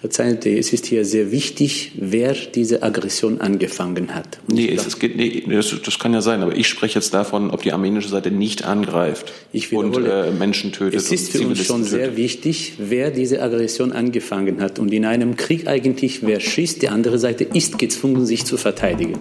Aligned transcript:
Verzeihen 0.00 0.38
Sie, 0.40 0.56
es 0.56 0.72
ist 0.72 0.86
hier 0.86 1.04
sehr 1.04 1.32
wichtig, 1.32 1.90
wer 1.96 2.32
diese 2.32 2.84
Aggression 2.84 3.40
angefangen 3.40 4.14
hat. 4.14 4.38
Und 4.46 4.54
nee, 4.54 4.72
es, 4.72 4.86
es 4.86 5.00
geht, 5.00 5.16
nee 5.16 5.42
das, 5.48 5.74
das, 5.84 5.98
kann 5.98 6.14
ja 6.14 6.20
sein, 6.20 6.40
aber 6.40 6.54
ich 6.54 6.68
spreche 6.68 7.00
jetzt 7.00 7.12
davon, 7.12 7.50
ob 7.50 7.62
die 7.62 7.72
armenische 7.72 8.08
Seite 8.08 8.30
nicht 8.30 8.64
angreift 8.64 9.32
und 9.72 9.96
äh, 9.96 10.30
Menschen 10.30 10.70
tötet. 10.70 11.00
Es 11.00 11.10
ist 11.10 11.32
für 11.32 11.44
uns 11.44 11.64
schon 11.64 11.78
tötet. 11.78 11.90
sehr 11.90 12.16
wichtig, 12.16 12.74
wer 12.78 13.10
diese 13.10 13.42
Aggression 13.42 13.90
angefangen 13.90 14.60
hat. 14.60 14.78
Und 14.78 14.92
in 14.92 15.04
einem 15.04 15.34
Krieg 15.34 15.66
eigentlich, 15.66 16.24
wer 16.24 16.38
schießt, 16.38 16.80
die 16.80 16.90
andere 16.90 17.18
Seite 17.18 17.42
ist 17.42 17.80
gezwungen, 17.80 18.24
sich 18.24 18.44
zu 18.44 18.56
verteidigen. 18.56 19.18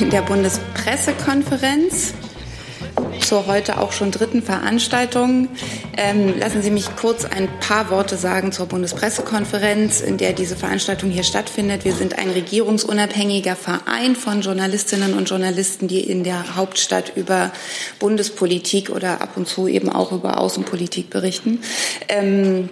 In 0.00 0.10
der 0.10 0.22
Bundespressekonferenz 0.22 2.12
zur 3.26 3.46
heute 3.48 3.80
auch 3.80 3.90
schon 3.90 4.12
dritten 4.12 4.40
Veranstaltung. 4.40 5.48
Ähm, 5.96 6.38
lassen 6.38 6.62
Sie 6.62 6.70
mich 6.70 6.94
kurz 6.94 7.24
ein 7.24 7.48
paar 7.58 7.90
Worte 7.90 8.16
sagen 8.16 8.52
zur 8.52 8.66
Bundespressekonferenz, 8.66 10.00
in 10.00 10.16
der 10.16 10.32
diese 10.32 10.54
Veranstaltung 10.54 11.10
hier 11.10 11.24
stattfindet. 11.24 11.84
Wir 11.84 11.92
sind 11.92 12.18
ein 12.18 12.30
regierungsunabhängiger 12.30 13.56
Verein 13.56 14.14
von 14.14 14.42
Journalistinnen 14.42 15.14
und 15.14 15.28
Journalisten, 15.28 15.88
die 15.88 16.00
in 16.00 16.22
der 16.22 16.54
Hauptstadt 16.54 17.12
über 17.16 17.50
Bundespolitik 17.98 18.90
oder 18.90 19.20
ab 19.20 19.36
und 19.36 19.48
zu 19.48 19.66
eben 19.66 19.88
auch 19.88 20.12
über 20.12 20.38
Außenpolitik 20.38 21.10
berichten. 21.10 21.60
Ähm, 22.08 22.68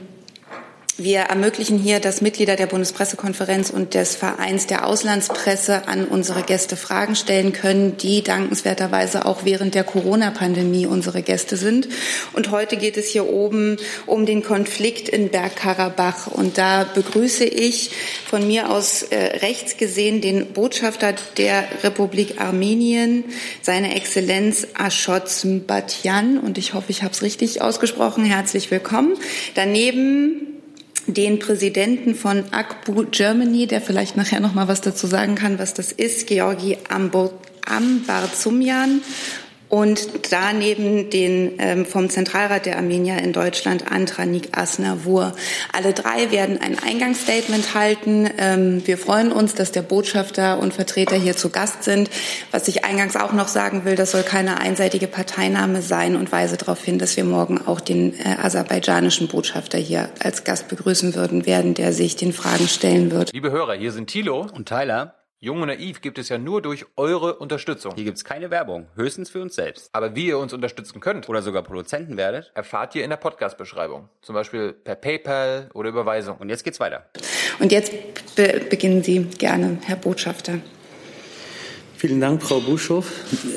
wir 0.96 1.20
ermöglichen 1.20 1.78
hier, 1.78 1.98
dass 1.98 2.20
Mitglieder 2.20 2.54
der 2.54 2.66
Bundespressekonferenz 2.66 3.70
und 3.70 3.94
des 3.94 4.14
Vereins 4.14 4.68
der 4.68 4.86
Auslandspresse 4.86 5.88
an 5.88 6.04
unsere 6.04 6.42
Gäste 6.42 6.76
Fragen 6.76 7.16
stellen 7.16 7.52
können, 7.52 7.96
die 7.96 8.22
dankenswerterweise 8.22 9.26
auch 9.26 9.44
während 9.44 9.74
der 9.74 9.82
Corona-Pandemie 9.82 10.86
unsere 10.86 11.22
Gäste 11.22 11.56
sind. 11.56 11.88
Und 12.32 12.52
heute 12.52 12.76
geht 12.76 12.96
es 12.96 13.08
hier 13.08 13.28
oben 13.28 13.76
um 14.06 14.24
den 14.24 14.44
Konflikt 14.44 15.08
in 15.08 15.30
Bergkarabach. 15.30 16.28
Und 16.28 16.58
da 16.58 16.84
begrüße 16.84 17.44
ich 17.44 17.91
von 18.24 18.47
mir 18.47 18.70
aus 18.70 19.02
äh, 19.02 19.38
rechts 19.38 19.76
gesehen 19.76 20.20
den 20.20 20.52
Botschafter 20.52 21.14
der 21.38 21.64
Republik 21.82 22.41
Armenien, 22.41 23.24
seine 23.62 23.97
Exzellenz 23.97 24.69
Ashot 24.78 25.28
Mbatian. 25.44 26.38
Und 26.38 26.56
ich 26.56 26.72
hoffe, 26.72 26.91
ich 26.91 27.02
habe 27.02 27.14
es 27.14 27.22
richtig 27.22 27.62
ausgesprochen. 27.62 28.24
Herzlich 28.24 28.70
willkommen. 28.70 29.14
Daneben 29.56 30.54
den 31.06 31.39
Präsidenten 31.39 32.14
von 32.14 32.45
ACBU 32.50 33.06
Germany, 33.11 33.67
der 33.67 33.81
vielleicht 33.81 34.17
nachher 34.17 34.41
noch 34.41 34.55
mal 34.55 34.69
was 34.69 34.81
dazu 34.81 35.06
sagen 35.06 35.34
kann, 35.34 35.59
was 35.59 35.75
das 35.75 35.92
ist, 35.92 36.27
Georgi 36.27 36.78
Ambarzumjan 37.67 39.03
und 39.75 40.30
daneben 40.30 41.11
den 41.11 41.55
ähm, 41.58 41.84
vom 41.84 42.08
Zentralrat 42.08 42.64
der 42.64 42.77
Armenier 42.77 43.19
in 43.19 43.33
Deutschland, 43.33 43.91
Antranik 43.91 44.56
Asnavur. 44.56 45.33
Alle 45.72 45.92
drei 45.92 46.31
werden 46.31 46.61
ein 46.61 46.78
Eingangsstatement 46.78 47.75
halten. 47.75 48.31
Ähm, 48.39 48.86
wir 48.86 48.97
freuen 48.97 49.33
uns, 49.33 49.56
dass 49.56 49.72
der 49.72 49.83
Botschafter 49.83 50.61
und 50.61 50.75
Vertreter 50.75 51.16
hier 51.16 51.36
zu 51.36 51.50
Gast 51.50 51.83
sind. 51.83 52.08
Was 52.53 52.69
ich 52.69 52.84
eingangs 52.84 53.16
auch 53.16 53.33
noch 53.33 53.48
sagen 53.48 53.84
will, 53.84 53.97
das 53.97 54.12
soll 54.12 54.22
keine 54.22 54.61
einseitige 54.61 55.08
Parteinahme 55.08 55.83
sein 55.83 56.14
und 56.14 56.31
weise 56.31 56.56
darauf 56.56 56.81
hin, 56.81 57.00
dass 57.00 57.16
wir 57.16 57.25
morgen 57.25 57.61
auch 57.66 57.81
den 57.81 58.14
äh, 58.20 58.36
aserbaidschanischen 58.41 59.27
Botschafter 59.27 59.78
hier 59.78 60.09
als 60.20 60.44
Gast 60.44 60.69
begrüßen 60.69 61.16
würden 61.16 61.47
werden, 61.47 61.75
der 61.75 61.92
sich 61.92 62.14
den 62.14 62.33
Fragen 62.33 62.69
stellen 62.69 63.11
wird. 63.11 63.33
Liebe 63.33 63.50
Hörer, 63.50 63.75
hier 63.75 63.91
sind 63.91 64.06
Thilo 64.06 64.47
und 64.55 64.69
Tyler. 64.69 65.23
Jung 65.45 65.61
und 65.61 65.69
Naiv 65.69 66.00
gibt 66.00 66.19
es 66.19 66.31
ja 66.31 66.39
nur 66.39 66.62
durch 66.62 66.87
eure 66.97 67.34
Unterstützung. 67.34 67.92
Hier 67.97 68.05
gibt 68.05 68.17
es 68.17 68.25
keine 68.25 68.50
Werbung, 68.50 68.87
höchstens 68.97 69.28
für 69.28 69.42
uns 69.42 69.55
selbst. 69.55 69.91
Aber 69.92 70.17
wie 70.17 70.28
ihr 70.28 70.39
uns 70.39 70.55
unterstützen 70.55 71.00
könnt 71.00 71.28
oder 71.28 71.42
sogar 71.42 71.62
Produzenten 71.62 72.17
werdet, 72.17 72.50
erfahrt 72.55 72.95
ihr 72.95 73.05
in 73.05 73.11
der 73.11 73.19
Podcast-Beschreibung. 73.19 74.09
Zum 74.22 74.34
Beispiel 74.34 74.72
per 74.72 74.95
PayPal 74.95 75.69
oder 75.75 75.91
Überweisung. 75.91 76.39
Und 76.39 76.48
jetzt 76.48 76.65
geht's 76.65 76.81
weiter. 76.81 77.05
Und 77.59 77.72
jetzt 77.72 77.92
be 78.37 78.62
beginnen 78.70 79.03
Sie 79.03 79.25
gerne, 79.37 79.77
Herr 79.84 79.97
Botschafter. 79.97 80.61
Vielen 81.99 82.22
Dank, 82.22 82.43
Frau 82.43 82.60
Buschow. 82.60 83.06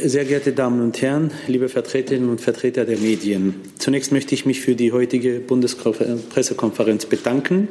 Sehr 0.04 0.26
geehrte 0.26 0.52
Damen 0.52 0.82
und 0.82 1.02
Herren, 1.02 1.32
liebe 1.48 1.70
Vertreterinnen 1.70 2.30
und 2.30 2.42
Vertreter 2.42 2.84
der 2.84 2.98
Medien. 2.98 3.62
Zunächst 3.80 4.12
möchte 4.12 4.36
ich 4.36 4.46
mich 4.46 4.60
für 4.60 4.76
die 4.76 4.92
heutige 4.92 5.40
Bundespressekonferenz 5.40 7.06
bedanken. 7.06 7.70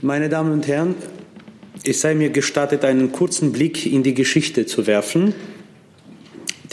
Meine 0.00 0.30
Damen 0.30 0.52
und 0.52 0.66
Herren, 0.66 0.94
es 1.84 2.00
sei 2.00 2.14
mir 2.14 2.30
gestattet, 2.30 2.84
einen 2.84 3.12
kurzen 3.12 3.52
Blick 3.52 3.86
in 3.86 4.02
die 4.02 4.14
Geschichte 4.14 4.66
zu 4.66 4.86
werfen. 4.86 5.34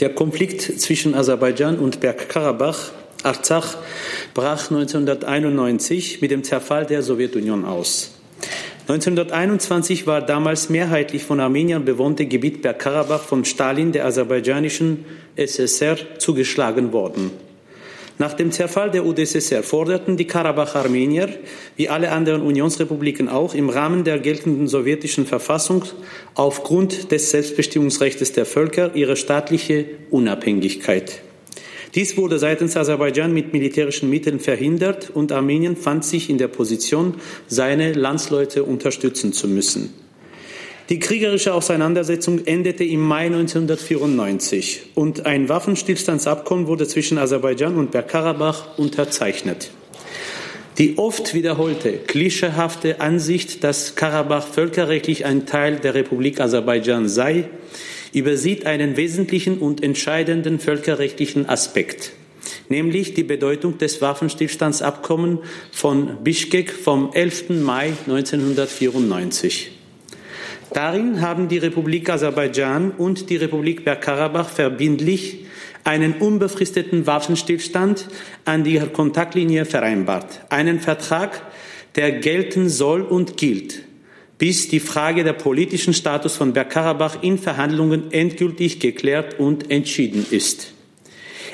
Der 0.00 0.08
Konflikt 0.14 0.62
zwischen 0.62 1.14
Aserbaidschan 1.14 1.78
und 1.78 2.00
Bergkarabach, 2.00 2.92
Arzach, 3.22 3.76
brach 4.34 4.70
1991 4.70 6.20
mit 6.22 6.30
dem 6.30 6.42
Zerfall 6.42 6.86
der 6.86 7.02
Sowjetunion 7.02 7.64
aus. 7.64 8.18
1921 8.88 10.06
war 10.08 10.22
damals 10.22 10.68
mehrheitlich 10.68 11.22
von 11.22 11.38
Armeniern 11.38 11.84
bewohnte 11.84 12.26
Gebiet 12.26 12.62
Bergkarabach 12.62 13.22
von 13.22 13.44
Stalin, 13.44 13.92
der 13.92 14.06
aserbaidschanischen 14.06 15.04
SSR, 15.36 16.18
zugeschlagen 16.18 16.92
worden. 16.92 17.30
Nach 18.18 18.34
dem 18.34 18.52
Zerfall 18.52 18.90
der 18.90 19.06
UdSSR 19.06 19.62
forderten 19.62 20.16
die 20.16 20.26
Karabach-Armenier, 20.26 21.28
wie 21.76 21.88
alle 21.88 22.12
anderen 22.12 22.42
Unionsrepubliken 22.42 23.28
auch, 23.28 23.54
im 23.54 23.68
Rahmen 23.68 24.04
der 24.04 24.18
geltenden 24.18 24.68
sowjetischen 24.68 25.26
Verfassung 25.26 25.84
aufgrund 26.34 27.10
des 27.10 27.30
Selbstbestimmungsrechts 27.30 28.32
der 28.32 28.46
Völker 28.46 28.94
ihre 28.94 29.16
staatliche 29.16 29.86
Unabhängigkeit. 30.10 31.22
Dies 31.94 32.16
wurde 32.16 32.38
seitens 32.38 32.76
Aserbaidschan 32.76 33.34
mit 33.34 33.52
militärischen 33.52 34.08
Mitteln 34.08 34.40
verhindert 34.40 35.10
und 35.10 35.30
Armenien 35.30 35.76
fand 35.76 36.04
sich 36.04 36.30
in 36.30 36.38
der 36.38 36.48
Position, 36.48 37.14
seine 37.48 37.92
Landsleute 37.92 38.64
unterstützen 38.64 39.32
zu 39.34 39.46
müssen. 39.46 39.92
Die 40.92 40.98
kriegerische 40.98 41.54
Auseinandersetzung 41.54 42.44
endete 42.44 42.84
im 42.84 43.00
Mai 43.00 43.24
1994 43.24 44.90
und 44.94 45.24
ein 45.24 45.48
Waffenstillstandsabkommen 45.48 46.66
wurde 46.66 46.86
zwischen 46.86 47.16
Aserbaidschan 47.16 47.76
und 47.76 47.92
Bergkarabach 47.92 48.76
unterzeichnet. 48.76 49.70
Die 50.76 50.98
oft 50.98 51.32
wiederholte 51.32 51.94
klischeehafte 51.94 53.00
Ansicht, 53.00 53.64
dass 53.64 53.94
Karabach 53.94 54.46
völkerrechtlich 54.46 55.24
ein 55.24 55.46
Teil 55.46 55.76
der 55.76 55.94
Republik 55.94 56.42
Aserbaidschan 56.42 57.08
sei, 57.08 57.48
übersieht 58.12 58.66
einen 58.66 58.98
wesentlichen 58.98 59.60
und 59.60 59.82
entscheidenden 59.82 60.58
völkerrechtlichen 60.58 61.48
Aspekt, 61.48 62.12
nämlich 62.68 63.14
die 63.14 63.24
Bedeutung 63.24 63.78
des 63.78 64.02
Waffenstillstandsabkommens 64.02 65.40
von 65.70 66.22
Bischkek 66.22 66.70
vom 66.70 67.14
11. 67.14 67.48
Mai 67.62 67.94
1994. 68.06 69.78
Darin 70.74 71.20
haben 71.20 71.48
die 71.48 71.58
Republik 71.58 72.08
Aserbaidschan 72.08 72.92
und 72.92 73.28
die 73.28 73.36
Republik 73.36 73.84
Bergkarabach 73.84 74.48
verbindlich 74.48 75.46
einen 75.84 76.14
unbefristeten 76.14 77.06
Waffenstillstand 77.06 78.08
an 78.44 78.64
die 78.64 78.78
Kontaktlinie 78.78 79.64
vereinbart. 79.64 80.40
Einen 80.48 80.80
Vertrag, 80.80 81.42
der 81.96 82.12
gelten 82.12 82.68
soll 82.68 83.02
und 83.02 83.36
gilt, 83.36 83.82
bis 84.38 84.68
die 84.68 84.80
Frage 84.80 85.24
der 85.24 85.34
politischen 85.34 85.92
Status 85.92 86.36
von 86.36 86.52
Bergkarabach 86.52 87.22
in 87.22 87.38
Verhandlungen 87.38 88.10
endgültig 88.12 88.80
geklärt 88.80 89.38
und 89.38 89.70
entschieden 89.70 90.24
ist. 90.30 90.72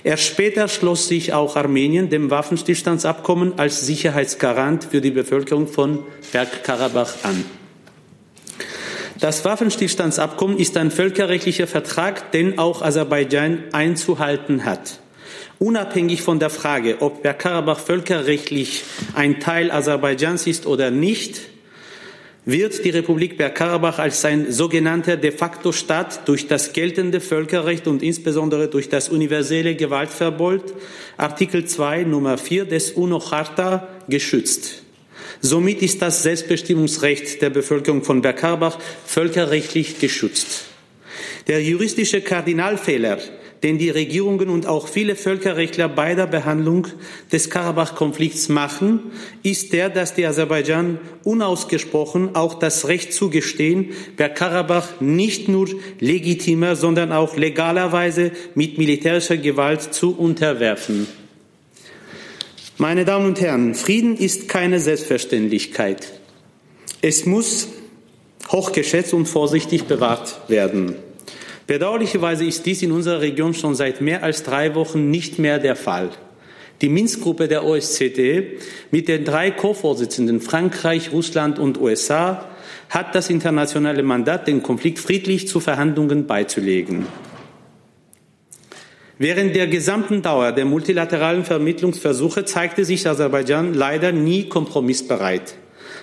Erst 0.04 0.24
später 0.24 0.68
schloss 0.68 1.08
sich 1.08 1.32
auch 1.32 1.56
Armenien 1.56 2.08
dem 2.08 2.30
Waffenstillstandsabkommen 2.30 3.58
als 3.58 3.84
Sicherheitsgarant 3.84 4.84
für 4.84 5.00
die 5.00 5.10
Bevölkerung 5.10 5.66
von 5.66 6.04
Bergkarabach 6.30 7.24
an. 7.24 7.44
Das 9.20 9.44
Waffenstillstandsabkommen 9.44 10.58
ist 10.58 10.76
ein 10.76 10.92
völkerrechtlicher 10.92 11.66
Vertrag, 11.66 12.30
den 12.30 12.60
auch 12.60 12.82
Aserbaidschan 12.82 13.64
einzuhalten 13.72 14.64
hat. 14.64 15.00
Unabhängig 15.58 16.22
von 16.22 16.38
der 16.38 16.50
Frage, 16.50 16.98
ob 17.00 17.24
Bergkarabach 17.24 17.80
völkerrechtlich 17.80 18.84
ein 19.14 19.40
Teil 19.40 19.72
Aserbaidschans 19.72 20.46
ist 20.46 20.66
oder 20.66 20.92
nicht, 20.92 21.40
wird 22.44 22.84
die 22.84 22.90
Republik 22.90 23.36
Bergkarabach 23.36 23.98
als 23.98 24.24
ein 24.24 24.52
sogenannter 24.52 25.16
de 25.16 25.32
facto 25.32 25.72
Staat 25.72 26.28
durch 26.28 26.46
das 26.46 26.72
geltende 26.72 27.20
Völkerrecht 27.20 27.88
und 27.88 28.04
insbesondere 28.04 28.68
durch 28.68 28.88
das 28.88 29.08
universelle 29.08 29.74
Gewaltverbot 29.74 30.62
Artikel 31.16 31.64
2 31.64 32.04
Nummer 32.04 32.38
4 32.38 32.66
des 32.66 32.92
UNO-Charta 32.92 33.88
geschützt. 34.08 34.84
Somit 35.40 35.82
ist 35.82 36.02
das 36.02 36.22
Selbstbestimmungsrecht 36.24 37.40
der 37.42 37.50
Bevölkerung 37.50 38.02
von 38.02 38.22
Bergkarabach 38.22 38.78
völkerrechtlich 39.06 40.00
geschützt. 40.00 40.64
Der 41.46 41.62
juristische 41.62 42.20
Kardinalfehler, 42.20 43.18
den 43.62 43.78
die 43.78 43.90
Regierungen 43.90 44.48
und 44.48 44.66
auch 44.66 44.88
viele 44.88 45.16
Völkerrechtler 45.16 45.88
bei 45.88 46.14
der 46.14 46.26
Behandlung 46.26 46.88
des 47.32 47.50
Karabach-Konflikts 47.50 48.48
machen, 48.48 49.12
ist 49.42 49.72
der, 49.72 49.90
dass 49.90 50.14
die 50.14 50.26
Aserbaidschan 50.26 50.98
unausgesprochen 51.24 52.34
auch 52.34 52.54
das 52.54 52.88
Recht 52.88 53.12
zugestehen, 53.12 53.90
Bergkarabach 54.16 55.00
nicht 55.00 55.48
nur 55.48 55.68
legitimer, 56.00 56.76
sondern 56.76 57.12
auch 57.12 57.36
legalerweise 57.36 58.32
mit 58.54 58.78
militärischer 58.78 59.36
Gewalt 59.36 59.94
zu 59.94 60.16
unterwerfen. 60.16 61.06
Meine 62.80 63.04
Damen 63.04 63.26
und 63.26 63.40
Herren, 63.40 63.74
Frieden 63.74 64.16
ist 64.16 64.48
keine 64.48 64.78
Selbstverständlichkeit. 64.78 66.12
Es 67.02 67.26
muss 67.26 67.66
hochgeschätzt 68.52 69.12
und 69.14 69.26
vorsichtig 69.26 69.86
bewahrt 69.86 70.38
werden. 70.46 70.94
Bedauerlicherweise 71.66 72.44
ist 72.44 72.66
dies 72.66 72.82
in 72.82 72.92
unserer 72.92 73.20
Region 73.20 73.52
schon 73.52 73.74
seit 73.74 74.00
mehr 74.00 74.22
als 74.22 74.44
drei 74.44 74.76
Wochen 74.76 75.10
nicht 75.10 75.40
mehr 75.40 75.58
der 75.58 75.74
Fall. 75.74 76.10
Die 76.80 76.88
Minsk-Gruppe 76.88 77.48
der 77.48 77.64
OSZE 77.64 78.44
mit 78.92 79.08
den 79.08 79.24
drei 79.24 79.50
Co-Vorsitzenden 79.50 80.40
Frankreich, 80.40 81.10
Russland 81.10 81.58
und 81.58 81.80
USA 81.80 82.48
hat 82.90 83.12
das 83.12 83.28
internationale 83.28 84.04
Mandat, 84.04 84.46
den 84.46 84.62
Konflikt 84.62 85.00
friedlich 85.00 85.48
zu 85.48 85.58
Verhandlungen 85.58 86.28
beizulegen. 86.28 87.06
Während 89.20 89.56
der 89.56 89.66
gesamten 89.66 90.22
Dauer 90.22 90.52
der 90.52 90.64
multilateralen 90.64 91.44
Vermittlungsversuche 91.44 92.44
zeigte 92.44 92.84
sich 92.84 93.08
Aserbaidschan 93.08 93.74
leider 93.74 94.12
nie 94.12 94.48
kompromissbereit. 94.48 95.56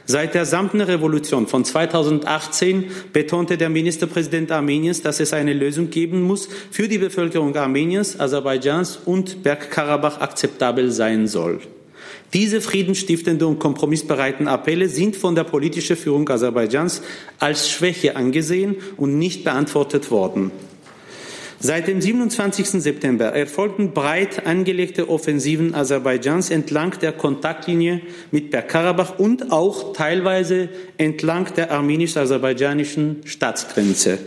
Seit 0.06 0.36
der 0.36 0.46
Samtner 0.46 0.90
Revolution 0.90 1.48
von 1.48 1.64
2018 1.64 2.92
betonte 3.14 3.58
der 3.58 3.70
Ministerpräsident 3.70 4.52
Armeniens, 4.52 5.02
dass 5.02 5.22
es 5.22 5.32
eine 5.32 5.54
Lösung 5.54 5.90
geben 5.90 6.24
muss, 6.24 6.50
für 6.70 6.90
die 6.90 6.98
Bevölkerung 6.98 7.56
Armeniens, 7.56 8.20
Aserbaidschans 8.20 9.00
und 9.06 9.44
Bergkarabach 9.44 10.20
akzeptabel 10.20 10.92
sein 10.92 11.28
soll. 11.28 11.62
Diese 12.34 12.60
friedensstiftenden 12.60 13.48
und 13.48 13.60
kompromissbereiten 13.60 14.50
Appelle 14.50 14.90
sind 14.90 15.16
von 15.16 15.36
der 15.36 15.46
politischen 15.46 15.96
Führung 15.96 16.28
Aserbaidschans 16.28 17.02
als 17.40 17.70
Schwäche 17.70 18.18
angesehen 18.18 18.76
und 18.98 19.18
nicht 19.18 19.46
beantwortet 19.46 20.12
worden. 20.12 20.52
Seit 21.60 21.88
dem 21.88 22.02
27. 22.02 22.68
September 22.82 23.28
erfolgten 23.28 23.92
breit 23.92 24.46
angelegte 24.46 25.10
Offensiven 25.10 25.74
Aserbaidschans 25.74 26.50
entlang 26.50 27.00
der 27.00 27.14
Kontaktlinie 27.14 28.02
mit 28.32 28.52
Bergkarabach 28.52 29.20
und 29.20 29.52
auch 29.52 29.94
teilweise 29.94 30.70
entlang 30.98 31.54
der 31.56 31.72
armenisch-aserbaidschanischen 31.72 33.22
Staatsgrenze. 33.26 34.20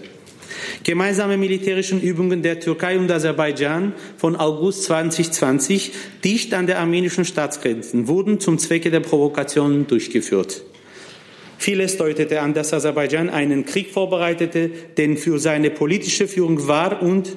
Gemeinsame 0.84 1.36
militärische 1.36 1.96
Übungen 1.96 2.42
der 2.42 2.60
Türkei 2.60 2.98
und 2.98 3.10
Aserbaidschan 3.10 3.92
von 4.16 4.34
August 4.34 4.84
2020 4.84 5.92
dicht 6.24 6.54
an 6.54 6.66
der 6.66 6.78
armenischen 6.78 7.26
Staatsgrenzen 7.26 8.08
wurden 8.08 8.40
zum 8.40 8.58
Zwecke 8.58 8.90
der 8.90 9.00
Provokationen 9.00 9.86
durchgeführt. 9.86 10.62
Vieles 11.58 11.96
deutete 11.96 12.40
an, 12.40 12.54
dass 12.54 12.72
Aserbaidschan 12.72 13.30
einen 13.30 13.66
Krieg 13.66 13.90
vorbereitete, 13.90 14.70
denn 14.96 15.16
für 15.16 15.40
seine 15.40 15.70
politische 15.70 16.28
Führung 16.28 16.68
war 16.68 17.02
und 17.02 17.36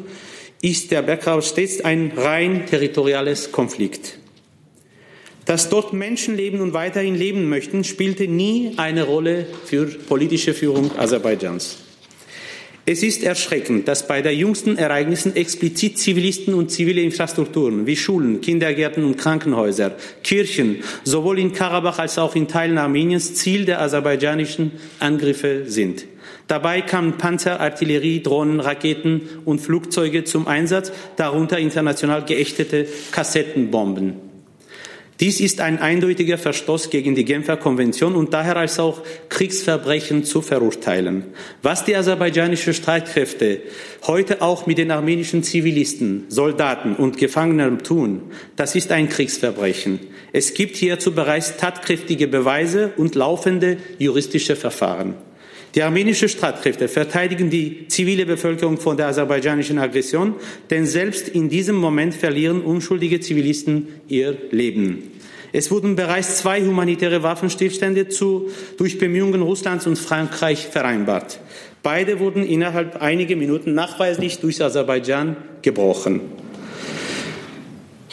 ist 0.62 0.92
der 0.92 1.02
Bergkarabach 1.02 1.44
stets 1.44 1.82
ein 1.84 2.14
rein 2.16 2.68
territoriales 2.68 3.52
Konflikt. 3.52 4.20
Dass 5.46 5.70
dort 5.70 5.92
Menschen 5.92 6.38
leben 6.38 6.62
und 6.62 6.74
weiterhin 6.74 7.16
leben 7.16 7.50
möchten, 7.50 7.84
spielte 7.84 8.28
nie 8.28 8.74
eine 8.78 9.04
Rolle 9.04 9.48
für 9.66 9.86
politische 9.88 10.54
Führung 10.54 10.92
Aserbaidschans. 10.98 11.81
Es 12.84 13.04
ist 13.04 13.24
erschreckend, 13.24 13.88
dass 13.88 14.08
bei 14.08 14.24
der 14.24 14.34
jüngsten 14.34 14.76
Ereignissen 14.76 15.36
explizit 15.36 16.00
Zivilisten 16.00 16.56
und 16.56 16.72
zivile 16.72 17.02
Infrastrukturen 17.02 17.86
wie 17.86 17.96
Schulen, 17.96 18.42
Kindergärten 18.42 19.04
und 19.04 19.18
Krankenhäuser, 19.18 19.96
Kirchen 20.24 20.78
sowohl 21.04 21.38
in 21.38 21.54
Karabach 21.54 22.00
als 22.00 22.18
auch 22.18 22.36
in 22.36 22.48
Teilen 22.48 22.80
Armeniens 22.80 23.36
Ziel 23.36 23.66
der 23.66 23.82
aserbaidschanischen 23.82 24.72
Angriffe 25.00 25.66
sind. 25.68 26.06
Dabei 26.48 26.82
kamen 26.82 27.20
Panzer, 27.20 27.60
Artillerie, 27.60 28.24
Drohnen, 28.24 28.60
Raketen 28.60 29.22
und 29.46 29.62
Flugzeuge 29.62 30.24
zum 30.24 30.48
Einsatz, 30.48 30.92
darunter 31.18 31.60
international 31.60 32.26
geächtete 32.26 32.88
Kassettenbomben. 33.12 34.31
Dies 35.22 35.40
ist 35.40 35.62
ein 35.62 35.78
eindeutiger 35.78 36.40
Verstoß 36.40 36.90
gegen 36.90 37.14
die 37.14 37.26
Genfer 37.26 37.56
Konvention 37.56 38.16
und 38.16 38.34
daher 38.34 38.58
als 38.58 38.80
auch 38.80 39.04
Kriegsverbrechen 39.30 40.24
zu 40.24 40.42
verurteilen. 40.42 41.26
Was 41.62 41.86
die 41.86 41.96
aserbaidschanischen 41.96 42.74
Streitkräfte 42.74 43.62
heute 44.08 44.42
auch 44.42 44.66
mit 44.66 44.80
den 44.80 44.90
armenischen 44.90 45.44
Zivilisten, 45.44 46.26
Soldaten 46.30 46.96
und 46.96 47.20
Gefangenen 47.20 47.84
tun, 47.84 48.32
das 48.56 48.74
ist 48.74 48.92
ein 48.92 49.10
Kriegsverbrechen. 49.10 50.00
Es 50.34 50.56
gibt 50.56 50.76
hierzu 50.76 51.12
bereits 51.12 51.56
tatkräftige 51.56 52.28
Beweise 52.28 52.94
und 52.98 53.14
laufende 53.14 53.78
juristische 54.00 54.56
Verfahren. 54.56 55.14
Die 55.76 55.84
armenischen 55.84 56.30
Streitkräfte 56.30 56.88
verteidigen 56.88 57.52
die 57.52 57.88
zivile 57.88 58.26
Bevölkerung 58.26 58.78
von 58.78 58.98
der 58.98 59.08
aserbaidschanischen 59.08 59.78
Aggression, 59.78 60.34
denn 60.72 60.88
selbst 60.88 61.30
in 61.30 61.48
diesem 61.48 61.76
Moment 61.76 62.16
verlieren 62.16 62.62
unschuldige 62.62 63.20
Zivilisten 63.20 63.88
ihr 64.10 64.36
Leben. 64.50 65.11
Es 65.54 65.70
wurden 65.70 65.96
bereits 65.96 66.38
zwei 66.38 66.62
humanitäre 66.62 67.24
Waffenstillstände 67.24 68.08
zu, 68.08 68.50
durch 68.78 68.98
Bemühungen 68.98 69.42
Russlands 69.42 69.86
und 69.86 69.98
Frankreich 69.98 70.68
vereinbart. 70.68 71.40
Beide 71.84 72.20
wurden 72.20 72.46
innerhalb 72.46 73.02
einiger 73.02 73.36
Minuten 73.36 73.74
nachweislich 73.74 74.40
durch 74.40 74.64
Aserbaidschan 74.64 75.36
gebrochen. 75.62 76.22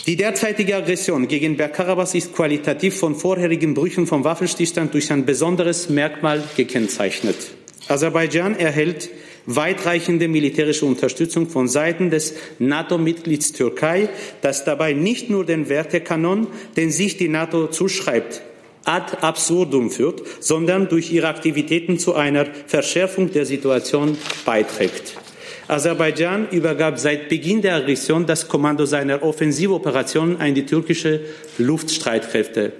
Die 0.06 0.17
derzeitige 0.17 0.75
Aggression 0.75 1.29
gegen 1.29 1.58
Bergkarabach 1.58 2.14
ist 2.14 2.35
qualitativ 2.35 2.99
von 2.99 3.14
vorherigen 3.14 3.75
Brüchen 3.75 4.06
vom 4.06 4.25
Waffenstillstand 4.25 4.94
durch 4.94 5.12
ein 5.12 5.26
besonderes 5.26 5.91
Merkmal 5.91 6.43
gekennzeichnet. 6.56 7.37
Aserbaidschan 7.88 8.58
erhält 8.58 9.11
weitreichende 9.46 10.29
militärische 10.29 10.87
Unterstützung 10.87 11.49
von 11.49 11.69
Seiten 11.69 12.11
des 12.11 12.35
NATO-Mitglieds 12.58 13.52
Türkei, 13.52 14.08
das 14.43 14.64
dabei 14.64 14.93
nicht 14.93 15.31
nur 15.31 15.44
den 15.44 15.69
Wertekanon, 15.69 16.49
den 16.76 16.90
sich 16.90 17.17
die 17.17 17.29
NATO 17.29 17.69
zuschreibt, 17.69 18.43
ad 18.85 19.19
absurdum 19.20 19.90
führt, 19.90 20.23
sondern 20.40 20.88
durch 20.88 21.12
ihre 21.12 21.29
Aktivitäten 21.29 21.99
zu 21.99 22.14
einer 22.14 22.46
Verschärfung 22.67 23.31
der 23.32 23.46
Situation 23.46 24.17
beiträgt. 24.44 25.14
Aserbaidschan 25.69 26.49
übergab 26.50 26.99
seit 26.99 27.29
Beginn 27.29 27.61
der 27.61 27.75
Aggression 27.75 28.25
das 28.25 28.49
Kommando 28.49 28.87
seiner 28.87 29.23
Offensivoperationen 29.23 30.38
an 30.38 30.55
die 30.55 30.64
türkische 30.64 31.20
Luftstreitkräfte. 31.58 32.73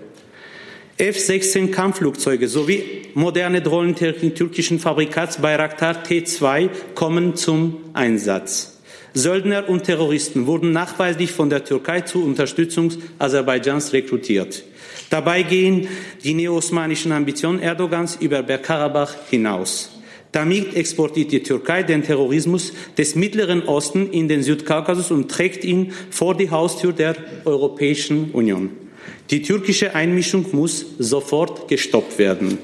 F-16 0.99 1.71
Kampfflugzeuge 1.71 2.49
sowie 2.49 2.83
moderne 3.15 3.63
Drohnen 3.63 3.95
türkischen 3.95 4.81
Fabrikats 4.81 5.41
Bayraktar 5.41 6.03
T-2 6.03 6.71
kommen 6.97 7.37
zum 7.37 7.77
Einsatz. 7.93 8.81
Söldner 9.15 9.69
und 9.69 9.85
Terroristen 9.85 10.49
wurden 10.49 10.73
nachweislich 10.73 11.31
von 11.31 11.51
der 11.51 11.65
Türkei 11.65 12.01
zur 12.01 12.25
Unterstützung 12.25 12.91
Aserbaidschans 13.21 13.93
rekrutiert. 13.93 14.65
Dabei 15.09 15.43
gehen 15.43 15.87
die 16.25 16.35
neo-osmanischen 16.35 17.13
Ambitionen 17.13 17.61
Erdogans 17.61 18.17
über 18.17 18.43
Bergkarabach 18.43 19.15
hinaus. 19.31 19.91
Damit 20.33 20.75
exportiert 20.75 21.31
die 21.31 21.45
Türkei 21.45 21.85
den 21.85 22.03
Terrorismus 22.03 22.73
des 22.99 23.15
Mittleren 23.15 23.63
Osten 23.63 24.11
in 24.11 24.27
den 24.27 24.43
Südkaukasus 24.43 25.13
und 25.13 25.31
trägt 25.31 25.65
ihn 25.65 25.93
vor 26.11 26.37
die 26.37 26.51
Haustür 26.51 26.93
der 26.93 27.15
Europäischen 27.45 28.33
Union. 28.33 28.88
Die 29.31 29.43
türkische 29.43 29.95
Einmischung 29.95 30.47
muss 30.53 30.85
sofort 30.99 31.69
gestoppt 31.69 32.19
werden. 32.19 32.59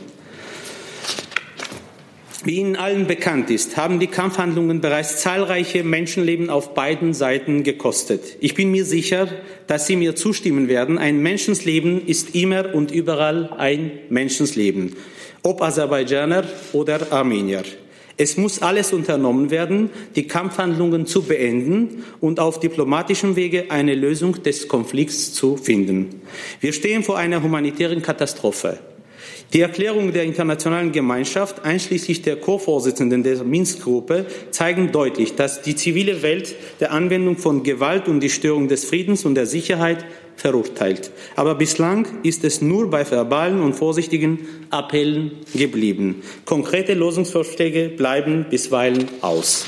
Wie 2.44 2.56
Ihnen 2.56 2.76
allen 2.76 3.06
bekannt 3.06 3.50
ist, 3.50 3.78
haben 3.78 4.00
die 4.00 4.06
Kampfhandlungen 4.06 4.82
bereits 4.82 5.22
zahlreiche 5.22 5.82
Menschenleben 5.82 6.50
auf 6.50 6.74
beiden 6.74 7.14
Seiten 7.14 7.62
gekostet. 7.62 8.36
Ich 8.40 8.54
bin 8.54 8.70
mir 8.70 8.84
sicher, 8.84 9.28
dass 9.66 9.86
Sie 9.86 9.96
mir 9.96 10.14
zustimmen 10.14 10.68
werden, 10.68 10.98
ein 10.98 11.20
Menschenleben 11.20 12.06
ist 12.06 12.34
immer 12.34 12.74
und 12.74 12.90
überall 12.90 13.54
ein 13.56 13.92
Menschenleben 14.10 14.94
ob 15.44 15.60
Aserbaidschaner 15.60 16.44
oder 16.72 17.12
Armenier. 17.12 17.64
Es 18.16 18.36
muss 18.36 18.62
alles 18.62 18.92
unternommen 18.92 19.50
werden, 19.50 19.90
die 20.14 20.28
Kampfhandlungen 20.28 21.06
zu 21.06 21.22
beenden 21.22 22.04
und 22.20 22.38
auf 22.38 22.60
diplomatischem 22.60 23.34
Wege 23.34 23.70
eine 23.70 23.94
Lösung 23.94 24.40
des 24.42 24.68
Konflikts 24.68 25.32
zu 25.32 25.56
finden. 25.56 26.22
Wir 26.60 26.72
stehen 26.72 27.02
vor 27.02 27.18
einer 27.18 27.42
humanitären 27.42 28.02
Katastrophe. 28.02 28.78
Die 29.52 29.60
Erklärungen 29.60 30.12
der 30.12 30.24
internationalen 30.24 30.90
Gemeinschaft, 30.90 31.64
einschließlich 31.64 32.22
der 32.22 32.36
Co-Vorsitzenden 32.36 33.22
der 33.22 33.44
Minsk-Gruppe, 33.44 34.26
zeigen 34.50 34.90
deutlich, 34.90 35.34
dass 35.34 35.62
die 35.62 35.76
zivile 35.76 36.22
Welt 36.22 36.54
der 36.80 36.92
Anwendung 36.92 37.36
von 37.36 37.62
Gewalt 37.62 38.08
und 38.08 38.20
die 38.20 38.30
Störung 38.30 38.68
des 38.68 38.84
Friedens 38.84 39.24
und 39.24 39.34
der 39.34 39.46
Sicherheit 39.46 40.04
verurteilt. 40.36 41.10
Aber 41.36 41.54
bislang 41.54 42.06
ist 42.22 42.44
es 42.44 42.60
nur 42.60 42.90
bei 42.90 43.08
verbalen 43.08 43.60
und 43.60 43.74
vorsichtigen 43.74 44.46
Appellen 44.70 45.32
geblieben. 45.54 46.22
Konkrete 46.44 46.94
Lösungsvorschläge 46.94 47.88
bleiben 47.88 48.46
bisweilen 48.50 49.08
aus. 49.20 49.66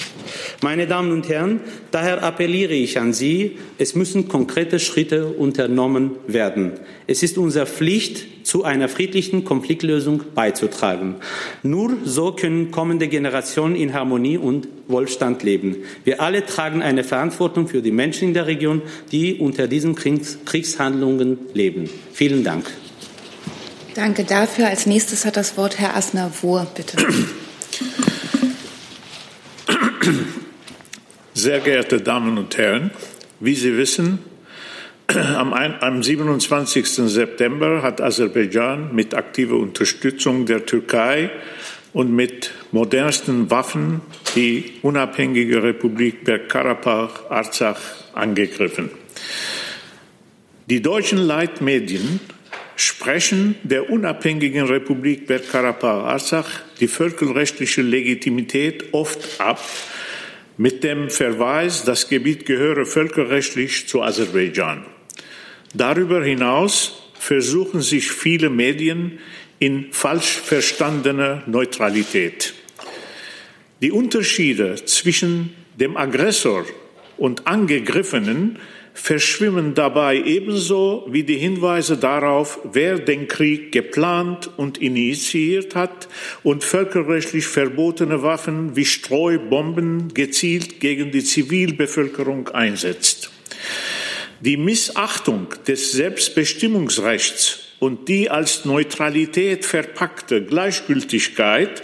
Meine 0.63 0.87
Damen 0.87 1.13
und 1.13 1.29
Herren, 1.29 1.61
daher 1.91 2.23
appelliere 2.23 2.75
ich 2.75 2.99
an 2.99 3.13
Sie, 3.13 3.59
es 3.79 3.95
müssen 3.95 4.29
konkrete 4.29 4.79
Schritte 4.79 5.27
unternommen 5.27 6.13
werden. 6.27 6.73
Es 7.07 7.23
ist 7.23 7.39
unsere 7.39 7.67
Pflicht, 7.67 8.27
zu 8.47 8.63
einer 8.63 8.89
friedlichen 8.89 9.45
Konfliktlösung 9.45 10.23
beizutragen. 10.35 11.17
Nur 11.65 11.97
so 12.05 12.31
können 12.31 12.71
kommende 12.71 13.09
Generationen 13.09 13.75
in 13.75 13.93
Harmonie 13.93 14.39
und 14.39 14.69
Wohlstand 14.87 15.43
leben. 15.43 15.79
Wir 16.05 16.21
alle 16.21 16.47
tragen 16.47 16.81
eine 16.81 17.03
Verantwortung 17.03 17.67
für 17.67 17.83
die 17.83 17.91
Menschen 17.91 18.29
in 18.29 18.35
der 18.35 18.47
Region, 18.47 18.83
die 19.11 19.35
unter 19.35 19.67
diesen 19.67 19.97
Kriegshandlungen 19.97 21.39
leben. 21.55 21.91
Vielen 22.13 22.45
Dank. 22.45 22.71
Danke 23.95 24.23
dafür. 24.23 24.69
Als 24.69 24.87
nächstes 24.87 25.25
hat 25.25 25.37
das 25.37 25.57
Wort 25.57 25.81
Herr 25.81 25.97
Asner-Wurr, 25.97 26.69
bitte. 26.73 26.99
Sehr 31.35 31.61
geehrte 31.61 32.01
Damen 32.01 32.39
und 32.39 32.57
Herren, 32.57 32.91
wie 33.41 33.55
Sie 33.55 33.77
wissen, 33.77 34.21
am, 35.09 35.53
am 35.53 36.03
27. 36.03 36.87
September 36.87 37.83
hat 37.83 38.01
Aserbaidschan 38.01 38.95
mit 38.95 39.15
aktiver 39.15 39.57
Unterstützung 39.57 40.47
der 40.47 40.65
Türkei 40.65 41.31
und 41.93 42.15
mit 42.15 42.53
modernsten 42.73 43.51
Waffen 43.51 44.01
die 44.35 44.75
unabhängige 44.83 45.63
Republik 45.63 46.25
Bergkarabach-Arzach 46.25 47.81
angegriffen. 48.15 48.91
Die 50.69 50.83
deutschen 50.83 51.19
Leitmedien 51.19 52.21
sprechen 52.77 53.57
der 53.63 53.91
unabhängigen 53.91 54.67
Republik 54.67 55.27
Bergkarabach-Arzach 55.27 56.49
die 56.81 56.89
völkerrechtliche 56.89 57.83
Legitimität 57.83 58.93
oft 58.93 59.41
ab 59.41 59.61
mit 60.59 60.85
dem 60.85 61.11
Verweis, 61.11 61.85
das 61.85 62.09
Gebiet 62.09 62.47
gehöre 62.47 62.87
völkerrechtlich 62.87 63.89
zu 63.89 64.03
Aserbaidschan. 64.03 64.87
Darüber 65.75 66.25
hinaus 66.25 67.11
versuchen 67.19 67.83
sich 67.83 68.11
viele 68.11 68.51
Medien 68.51 69.19
in 69.59 69.93
falsch 69.93 70.41
verstandener 70.41 71.43
Neutralität. 71.47 72.55
Die 73.83 73.91
Unterschiede 73.91 74.77
zwischen 74.87 75.55
dem 75.79 75.97
Aggressor 75.97 76.65
und 77.19 77.47
Angegriffenen 77.47 78.59
verschwimmen 78.97 79.75
dabei 79.75 80.17
ebenso 80.17 81.07
wie 81.11 81.23
die 81.23 81.37
Hinweise 81.37 81.99
darauf, 81.99 82.59
wer 82.73 82.99
den 82.99 83.29
Krieg 83.29 83.71
geplant 83.71 84.51
und 84.57 84.79
initiiert 84.79 85.75
hat 85.75 86.09
und 86.43 86.65
völkerrechtlich 86.65 87.47
verbotene 87.47 88.23
Waffen 88.23 88.75
wie 88.75 88.87
Streubomben 88.87 90.15
gezielt 90.15 90.81
gegen 90.81 91.13
die 91.13 91.23
Zivilbevölkerung 91.23 92.49
einsetzt. 92.49 93.31
Die 94.41 94.57
Missachtung 94.57 95.49
des 95.69 95.93
Selbstbestimmungsrechts 95.93 97.61
und 97.79 98.09
die 98.09 98.31
als 98.31 98.65
Neutralität 98.65 99.67
verpackte 99.67 100.43
Gleichgültigkeit 100.43 101.83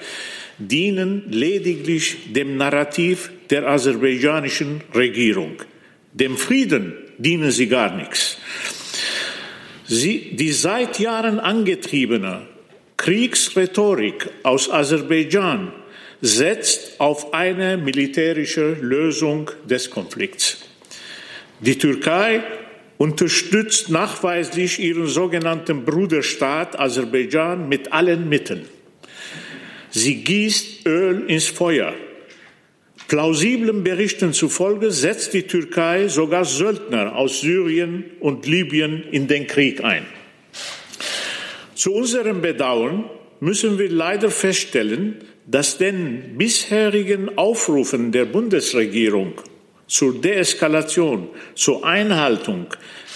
dienen 0.58 1.24
lediglich 1.30 2.32
dem 2.32 2.56
Narrativ 2.56 3.30
der 3.50 3.68
aserbaidschanischen 3.68 4.80
Regierung. 4.94 5.62
Dem 6.14 6.36
Frieden 6.36 6.94
dienen 7.18 7.50
sie 7.50 7.68
gar 7.68 7.94
nichts. 7.94 8.38
Sie, 9.84 10.30
die 10.36 10.52
seit 10.52 10.98
Jahren 10.98 11.38
angetriebene 11.40 12.46
Kriegsrhetorik 12.96 14.30
aus 14.42 14.70
Aserbaidschan 14.70 15.72
setzt 16.20 17.00
auf 17.00 17.34
eine 17.34 17.76
militärische 17.76 18.74
Lösung 18.74 19.50
des 19.68 19.90
Konflikts. 19.90 20.58
Die 21.60 21.78
Türkei 21.78 22.42
unterstützt 22.96 23.90
nachweislich 23.90 24.78
ihren 24.78 25.08
sogenannten 25.08 25.84
Bruderstaat 25.84 26.78
Aserbaidschan 26.78 27.68
mit 27.68 27.92
allen 27.92 28.28
Mitteln. 28.28 28.66
Sie 29.90 30.22
gießt 30.22 30.86
Öl 30.86 31.24
ins 31.26 31.48
Feuer 31.48 31.92
Plausiblen 33.12 33.84
Berichten 33.84 34.32
zufolge 34.32 34.90
setzt 34.90 35.34
die 35.34 35.42
Türkei 35.42 36.08
sogar 36.08 36.46
Söldner 36.46 37.14
aus 37.14 37.42
Syrien 37.42 38.04
und 38.20 38.46
Libyen 38.46 39.04
in 39.10 39.28
den 39.28 39.46
Krieg 39.46 39.84
ein. 39.84 40.06
Zu 41.74 41.92
unserem 41.92 42.40
Bedauern 42.40 43.04
müssen 43.38 43.78
wir 43.78 43.90
leider 43.90 44.30
feststellen, 44.30 45.16
dass 45.46 45.76
den 45.76 46.38
bisherigen 46.38 47.36
Aufrufen 47.36 48.12
der 48.12 48.24
Bundesregierung 48.24 49.34
zur 49.86 50.18
Deeskalation, 50.18 51.28
zur 51.54 51.84
Einhaltung 51.84 52.68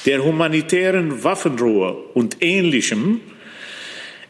der 0.04 0.22
humanitären 0.22 1.24
Waffenruhe 1.24 1.96
und 2.12 2.36
Ähnlichem 2.42 3.22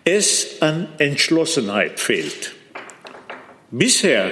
es 0.04 0.62
an 0.62 0.86
Entschlossenheit 0.98 1.98
fehlt. 1.98 2.52
Bisher 3.72 4.30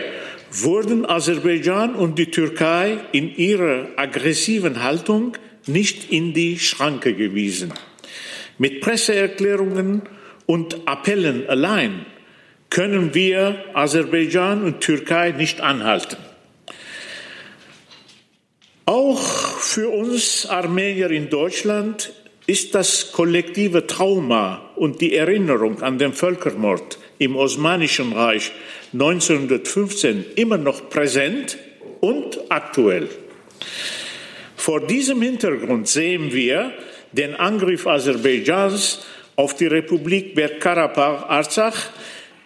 wurden 0.62 1.04
Aserbaidschan 1.04 1.94
und 1.94 2.18
die 2.18 2.30
Türkei 2.30 2.98
in 3.12 3.34
ihrer 3.34 3.88
aggressiven 3.96 4.82
Haltung 4.82 5.36
nicht 5.66 6.12
in 6.12 6.32
die 6.32 6.58
Schranke 6.58 7.14
gewiesen. 7.14 7.72
Mit 8.58 8.80
Presseerklärungen 8.80 10.02
und 10.46 10.86
Appellen 10.86 11.48
allein 11.48 12.06
können 12.70 13.14
wir 13.14 13.64
Aserbaidschan 13.74 14.62
und 14.62 14.80
Türkei 14.80 15.32
nicht 15.32 15.60
anhalten. 15.60 16.16
Auch 18.86 19.22
für 19.58 19.88
uns 19.88 20.46
Armenier 20.46 21.10
in 21.10 21.30
Deutschland 21.30 22.12
ist 22.46 22.74
das 22.74 23.12
kollektive 23.12 23.86
Trauma 23.86 24.70
und 24.76 25.00
die 25.00 25.16
Erinnerung 25.16 25.82
an 25.82 25.98
den 25.98 26.12
Völkermord 26.12 26.98
im 27.18 27.36
Osmanischen 27.36 28.12
Reich 28.12 28.52
1915 28.92 30.24
immer 30.36 30.58
noch 30.58 30.88
präsent 30.90 31.58
und 32.00 32.38
aktuell. 32.48 33.08
Vor 34.56 34.86
diesem 34.86 35.22
Hintergrund 35.22 35.88
sehen 35.88 36.32
wir 36.32 36.72
den 37.12 37.34
Angriff 37.34 37.86
Aserbaidschans 37.86 39.04
auf 39.36 39.56
die 39.56 39.66
Republik 39.66 40.34
Bergkarabach-Arzach, 40.34 41.90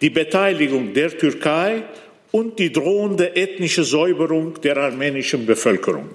die 0.00 0.10
Beteiligung 0.10 0.92
der 0.94 1.16
Türkei 1.16 1.82
und 2.30 2.58
die 2.58 2.72
drohende 2.72 3.36
ethnische 3.36 3.84
Säuberung 3.84 4.60
der 4.60 4.76
armenischen 4.76 5.46
Bevölkerung. 5.46 6.10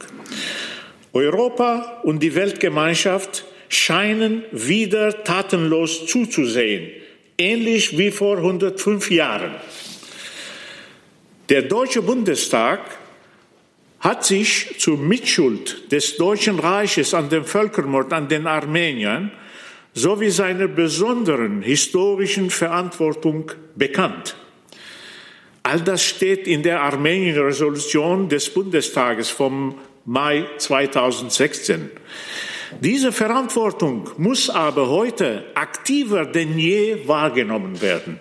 Europa 1.13 2.01
und 2.03 2.21
die 2.21 2.33
Weltgemeinschaft 2.33 3.45
scheinen 3.69 4.43
wieder 4.51 5.23
tatenlos 5.23 6.05
zuzusehen, 6.07 6.91
ähnlich 7.37 7.97
wie 7.97 8.11
vor 8.11 8.37
105 8.37 9.11
Jahren. 9.11 9.55
Der 11.49 11.63
Deutsche 11.63 12.01
Bundestag 12.01 12.79
hat 13.99 14.25
sich 14.25 14.75
zur 14.79 14.97
Mitschuld 14.97 15.91
des 15.91 16.17
Deutschen 16.17 16.59
Reiches 16.59 17.13
an 17.13 17.29
dem 17.29 17.45
Völkermord 17.45 18.11
an 18.11 18.27
den 18.27 18.47
Armeniern 18.47 19.31
sowie 19.93 20.29
seiner 20.29 20.67
besonderen 20.67 21.61
historischen 21.61 22.49
Verantwortung 22.49 23.51
bekannt. 23.75 24.35
All 25.61 25.79
das 25.79 26.03
steht 26.03 26.47
in 26.47 26.63
der 26.63 26.81
Armenien-Resolution 26.81 28.27
des 28.27 28.49
Bundestages 28.49 29.29
vom 29.29 29.79
Mai 30.05 30.45
2016. 30.57 31.89
Diese 32.81 33.11
Verantwortung 33.11 34.09
muss 34.17 34.49
aber 34.49 34.89
heute 34.89 35.45
aktiver 35.55 36.25
denn 36.25 36.57
je 36.57 37.07
wahrgenommen 37.07 37.81
werden. 37.81 38.19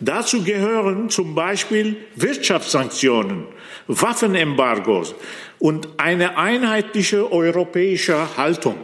Dazu 0.00 0.42
gehören 0.42 1.08
zum 1.08 1.34
Beispiel 1.34 1.96
Wirtschaftssanktionen, 2.16 3.46
Waffenembargos 3.86 5.14
und 5.58 5.88
eine 5.98 6.36
einheitliche 6.36 7.30
europäische 7.30 8.36
Haltung. 8.36 8.78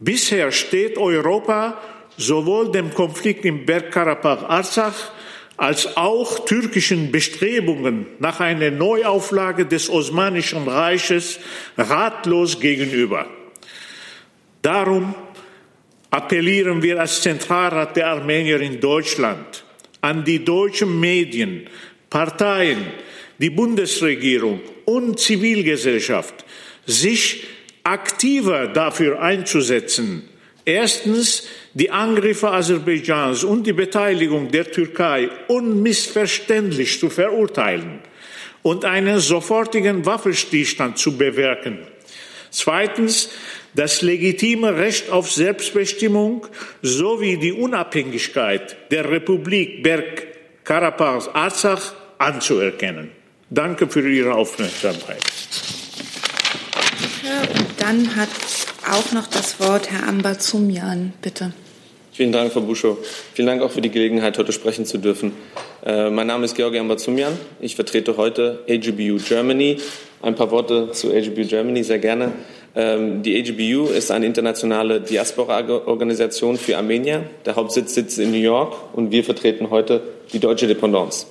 Bisher 0.00 0.50
steht 0.50 0.98
Europa 0.98 1.78
sowohl 2.16 2.72
dem 2.72 2.92
Konflikt 2.94 3.44
im 3.44 3.66
Bergkarabach-Arzach 3.66 5.12
als 5.56 5.96
auch 5.96 6.44
türkischen 6.44 7.12
Bestrebungen 7.12 8.06
nach 8.18 8.40
einer 8.40 8.70
Neuauflage 8.70 9.66
des 9.66 9.88
Osmanischen 9.88 10.66
Reiches 10.66 11.38
ratlos 11.76 12.60
gegenüber. 12.60 13.26
Darum 14.64 15.14
appellieren 16.10 16.82
wir 16.82 16.98
als 16.98 17.20
Zentralrat 17.20 17.96
der 17.98 18.08
Armenier 18.08 18.62
in 18.62 18.80
Deutschland 18.80 19.62
an 20.00 20.24
die 20.24 20.42
deutschen 20.42 20.98
Medien, 20.98 21.68
Parteien, 22.08 22.78
die 23.36 23.50
Bundesregierung 23.50 24.62
und 24.86 25.20
Zivilgesellschaft, 25.20 26.46
sich 26.86 27.46
aktiver 27.82 28.68
dafür 28.68 29.20
einzusetzen, 29.20 30.30
erstens 30.64 31.46
die 31.74 31.90
Angriffe 31.90 32.50
Aserbaidschans 32.50 33.44
und 33.44 33.66
die 33.66 33.74
Beteiligung 33.74 34.50
der 34.50 34.72
Türkei 34.72 35.28
unmissverständlich 35.48 36.98
zu 36.98 37.10
verurteilen 37.10 37.98
und 38.62 38.86
einen 38.86 39.18
sofortigen 39.18 40.06
Waffenstillstand 40.06 40.96
zu 40.96 41.18
bewirken. 41.18 41.80
Zweitens, 42.50 43.28
das 43.74 44.02
legitime 44.02 44.76
Recht 44.76 45.10
auf 45.10 45.32
Selbstbestimmung 45.32 46.46
sowie 46.82 47.38
die 47.38 47.52
Unabhängigkeit 47.52 48.76
der 48.90 49.10
Republik 49.10 49.82
Bergkarabach-Arzach 49.82 51.94
anzuerkennen. 52.18 53.10
Danke 53.50 53.88
für 53.88 54.08
Ihre 54.08 54.34
Aufmerksamkeit. 54.34 55.22
Und 57.24 57.66
dann 57.78 58.16
hat 58.16 58.28
auch 58.90 59.12
noch 59.12 59.26
das 59.26 59.60
Wort 59.60 59.90
Herr 59.90 60.08
Ambazumian, 60.08 61.12
bitte. 61.22 61.52
Vielen 62.12 62.30
Dank, 62.30 62.52
Frau 62.52 62.60
Buschow. 62.60 62.98
Vielen 63.34 63.46
Dank 63.46 63.62
auch 63.62 63.72
für 63.72 63.80
die 63.80 63.90
Gelegenheit, 63.90 64.38
heute 64.38 64.52
sprechen 64.52 64.86
zu 64.86 64.98
dürfen. 64.98 65.32
Äh, 65.84 66.10
mein 66.10 66.28
Name 66.28 66.44
ist 66.44 66.54
Georgi 66.54 66.78
Ambazumian. 66.78 67.36
Ich 67.60 67.74
vertrete 67.74 68.16
heute 68.16 68.64
AGBU 68.68 69.18
Germany. 69.18 69.78
Ein 70.22 70.36
paar 70.36 70.52
Worte 70.52 70.92
zu 70.92 71.12
AGBU 71.12 71.46
Germany, 71.46 71.82
sehr 71.82 71.98
gerne. 71.98 72.32
Ähm, 72.76 73.22
die 73.22 73.38
AGBU 73.38 73.86
ist 73.90 74.10
eine 74.10 74.26
internationale 74.26 75.00
Diaspora-Organisation 75.00 76.56
für 76.56 76.76
Armenier. 76.76 77.24
Der 77.46 77.56
Hauptsitz 77.56 77.94
sitzt 77.94 78.18
in 78.18 78.32
New 78.32 78.38
York 78.38 78.74
und 78.94 79.12
wir 79.12 79.22
vertreten 79.22 79.70
heute 79.70 80.02
die 80.32 80.40
deutsche 80.40 80.66
Dependance. 80.66 81.26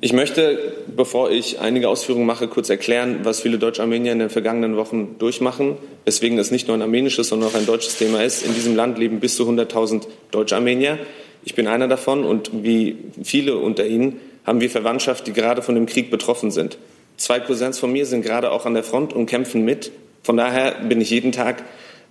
Ich 0.00 0.12
möchte, 0.12 0.74
bevor 0.94 1.30
ich 1.30 1.60
einige 1.60 1.88
Ausführungen 1.88 2.26
mache, 2.26 2.46
kurz 2.48 2.68
erklären, 2.68 3.20
was 3.22 3.40
viele 3.40 3.56
Deutsch-Armenier 3.58 4.12
in 4.12 4.18
den 4.18 4.28
vergangenen 4.28 4.76
Wochen 4.76 5.16
durchmachen, 5.18 5.76
weswegen 6.04 6.38
es 6.38 6.50
nicht 6.50 6.68
nur 6.68 6.76
ein 6.76 6.82
armenisches, 6.82 7.28
sondern 7.28 7.48
auch 7.48 7.54
ein 7.54 7.64
deutsches 7.64 7.96
Thema 7.96 8.22
ist. 8.22 8.44
In 8.44 8.52
diesem 8.52 8.76
Land 8.76 8.98
leben 8.98 9.20
bis 9.20 9.36
zu 9.36 9.48
100.000 9.48 10.02
Deutsch-Armenier. 10.30 10.98
Ich 11.44 11.54
bin 11.54 11.66
einer 11.66 11.88
davon 11.88 12.24
und 12.24 12.50
wie 12.64 12.96
viele 13.22 13.56
unter 13.56 13.86
ihnen 13.86 14.20
haben 14.44 14.60
wir 14.60 14.68
Verwandtschaft, 14.68 15.26
die 15.26 15.32
gerade 15.32 15.62
von 15.62 15.74
dem 15.74 15.86
Krieg 15.86 16.10
betroffen 16.10 16.50
sind. 16.50 16.76
Zwei 17.16 17.40
Cousins 17.40 17.78
von 17.78 17.92
mir 17.92 18.06
sind 18.06 18.22
gerade 18.22 18.50
auch 18.50 18.66
an 18.66 18.74
der 18.74 18.84
Front 18.84 19.12
und 19.12 19.26
kämpfen 19.26 19.64
mit. 19.64 19.92
Von 20.22 20.36
daher 20.36 20.72
bin 20.88 21.00
ich 21.00 21.10
jeden 21.10 21.32
Tag 21.32 21.62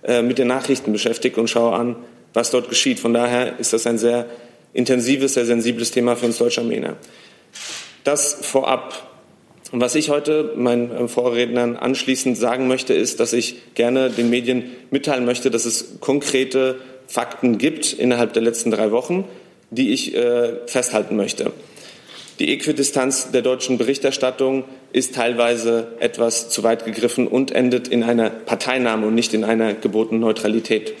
äh, 0.02 0.22
mit 0.22 0.38
den 0.38 0.48
Nachrichten 0.48 0.92
beschäftigt 0.92 1.38
und 1.38 1.48
schaue 1.48 1.74
an, 1.74 1.96
was 2.32 2.50
dort 2.50 2.68
geschieht. 2.68 3.00
Von 3.00 3.14
daher 3.14 3.58
ist 3.58 3.72
das 3.72 3.86
ein 3.86 3.98
sehr 3.98 4.26
intensives, 4.72 5.34
sehr 5.34 5.46
sensibles 5.46 5.90
Thema 5.90 6.16
für 6.16 6.26
uns 6.26 6.38
Deutsch-Armenier. 6.38 6.96
Das 8.02 8.38
vorab. 8.42 9.10
Und 9.72 9.80
was 9.80 9.94
ich 9.94 10.10
heute 10.10 10.52
meinen 10.56 10.90
äh, 10.90 11.08
Vorrednern 11.08 11.76
anschließend 11.76 12.36
sagen 12.36 12.68
möchte, 12.68 12.94
ist, 12.94 13.20
dass 13.20 13.32
ich 13.32 13.74
gerne 13.74 14.10
den 14.10 14.30
Medien 14.30 14.64
mitteilen 14.90 15.24
möchte, 15.24 15.50
dass 15.50 15.64
es 15.64 16.00
konkrete 16.00 16.76
Fakten 17.06 17.58
gibt 17.58 17.92
innerhalb 17.92 18.32
der 18.32 18.42
letzten 18.42 18.70
drei 18.70 18.90
Wochen, 18.90 19.24
die 19.70 19.92
ich 19.92 20.14
äh, 20.14 20.66
festhalten 20.66 21.16
möchte. 21.16 21.52
Die 22.40 22.52
Äquidistanz 22.52 23.30
der 23.30 23.42
deutschen 23.42 23.78
Berichterstattung 23.78 24.64
ist 24.92 25.14
teilweise 25.14 25.88
etwas 26.00 26.48
zu 26.48 26.64
weit 26.64 26.84
gegriffen 26.84 27.28
und 27.28 27.52
endet 27.52 27.86
in 27.86 28.02
einer 28.02 28.28
Parteinahme 28.28 29.06
und 29.06 29.14
nicht 29.14 29.34
in 29.34 29.44
einer 29.44 29.74
gebotenen 29.74 30.20
Neutralität. 30.20 30.94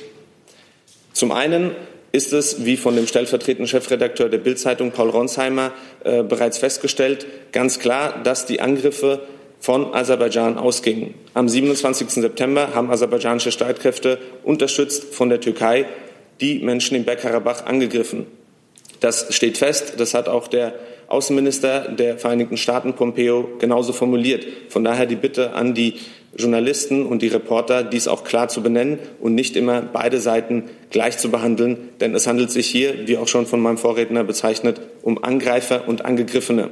Zum 1.12 1.32
einen 1.32 1.72
ist 2.12 2.32
es, 2.32 2.64
wie 2.64 2.76
von 2.76 2.94
dem 2.94 3.08
stellvertretenden 3.08 3.66
Chefredakteur 3.66 4.28
der 4.28 4.38
Bildzeitung 4.38 4.92
Paul 4.92 5.10
Ronsheimer 5.10 5.72
äh, 6.04 6.22
bereits 6.22 6.58
festgestellt, 6.58 7.26
ganz 7.50 7.80
klar, 7.80 8.22
dass 8.22 8.46
die 8.46 8.60
Angriffe 8.60 9.22
von 9.58 9.92
Aserbaidschan 9.92 10.56
ausgingen. 10.56 11.14
Am 11.32 11.48
27. 11.48 12.10
September 12.10 12.74
haben 12.74 12.92
aserbaidschanische 12.92 13.50
Streitkräfte 13.50 14.18
unterstützt 14.44 15.12
von 15.12 15.30
der 15.30 15.40
Türkei 15.40 15.86
die 16.40 16.60
Menschen 16.60 16.96
in 16.96 17.04
Bergkarabach 17.04 17.66
angegriffen. 17.66 18.26
Das 19.00 19.34
steht 19.34 19.58
fest. 19.58 19.94
Das 19.98 20.14
hat 20.14 20.28
auch 20.28 20.46
der 20.46 20.74
Außenminister 21.08 21.88
der 21.88 22.18
Vereinigten 22.18 22.56
Staaten 22.56 22.94
Pompeo 22.94 23.48
genauso 23.58 23.92
formuliert. 23.92 24.46
Von 24.68 24.84
daher 24.84 25.06
die 25.06 25.16
Bitte 25.16 25.54
an 25.54 25.74
die 25.74 25.94
Journalisten 26.36 27.06
und 27.06 27.22
die 27.22 27.28
Reporter, 27.28 27.84
dies 27.84 28.08
auch 28.08 28.24
klar 28.24 28.48
zu 28.48 28.62
benennen 28.62 28.98
und 29.20 29.34
nicht 29.34 29.56
immer 29.56 29.82
beide 29.82 30.18
Seiten 30.18 30.64
gleich 30.90 31.18
zu 31.18 31.30
behandeln, 31.30 31.90
denn 32.00 32.14
es 32.14 32.26
handelt 32.26 32.50
sich 32.50 32.66
hier, 32.66 33.06
wie 33.06 33.16
auch 33.16 33.28
schon 33.28 33.46
von 33.46 33.60
meinem 33.60 33.78
Vorredner 33.78 34.24
bezeichnet, 34.24 34.80
um 35.02 35.22
Angreifer 35.22 35.86
und 35.86 36.04
Angegriffene. 36.04 36.70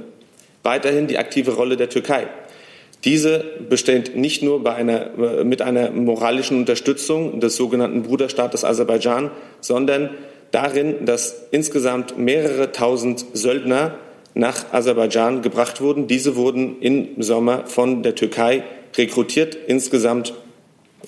Weiterhin 0.63 1.07
die 1.07 1.19
aktive 1.19 1.53
Rolle 1.53 1.77
der 1.77 1.89
Türkei. 1.89 2.27
Diese 3.05 3.45
besteht 3.69 4.17
nicht 4.17 4.43
nur 4.43 4.65
einer, 4.73 5.11
mit 5.45 5.61
einer 5.61 5.91
moralischen 5.91 6.59
Unterstützung 6.59 7.41
des 7.41 7.57
sogenannten 7.57 8.03
Bruderstaates 8.03 8.65
Aserbaidschan, 8.65 9.31
sondern 9.61 10.11
darin, 10.53 11.05
dass 11.05 11.49
insgesamt 11.51 12.17
mehrere 12.17 12.71
tausend 12.71 13.25
Söldner 13.33 13.99
nach 14.35 14.73
Aserbaidschan 14.73 15.43
gebracht 15.43 15.81
wurden. 15.81 16.07
Diese 16.07 16.37
wurden 16.37 16.81
im 16.81 17.23
Sommer 17.23 17.67
von 17.67 18.03
der 18.03 18.15
Türkei 18.15 18.65
rekrutiert. 18.97 19.57
Insgesamt 19.67 20.35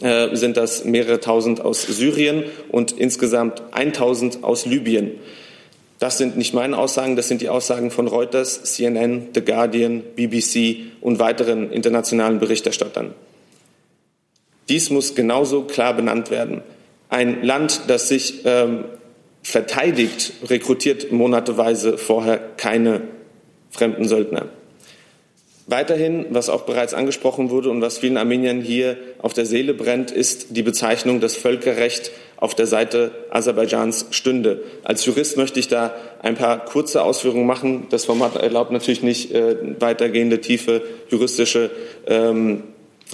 äh, 0.01 0.35
sind 0.35 0.57
das 0.57 0.85
mehrere 0.85 1.21
tausend 1.21 1.61
aus 1.61 1.83
Syrien 1.83 2.45
und 2.71 2.93
insgesamt 2.93 3.63
1000 3.73 4.43
aus 4.43 4.67
Libyen. 4.67 5.13
Das 5.99 6.19
sind 6.19 6.37
nicht 6.37 6.53
meine 6.53 6.77
Aussagen, 6.77 7.17
das 7.17 7.29
sind 7.29 7.41
die 7.41 7.49
Aussagen 7.49 7.91
von 7.91 8.09
Reuters, 8.09 8.65
CNN, 8.65 9.29
The 9.35 9.43
Guardian, 9.43 10.03
BBC 10.17 10.87
und 11.01 11.19
weiteren 11.19 11.71
internationalen 11.71 12.41
Berichterstattern. 12.41 13.15
Dies 14.69 14.91
muss 14.91 15.15
genauso 15.15 15.63
klar 15.63 15.95
benannt 15.95 16.31
werden. 16.31 16.63
Ein 17.09 17.43
Land, 17.43 17.83
das 17.87 18.09
sich 18.09 18.41
ähm, 18.45 18.85
verteidigt, 19.45 20.33
rekrutiert 20.49 21.13
monateweise 21.13 21.99
vorher 21.99 22.39
keine 22.57 23.03
fremden 23.71 24.09
Söldner. 24.09 24.49
Weiterhin, 25.67 26.27
was 26.31 26.51
auch 26.51 26.63
bereits 26.63 26.93
angesprochen 26.93 27.49
wurde 27.51 27.71
und 27.71 27.81
was 27.81 27.99
vielen 27.99 28.19
Armeniern 28.19 28.61
hier 28.61 28.99
auf 29.19 29.33
der 29.33 29.47
Seele 29.47 29.73
brennt, 29.73 30.11
ist 30.11 30.49
die 30.51 30.63
Bezeichnung, 30.63 31.21
dass 31.21 31.37
Völkerrecht 31.37 32.11
auf 32.37 32.55
der 32.55 32.67
Seite 32.67 33.13
Aserbaidschans 33.31 34.09
stünde. 34.11 34.63
Als 34.83 35.07
Jurist 35.07 35.39
möchte 35.39 35.61
ich 35.61 35.69
da 35.69 35.95
ein 36.21 36.35
paar 36.35 36.65
kurze 36.67 37.03
Ausführungen 37.03 37.47
machen. 37.47 37.87
Das 37.89 38.05
Format 38.05 38.37
erlaubt 38.37 38.73
natürlich 38.73 39.03
nicht 39.03 39.33
äh, 39.33 39.57
weitergehende, 39.81 40.43
tiefe 40.43 40.83
juristische 41.09 41.71
ähm, 42.07 42.65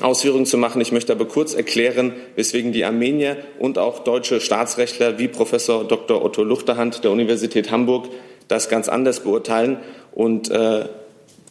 Ausführungen 0.00 0.46
zu 0.46 0.56
machen. 0.56 0.80
Ich 0.80 0.92
möchte 0.92 1.12
aber 1.12 1.26
kurz 1.26 1.54
erklären, 1.54 2.12
weswegen 2.36 2.72
die 2.72 2.84
Armenier 2.84 3.36
und 3.58 3.78
auch 3.78 4.00
deutsche 4.00 4.40
Staatsrechtler 4.40 5.18
wie 5.18 5.28
Professor 5.28 5.86
Dr. 5.86 6.24
Otto 6.24 6.42
Luchterhand 6.42 7.04
der 7.04 7.10
Universität 7.10 7.70
Hamburg 7.70 8.08
das 8.48 8.68
ganz 8.68 8.88
anders 8.88 9.20
beurteilen. 9.20 9.78
Und 10.12 10.50
äh, 10.50 10.86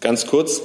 ganz 0.02 0.28
kurz, 0.28 0.62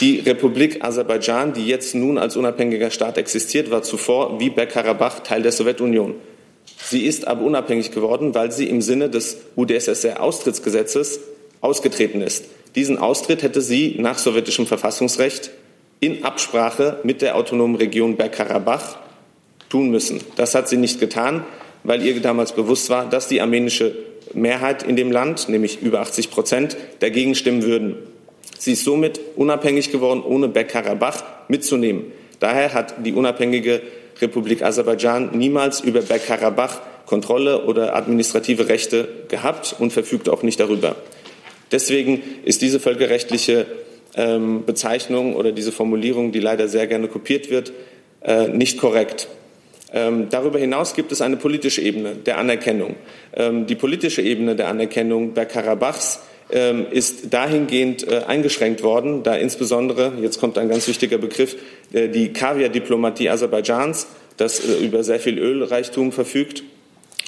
die 0.00 0.20
Republik 0.20 0.84
Aserbaidschan, 0.84 1.52
die 1.52 1.66
jetzt 1.66 1.94
nun 1.94 2.18
als 2.18 2.36
unabhängiger 2.36 2.90
Staat 2.90 3.18
existiert, 3.18 3.70
war 3.70 3.82
zuvor 3.82 4.40
wie 4.40 4.50
Bergkarabach 4.50 5.20
Teil 5.20 5.42
der 5.42 5.52
Sowjetunion. 5.52 6.14
Sie 6.82 7.04
ist 7.04 7.26
aber 7.26 7.42
unabhängig 7.42 7.90
geworden, 7.92 8.34
weil 8.34 8.50
sie 8.50 8.68
im 8.68 8.82
Sinne 8.82 9.08
des 9.10 9.38
UdSSR-Austrittsgesetzes 9.56 11.20
ausgetreten 11.60 12.20
ist. 12.20 12.46
Diesen 12.74 12.98
Austritt 12.98 13.42
hätte 13.42 13.60
sie 13.60 13.96
nach 13.98 14.18
sowjetischem 14.18 14.66
Verfassungsrecht 14.66 15.50
in 16.04 16.24
Absprache 16.24 16.98
mit 17.02 17.22
der 17.22 17.36
autonomen 17.36 17.76
Region 17.76 18.16
Bergkarabach 18.16 18.98
tun 19.68 19.90
müssen. 19.90 20.20
Das 20.36 20.54
hat 20.54 20.68
sie 20.68 20.76
nicht 20.76 21.00
getan, 21.00 21.44
weil 21.82 22.04
ihr 22.04 22.20
damals 22.20 22.52
bewusst 22.52 22.90
war, 22.90 23.08
dass 23.08 23.28
die 23.28 23.40
armenische 23.40 23.94
Mehrheit 24.32 24.82
in 24.82 24.96
dem 24.96 25.12
Land, 25.12 25.48
nämlich 25.48 25.80
über 25.80 26.00
80 26.00 26.30
Prozent, 26.30 26.76
dagegen 27.00 27.34
stimmen 27.34 27.62
würden. 27.62 27.96
Sie 28.58 28.72
ist 28.72 28.84
somit 28.84 29.20
unabhängig 29.36 29.92
geworden, 29.92 30.22
ohne 30.22 30.48
Bergkarabach 30.48 31.22
mitzunehmen. 31.48 32.12
Daher 32.40 32.74
hat 32.74 32.94
die 33.04 33.12
unabhängige 33.12 33.80
Republik 34.20 34.62
Aserbaidschan 34.62 35.30
niemals 35.36 35.80
über 35.80 36.02
Bergkarabach 36.02 36.80
Kontrolle 37.06 37.64
oder 37.64 37.94
administrative 37.96 38.68
Rechte 38.68 39.08
gehabt 39.28 39.76
und 39.78 39.92
verfügt 39.92 40.28
auch 40.28 40.42
nicht 40.42 40.60
darüber. 40.60 40.96
Deswegen 41.70 42.22
ist 42.44 42.62
diese 42.62 42.80
völkerrechtliche 42.80 43.66
ähm, 44.16 44.64
Bezeichnung 44.64 45.34
oder 45.36 45.52
diese 45.52 45.72
Formulierung, 45.72 46.32
die 46.32 46.40
leider 46.40 46.68
sehr 46.68 46.86
gerne 46.86 47.08
kopiert 47.08 47.50
wird, 47.50 47.72
äh, 48.22 48.48
nicht 48.48 48.78
korrekt. 48.78 49.28
Ähm, 49.92 50.28
darüber 50.28 50.58
hinaus 50.58 50.94
gibt 50.94 51.12
es 51.12 51.20
eine 51.20 51.36
politische 51.36 51.80
Ebene 51.80 52.16
der 52.16 52.38
Anerkennung. 52.38 52.96
Ähm, 53.34 53.66
die 53.66 53.76
politische 53.76 54.22
Ebene 54.22 54.56
der 54.56 54.68
Anerkennung 54.68 55.34
Bergkarabachs 55.34 56.20
ähm, 56.50 56.86
ist 56.90 57.32
dahingehend 57.32 58.06
äh, 58.06 58.22
eingeschränkt 58.26 58.82
worden, 58.82 59.22
da 59.22 59.36
insbesondere, 59.36 60.12
jetzt 60.20 60.40
kommt 60.40 60.58
ein 60.58 60.68
ganz 60.68 60.88
wichtiger 60.88 61.18
Begriff, 61.18 61.56
äh, 61.92 62.08
die 62.08 62.32
Kaviar-Diplomatie 62.32 63.30
Aserbaidschans, 63.30 64.08
das 64.36 64.60
äh, 64.60 64.84
über 64.84 65.04
sehr 65.04 65.20
viel 65.20 65.38
Ölreichtum 65.38 66.12
verfügt, 66.12 66.64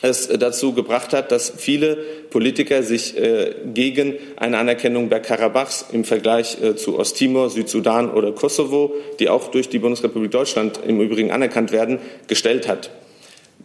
es 0.07 0.29
dazu 0.29 0.73
gebracht 0.73 1.13
hat, 1.13 1.33
dass 1.33 1.53
viele 1.57 1.97
Politiker 2.31 2.83
sich 2.83 3.15
gegen 3.73 4.15
eine 4.37 4.59
Anerkennung 4.59 5.09
Bergkarabachs 5.09 5.87
im 5.93 6.05
Vergleich 6.05 6.57
zu 6.77 6.99
Osttimor, 6.99 7.51
Südsudan 7.51 8.11
oder 8.11 8.33
Kosovo, 8.33 8.95
die 9.19 9.29
auch 9.29 9.51
durch 9.51 9.69
die 9.69 9.79
Bundesrepublik 9.79 10.31
Deutschland 10.31 10.81
im 10.87 11.01
Übrigen 11.01 11.31
anerkannt 11.31 11.73
werden, 11.73 11.99
gestellt 12.27 12.69
hat. 12.69 12.91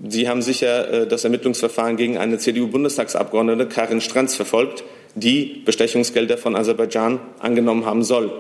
Sie 0.07 0.27
haben 0.27 0.41
sicher 0.41 1.05
das 1.05 1.23
Ermittlungsverfahren 1.23 1.95
gegen 1.95 2.17
eine 2.17 2.37
CDU-Bundestagsabgeordnete, 2.37 3.67
Karin 3.67 4.01
Stranz, 4.01 4.35
verfolgt 4.35 4.83
die 5.13 5.61
Bestechungsgelder 5.65 6.37
von 6.37 6.55
Aserbaidschan 6.55 7.19
angenommen 7.39 7.85
haben 7.85 8.03
soll. 8.03 8.31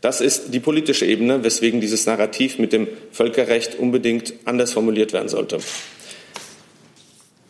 Das 0.00 0.20
ist 0.20 0.52
die 0.54 0.60
politische 0.60 1.06
Ebene, 1.06 1.42
weswegen 1.44 1.80
dieses 1.80 2.06
Narrativ 2.06 2.58
mit 2.58 2.72
dem 2.72 2.88
Völkerrecht 3.10 3.78
unbedingt 3.78 4.34
anders 4.44 4.72
formuliert 4.72 5.12
werden 5.12 5.28
sollte. 5.28 5.58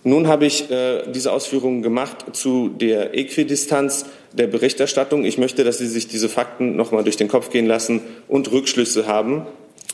Nun 0.05 0.29
habe 0.29 0.47
ich 0.47 0.71
äh, 0.71 1.03
diese 1.11 1.33
Ausführungen 1.33 1.83
gemacht 1.83 2.25
zu 2.33 2.69
der 2.69 3.17
Äquidistanz 3.19 4.07
der 4.33 4.47
Berichterstattung. 4.47 5.25
Ich 5.25 5.39
möchte, 5.39 5.65
dass 5.65 5.79
Sie 5.79 5.87
sich 5.87 6.07
diese 6.07 6.29
Fakten 6.29 6.77
noch 6.77 6.93
mal 6.93 7.03
durch 7.03 7.17
den 7.17 7.29
Kopf 7.29 7.51
gehen 7.51 7.67
lassen 7.67 8.03
und 8.29 8.51
Rückschlüsse 8.53 9.07
haben 9.07 9.47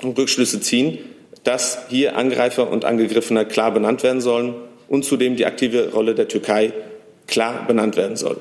und 0.03 0.19
Rückschlüsse 0.19 0.61
ziehen, 0.61 0.99
dass 1.43 1.79
hier 1.89 2.17
Angreifer 2.17 2.71
und 2.71 2.85
Angegriffener 2.85 3.45
klar 3.45 3.73
benannt 3.73 4.03
werden 4.03 4.21
sollen 4.21 4.55
und 4.89 5.05
zudem 5.05 5.37
die 5.37 5.47
aktive 5.47 5.93
Rolle 5.93 6.15
der 6.15 6.29
Türkei 6.29 6.73
klar 7.27 7.67
benannt 7.67 7.97
werden 7.97 8.17
soll. 8.17 8.39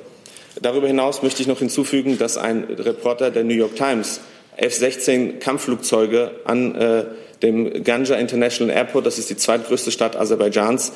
Darüber 0.62 0.88
hinaus 0.88 1.24
möchte 1.24 1.42
ich 1.42 1.48
noch 1.48 1.60
hinzufügen, 1.60 2.18
dass 2.18 2.38
ein 2.38 2.66
Reporter 2.66 3.32
der 3.32 3.44
New 3.44 3.54
York 3.54 3.76
Times 3.76 4.22
F-16 4.58 5.40
Kampfflugzeuge 5.40 6.32
an 6.46 6.76
äh, 6.76 7.06
dem 7.42 7.84
Ganja 7.84 8.16
International 8.16 8.74
Airport, 8.74 9.06
das 9.06 9.18
ist 9.18 9.30
die 9.30 9.38
zweitgrößte 9.38 9.92
Stadt 9.92 10.16
Aserbaidschans, 10.16 10.94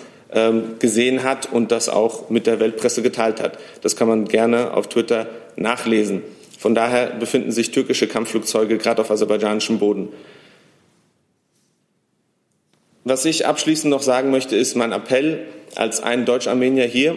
gesehen 0.79 1.23
hat 1.23 1.51
und 1.53 1.71
das 1.71 1.87
auch 1.87 2.29
mit 2.29 2.47
der 2.47 2.59
Weltpresse 2.59 3.01
geteilt 3.01 3.41
hat. 3.41 3.57
Das 3.81 3.95
kann 3.95 4.09
man 4.09 4.25
gerne 4.25 4.73
auf 4.73 4.89
Twitter 4.89 5.27
nachlesen. 5.55 6.21
Von 6.57 6.75
daher 6.75 7.11
befinden 7.11 7.51
sich 7.51 7.71
türkische 7.71 8.07
Kampfflugzeuge 8.07 8.77
gerade 8.77 9.01
auf 9.01 9.11
aserbaidschanischem 9.11 9.79
Boden. 9.79 10.09
Was 13.03 13.23
ich 13.23 13.45
abschließend 13.45 13.89
noch 13.89 14.01
sagen 14.01 14.31
möchte, 14.31 14.57
ist 14.57 14.75
mein 14.75 14.91
Appell 14.91 15.45
als 15.75 16.01
ein 16.03 16.25
Deutsch-Armenier 16.25 16.85
hier. 16.85 17.15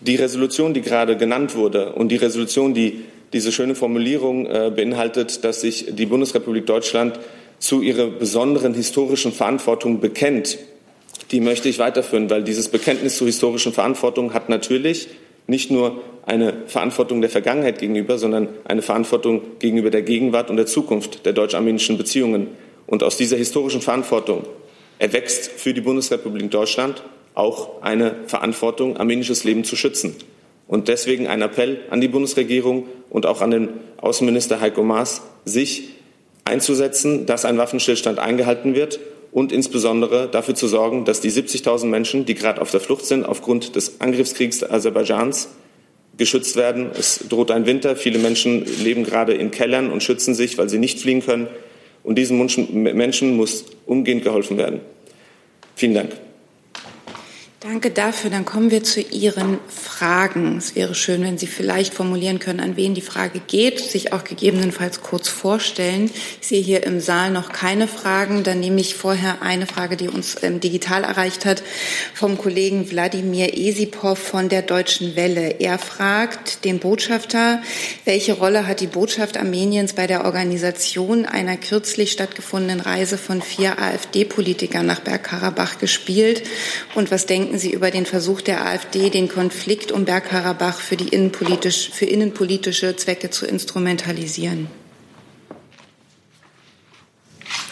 Die 0.00 0.16
Resolution, 0.16 0.74
die 0.74 0.80
gerade 0.80 1.16
genannt 1.16 1.54
wurde 1.54 1.92
und 1.92 2.08
die 2.08 2.16
Resolution, 2.16 2.74
die 2.74 3.04
diese 3.32 3.52
schöne 3.52 3.76
Formulierung 3.76 4.46
äh, 4.46 4.72
beinhaltet, 4.74 5.44
dass 5.44 5.60
sich 5.60 5.94
die 5.94 6.06
Bundesrepublik 6.06 6.66
Deutschland 6.66 7.20
zu 7.60 7.82
ihrer 7.82 8.08
besonderen 8.08 8.74
historischen 8.74 9.32
Verantwortung 9.32 10.00
bekennt, 10.00 10.58
die 11.32 11.40
möchte 11.40 11.68
ich 11.68 11.78
weiterführen, 11.78 12.28
weil 12.28 12.44
dieses 12.44 12.68
Bekenntnis 12.68 13.16
zur 13.16 13.26
historischen 13.26 13.72
Verantwortung 13.72 14.34
hat 14.34 14.48
natürlich 14.50 15.08
nicht 15.46 15.70
nur 15.70 16.02
eine 16.24 16.54
Verantwortung 16.66 17.20
der 17.20 17.30
Vergangenheit 17.30 17.78
gegenüber, 17.78 18.18
sondern 18.18 18.48
eine 18.64 18.82
Verantwortung 18.82 19.42
gegenüber 19.58 19.90
der 19.90 20.02
Gegenwart 20.02 20.50
und 20.50 20.56
der 20.56 20.66
Zukunft 20.66 21.26
der 21.26 21.32
deutsch-armenischen 21.32 21.98
Beziehungen. 21.98 22.48
Und 22.86 23.02
aus 23.02 23.16
dieser 23.16 23.36
historischen 23.36 23.80
Verantwortung 23.80 24.44
erwächst 24.98 25.50
für 25.50 25.74
die 25.74 25.80
Bundesrepublik 25.80 26.50
Deutschland 26.50 27.02
auch 27.34 27.82
eine 27.82 28.14
Verantwortung, 28.26 28.98
armenisches 28.98 29.44
Leben 29.44 29.64
zu 29.64 29.74
schützen. 29.74 30.14
Und 30.68 30.88
deswegen 30.88 31.26
ein 31.26 31.42
Appell 31.42 31.80
an 31.90 32.00
die 32.00 32.08
Bundesregierung 32.08 32.86
und 33.10 33.26
auch 33.26 33.40
an 33.40 33.50
den 33.50 33.68
Außenminister 33.96 34.60
Heiko 34.60 34.82
Maas, 34.82 35.22
sich 35.44 35.88
einzusetzen, 36.44 37.26
dass 37.26 37.44
ein 37.44 37.58
Waffenstillstand 37.58 38.18
eingehalten 38.18 38.74
wird 38.74 39.00
und 39.32 39.50
insbesondere 39.50 40.28
dafür 40.28 40.54
zu 40.54 40.68
sorgen, 40.68 41.04
dass 41.04 41.20
die 41.20 41.30
70.000 41.30 41.86
Menschen, 41.86 42.26
die 42.26 42.34
gerade 42.34 42.60
auf 42.60 42.70
der 42.70 42.80
Flucht 42.80 43.06
sind 43.06 43.24
aufgrund 43.24 43.74
des 43.74 44.00
Angriffskriegs 44.00 44.62
Aserbaidschans, 44.62 45.48
geschützt 46.18 46.56
werden. 46.56 46.90
Es 46.92 47.24
droht 47.28 47.50
ein 47.50 47.64
Winter. 47.64 47.96
Viele 47.96 48.18
Menschen 48.18 48.66
leben 48.84 49.02
gerade 49.02 49.32
in 49.32 49.50
Kellern 49.50 49.90
und 49.90 50.02
schützen 50.02 50.34
sich, 50.34 50.58
weil 50.58 50.68
sie 50.68 50.78
nicht 50.78 51.00
fliehen 51.00 51.24
können. 51.24 51.48
Und 52.04 52.16
diesen 52.16 52.38
Menschen 52.38 53.36
muss 53.36 53.64
umgehend 53.86 54.22
geholfen 54.22 54.58
werden. 54.58 54.80
Vielen 55.74 55.94
Dank. 55.94 56.10
Danke 57.62 57.92
dafür. 57.92 58.28
Dann 58.28 58.44
kommen 58.44 58.72
wir 58.72 58.82
zu 58.82 59.00
Ihren 59.00 59.58
Fragen. 59.68 60.56
Es 60.56 60.74
wäre 60.74 60.96
schön, 60.96 61.22
wenn 61.22 61.38
Sie 61.38 61.46
vielleicht 61.46 61.94
formulieren 61.94 62.40
können, 62.40 62.58
an 62.58 62.76
wen 62.76 62.92
die 62.92 63.02
Frage 63.02 63.38
geht, 63.38 63.78
sich 63.78 64.12
auch 64.12 64.24
gegebenenfalls 64.24 65.00
kurz 65.00 65.28
vorstellen. 65.28 66.10
Ich 66.40 66.48
sehe 66.48 66.60
hier 66.60 66.82
im 66.82 66.98
Saal 66.98 67.30
noch 67.30 67.52
keine 67.52 67.86
Fragen. 67.86 68.42
Dann 68.42 68.58
nehme 68.58 68.80
ich 68.80 68.96
vorher 68.96 69.42
eine 69.42 69.66
Frage, 69.66 69.96
die 69.96 70.08
uns 70.08 70.42
ähm, 70.42 70.58
digital 70.58 71.04
erreicht 71.04 71.44
hat, 71.44 71.62
vom 72.14 72.36
Kollegen 72.36 72.90
Wladimir 72.90 73.56
Esipov 73.56 74.18
von 74.18 74.48
der 74.48 74.62
Deutschen 74.62 75.14
Welle. 75.14 75.60
Er 75.60 75.78
fragt 75.78 76.64
den 76.64 76.80
Botschafter, 76.80 77.62
welche 78.04 78.32
Rolle 78.32 78.66
hat 78.66 78.80
die 78.80 78.88
Botschaft 78.88 79.36
Armeniens 79.36 79.92
bei 79.92 80.08
der 80.08 80.24
Organisation 80.24 81.26
einer 81.26 81.56
kürzlich 81.58 82.10
stattgefundenen 82.10 82.80
Reise 82.80 83.18
von 83.18 83.40
vier 83.40 83.80
AfD-Politikern 83.80 84.84
nach 84.84 84.98
Bergkarabach 84.98 85.78
gespielt 85.78 86.42
und 86.96 87.12
was 87.12 87.26
denken 87.26 87.51
denken 87.52 87.68
Sie 87.68 87.74
über 87.74 87.90
den 87.90 88.06
Versuch 88.06 88.40
der 88.40 88.64
AfD, 88.64 89.10
den 89.10 89.28
Konflikt 89.28 89.92
um 89.92 90.06
Bergkarabach 90.06 90.80
für, 90.80 90.96
die 90.96 91.08
innenpolitisch, 91.08 91.90
für 91.90 92.06
innenpolitische 92.06 92.96
Zwecke 92.96 93.28
zu 93.28 93.44
instrumentalisieren? 93.44 94.68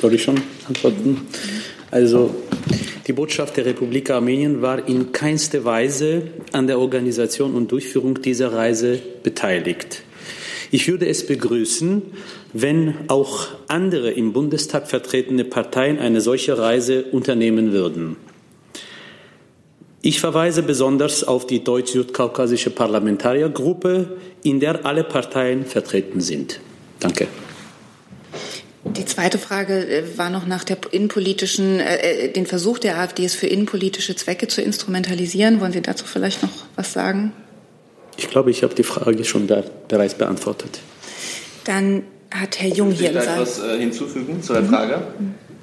Soll 0.02 0.12
ich 0.12 0.22
schon 0.22 0.42
antworten? 0.68 1.22
Also 1.90 2.34
die 3.06 3.14
Botschaft 3.14 3.56
der 3.56 3.64
Republik 3.64 4.10
Armenien 4.10 4.60
war 4.60 4.86
in 4.86 5.12
keinster 5.12 5.64
Weise 5.64 6.24
an 6.52 6.66
der 6.66 6.78
Organisation 6.78 7.54
und 7.54 7.72
Durchführung 7.72 8.20
dieser 8.20 8.52
Reise 8.52 9.00
beteiligt. 9.22 10.02
Ich 10.70 10.88
würde 10.88 11.08
es 11.08 11.26
begrüßen, 11.26 12.02
wenn 12.52 12.96
auch 13.08 13.48
andere 13.66 14.10
im 14.10 14.34
Bundestag 14.34 14.88
vertretene 14.88 15.44
Parteien 15.44 15.98
eine 15.98 16.20
solche 16.20 16.58
Reise 16.58 17.04
unternehmen 17.04 17.72
würden. 17.72 18.16
Ich 20.02 20.20
verweise 20.20 20.62
besonders 20.62 21.24
auf 21.24 21.46
die 21.46 21.62
deutsch-südkaukasische 21.62 22.70
Parlamentariergruppe, 22.70 24.16
in 24.42 24.58
der 24.58 24.86
alle 24.86 25.04
Parteien 25.04 25.66
vertreten 25.66 26.20
sind. 26.22 26.60
Danke. 27.00 27.26
Die 28.84 29.04
zweite 29.04 29.36
Frage 29.36 29.86
äh, 29.86 30.16
war 30.16 30.30
noch 30.30 30.46
nach 30.46 30.64
der 30.64 30.78
innenpolitischen, 30.90 31.80
äh, 31.80 32.28
äh, 32.28 32.32
den 32.32 32.46
Versuch 32.46 32.78
der 32.78 32.98
AfD, 32.98 33.26
es 33.26 33.34
für 33.34 33.46
innenpolitische 33.46 34.16
Zwecke 34.16 34.48
zu 34.48 34.62
instrumentalisieren. 34.62 35.60
Wollen 35.60 35.72
Sie 35.72 35.82
dazu 35.82 36.06
vielleicht 36.06 36.42
noch 36.42 36.50
was 36.76 36.94
sagen? 36.94 37.32
Ich 38.16 38.30
glaube, 38.30 38.50
ich 38.50 38.62
habe 38.62 38.74
die 38.74 38.82
Frage 38.82 39.22
schon 39.24 39.46
da, 39.46 39.62
bereits 39.88 40.14
beantwortet. 40.14 40.80
Dann 41.64 42.04
hat 42.30 42.58
Herr 42.58 42.70
Jung 42.70 42.90
hier 42.90 43.10
im 43.10 43.20
Saal. 43.20 43.42
etwas 43.42 43.62
hinzufügen 43.78 44.42
zu 44.42 44.54
der 44.54 44.64
Frage. 44.64 45.02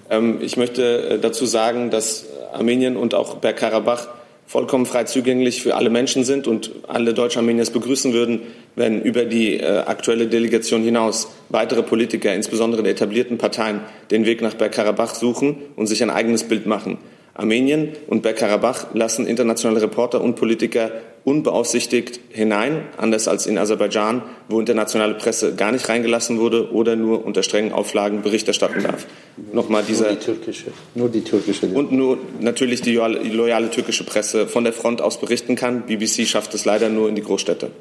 Mhm. 0.09 0.41
Ich 0.41 0.57
möchte 0.57 1.19
dazu 1.21 1.45
sagen, 1.45 1.91
dass 1.91 2.25
Armenien 2.53 2.95
und 2.95 3.13
auch 3.13 3.35
Bergkarabach 3.37 4.07
vollkommen 4.47 4.85
frei 4.85 5.03
zugänglich 5.03 5.61
für 5.61 5.75
alle 5.75 5.89
Menschen 5.89 6.23
sind 6.23 6.47
und 6.47 6.71
alle 6.87 7.13
Deutsch-Armenier 7.13 7.65
begrüßen 7.65 8.13
würden, 8.13 8.41
wenn 8.75 9.01
über 9.01 9.25
die 9.25 9.59
äh, 9.59 9.79
aktuelle 9.79 10.27
Delegation 10.27 10.83
hinaus 10.83 11.27
weitere 11.49 11.83
Politiker, 11.83 12.33
insbesondere 12.33 12.81
der 12.81 12.93
etablierten 12.93 13.37
Parteien, 13.37 13.81
den 14.09 14.25
Weg 14.25 14.41
nach 14.41 14.53
Bergkarabach 14.53 15.13
suchen 15.13 15.57
und 15.75 15.87
sich 15.87 16.01
ein 16.01 16.09
eigenes 16.09 16.45
Bild 16.45 16.65
machen. 16.65 16.97
Armenien 17.37 17.89
und 18.07 18.23
Bergkarabach 18.23 18.93
lassen 18.93 19.27
internationale 19.27 19.81
Reporter 19.81 20.21
und 20.21 20.35
Politiker 20.35 20.91
unbeaufsichtigt 21.23 22.21
hinein, 22.29 22.83
anders 22.95 23.27
als 23.27 23.47
in 23.47 23.57
Aserbaidschan, 23.57 24.21
wo 24.47 24.61
internationale 24.61 25.13
Presse 25.13 25.55
gar 25.55 25.73
nicht 25.73 25.89
reingelassen 25.89 26.39
wurde 26.39 26.71
oder 26.71 26.95
nur 26.95 27.25
unter 27.25 27.43
strengen 27.43 27.73
Auflagen 27.73 28.21
Bericht 28.21 28.47
erstatten 28.47 28.81
darf. 28.81 29.05
Nochmal 29.51 29.83
dieser, 29.83 30.05
nur 30.05 30.15
die 30.15 30.25
türkische. 30.25 30.65
Nur 30.95 31.09
die 31.09 31.21
türkische. 31.21 31.67
Und 31.67 31.91
nur 31.91 32.17
natürlich 32.39 32.81
die 32.81 32.93
loyale, 32.93 33.69
türkische 33.69 34.05
Presse 34.05 34.47
von 34.47 34.63
der 34.63 34.71
Front 34.71 35.01
aus 35.01 35.19
berichten 35.19 35.55
kann. 35.55 35.81
BBC 35.81 36.25
schafft 36.25 36.53
es 36.53 36.63
leider 36.63 36.87
nur 36.87 37.09
in 37.09 37.15
die 37.15 37.23
Großstädte. 37.23 37.71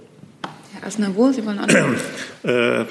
Herr 0.75 0.89
Asnavour, 0.89 1.33
Sie 1.33 1.47
wollen 1.47 1.61
antworten. 1.61 2.89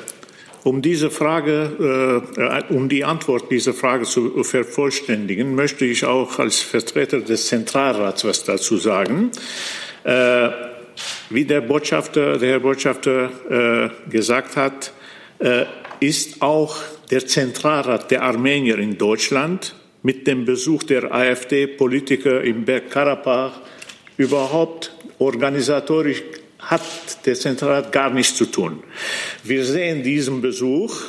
Um 0.65 0.81
diese 0.81 1.11
Frage, 1.11 2.23
äh, 2.37 2.73
um 2.73 2.89
die 2.89 3.05
Antwort 3.05 3.51
dieser 3.51 3.75
Frage 3.75 4.05
zu 4.05 4.43
vervollständigen, 4.43 5.53
möchte 5.53 5.85
ich 5.85 6.05
auch 6.05 6.39
als 6.39 6.59
Vertreter 6.59 7.21
des 7.21 7.45
Zentralrats 7.45 8.25
was 8.25 8.45
dazu 8.45 8.77
sagen. 8.77 9.29
Äh, 10.03 10.49
wie 11.29 11.45
der 11.45 11.61
Botschafter, 11.61 12.39
der 12.39 12.49
Herr 12.49 12.59
Botschafter 12.61 13.29
äh, 13.47 14.09
gesagt 14.09 14.55
hat, 14.55 14.91
äh, 15.37 15.65
ist 15.99 16.41
auch 16.41 16.77
der 17.11 17.27
Zentralrat 17.27 18.09
der 18.09 18.23
Armenier 18.23 18.79
in 18.79 18.97
Deutschland 18.97 19.75
mit 20.01 20.25
dem 20.25 20.45
Besuch 20.45 20.81
der 20.81 21.13
AfD-Politiker 21.13 22.43
im 22.43 22.65
Bergkarabach 22.65 23.61
überhaupt 24.17 24.95
organisatorisch 25.19 26.23
hat 26.65 27.25
der 27.25 27.35
Zentralrat 27.35 27.91
gar 27.91 28.09
nichts 28.09 28.35
zu 28.35 28.45
tun. 28.45 28.83
Wir 29.43 29.65
sehen 29.65 30.03
diesen 30.03 30.41
Besuch 30.41 31.01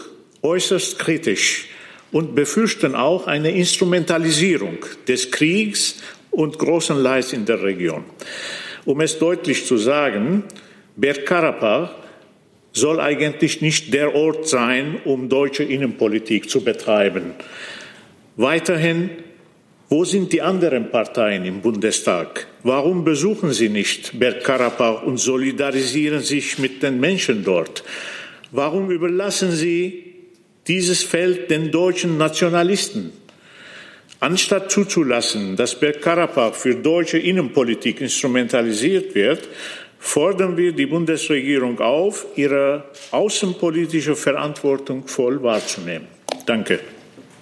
äußerst 0.42 0.98
kritisch 0.98 1.68
und 2.12 2.34
befürchten 2.34 2.94
auch 2.94 3.26
eine 3.26 3.50
Instrumentalisierung 3.50 4.78
des 5.08 5.30
Kriegs 5.30 5.96
und 6.30 6.58
großen 6.58 6.96
Leids 6.96 7.32
in 7.32 7.44
der 7.46 7.62
Region. 7.62 8.04
Um 8.84 9.00
es 9.00 9.18
deutlich 9.18 9.66
zu 9.66 9.76
sagen, 9.76 10.44
Bergkarabach 10.96 11.90
soll 12.72 13.00
eigentlich 13.00 13.62
nicht 13.62 13.92
der 13.94 14.14
Ort 14.14 14.48
sein, 14.48 15.00
um 15.04 15.28
deutsche 15.28 15.64
Innenpolitik 15.64 16.50
zu 16.50 16.62
betreiben. 16.62 17.32
Weiterhin 18.36 19.10
Wo 19.88 20.04
sind 20.04 20.32
die 20.32 20.42
anderen 20.42 20.90
Parteien 20.90 21.44
im 21.44 21.60
Bundestag? 21.60 22.48
Warum 22.64 23.04
besuchen 23.04 23.52
sie 23.52 23.68
nicht 23.68 24.18
Bergkarabach 24.18 25.04
und 25.04 25.18
solidarisieren 25.18 26.22
sich 26.22 26.58
mit 26.58 26.82
den 26.82 26.98
Menschen 26.98 27.44
dort? 27.44 27.84
Warum 28.50 28.90
überlassen 28.90 29.52
sie 29.52 30.14
dieses 30.66 31.04
Feld 31.04 31.52
den 31.52 31.70
deutschen 31.70 32.18
Nationalisten? 32.18 33.12
Anstatt 34.18 34.72
zuzulassen, 34.72 35.54
dass 35.54 35.78
Bergkarabach 35.78 36.54
für 36.54 36.74
deutsche 36.74 37.18
Innenpolitik 37.18 38.00
instrumentalisiert 38.00 39.14
wird, 39.14 39.48
fordern 40.00 40.56
wir 40.56 40.72
die 40.72 40.86
Bundesregierung 40.86 41.78
auf, 41.78 42.26
ihre 42.34 42.86
außenpolitische 43.12 44.16
Verantwortung 44.16 45.06
voll 45.06 45.40
wahrzunehmen. 45.44 46.08
Danke. 46.44 46.80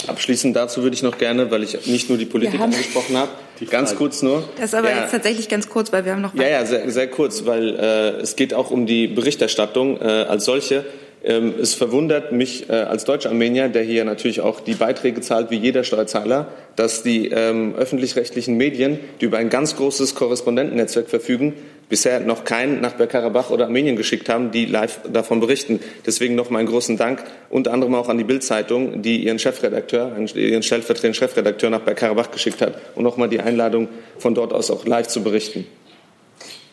Abschließend 0.08 0.54
dazu 0.54 0.82
würde 0.82 0.94
ich 0.94 1.02
noch 1.02 1.18
gerne, 1.18 1.50
weil 1.50 1.62
ich 1.62 1.86
nicht 1.86 2.08
nur 2.08 2.18
die 2.18 2.26
Politik 2.26 2.60
angesprochen 2.60 3.16
habe, 3.16 3.30
ganz 3.70 3.96
kurz 3.96 4.22
nur. 4.22 4.44
Das 4.56 4.66
ist 4.66 4.74
aber 4.74 4.90
ja, 4.90 5.02
jetzt 5.02 5.10
tatsächlich 5.10 5.48
ganz 5.48 5.68
kurz, 5.68 5.92
weil 5.92 6.04
wir 6.04 6.12
haben 6.12 6.22
noch. 6.22 6.34
Ja, 6.34 6.48
ja, 6.48 6.66
sehr, 6.66 6.90
sehr 6.90 7.08
kurz, 7.08 7.46
weil 7.46 7.76
äh, 7.76 8.20
es 8.20 8.36
geht 8.36 8.54
auch 8.54 8.70
um 8.70 8.86
die 8.86 9.06
Berichterstattung 9.06 10.00
äh, 10.00 10.04
als 10.04 10.44
solche. 10.44 10.84
Ähm, 11.26 11.54
es 11.58 11.74
verwundert 11.74 12.32
mich 12.32 12.68
äh, 12.68 12.74
als 12.74 13.04
deutscher 13.04 13.30
Armenier, 13.30 13.68
der 13.68 13.82
hier 13.82 14.04
natürlich 14.04 14.42
auch 14.42 14.60
die 14.60 14.74
Beiträge 14.74 15.22
zahlt 15.22 15.50
wie 15.50 15.56
jeder 15.56 15.82
Steuerzahler, 15.82 16.48
dass 16.76 17.02
die 17.02 17.28
ähm, 17.28 17.74
öffentlich-rechtlichen 17.74 18.58
Medien, 18.58 19.00
die 19.20 19.24
über 19.24 19.38
ein 19.38 19.48
ganz 19.48 19.74
großes 19.76 20.14
Korrespondentennetzwerk 20.14 21.08
verfügen, 21.08 21.54
bisher 21.94 22.18
noch 22.18 22.42
keinen 22.42 22.80
nach 22.80 22.94
Bergkarabach 22.94 23.50
oder 23.50 23.66
Armenien 23.66 23.94
geschickt 23.94 24.28
haben, 24.28 24.50
die 24.50 24.64
live 24.64 24.98
davon 25.12 25.38
berichten. 25.38 25.78
Deswegen 26.04 26.34
noch 26.34 26.50
meinen 26.50 26.66
großen 26.66 26.96
Dank, 26.96 27.22
unter 27.50 27.72
anderem 27.72 27.94
auch 27.94 28.08
an 28.08 28.18
die 28.18 28.24
Bild-Zeitung, 28.24 29.00
die 29.02 29.24
ihren 29.24 29.38
Chefredakteur, 29.38 30.10
ihren 30.34 30.64
stellvertretenden 30.64 31.14
Chefredakteur 31.14 31.70
nach 31.70 31.82
Bergkarabach 31.82 32.32
geschickt 32.32 32.60
hat 32.62 32.80
und 32.96 33.04
nochmal 33.04 33.28
die 33.28 33.38
Einladung 33.38 33.86
von 34.18 34.34
dort 34.34 34.52
aus 34.52 34.72
auch 34.72 34.84
live 34.86 35.06
zu 35.06 35.22
berichten. 35.22 35.68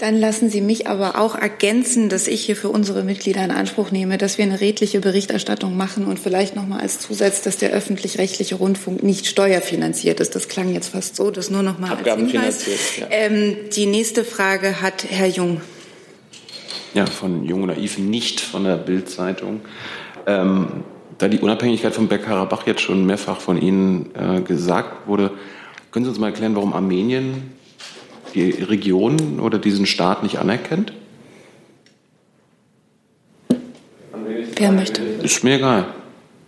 Dann 0.01 0.19
lassen 0.19 0.49
Sie 0.49 0.61
mich 0.61 0.87
aber 0.87 1.19
auch 1.19 1.35
ergänzen, 1.35 2.09
dass 2.09 2.27
ich 2.27 2.41
hier 2.41 2.55
für 2.55 2.69
unsere 2.69 3.03
Mitglieder 3.03 3.45
in 3.45 3.51
Anspruch 3.51 3.91
nehme, 3.91 4.17
dass 4.17 4.39
wir 4.39 4.45
eine 4.45 4.59
redliche 4.59 4.99
Berichterstattung 4.99 5.77
machen 5.77 6.05
und 6.05 6.17
vielleicht 6.17 6.55
noch 6.55 6.65
mal 6.65 6.79
als 6.79 6.97
Zusatz, 6.97 7.43
dass 7.43 7.57
der 7.57 7.69
öffentlich-rechtliche 7.69 8.55
Rundfunk 8.55 9.03
nicht 9.03 9.27
steuerfinanziert 9.27 10.19
ist. 10.19 10.33
Das 10.33 10.47
klang 10.47 10.73
jetzt 10.73 10.87
fast 10.87 11.17
so, 11.17 11.29
das 11.29 11.51
nur 11.51 11.61
noch 11.61 11.77
mal 11.77 11.91
als 11.91 12.15
Hinweis. 12.15 12.65
Ja. 12.97 13.07
Ähm, 13.11 13.55
die 13.75 13.85
nächste 13.85 14.23
Frage 14.23 14.81
hat 14.81 15.05
Herr 15.07 15.27
Jung. 15.27 15.61
Ja, 16.95 17.05
von 17.05 17.45
Jung 17.45 17.61
und 17.61 17.67
Naiv, 17.67 17.99
nicht 17.99 18.41
von 18.41 18.63
der 18.63 18.77
Bild-Zeitung. 18.77 19.61
Ähm, 20.25 20.83
da 21.19 21.27
die 21.27 21.37
Unabhängigkeit 21.37 21.93
von 21.93 22.07
Bergkarabach 22.07 22.65
jetzt 22.65 22.81
schon 22.81 23.05
mehrfach 23.05 23.39
von 23.39 23.61
Ihnen 23.61 24.09
äh, 24.15 24.41
gesagt 24.41 25.07
wurde, 25.07 25.29
können 25.91 26.05
Sie 26.05 26.09
uns 26.09 26.17
mal 26.17 26.29
erklären, 26.29 26.55
warum 26.55 26.73
Armenien 26.73 27.60
die 28.33 28.51
Region 28.51 29.39
oder 29.39 29.59
diesen 29.59 29.85
Staat 29.85 30.23
nicht 30.23 30.39
anerkennt? 30.39 30.93
Wer 34.55 34.71
möchte? 34.71 35.01
Ist 35.01 35.43
mir 35.43 35.55
egal. 35.55 35.87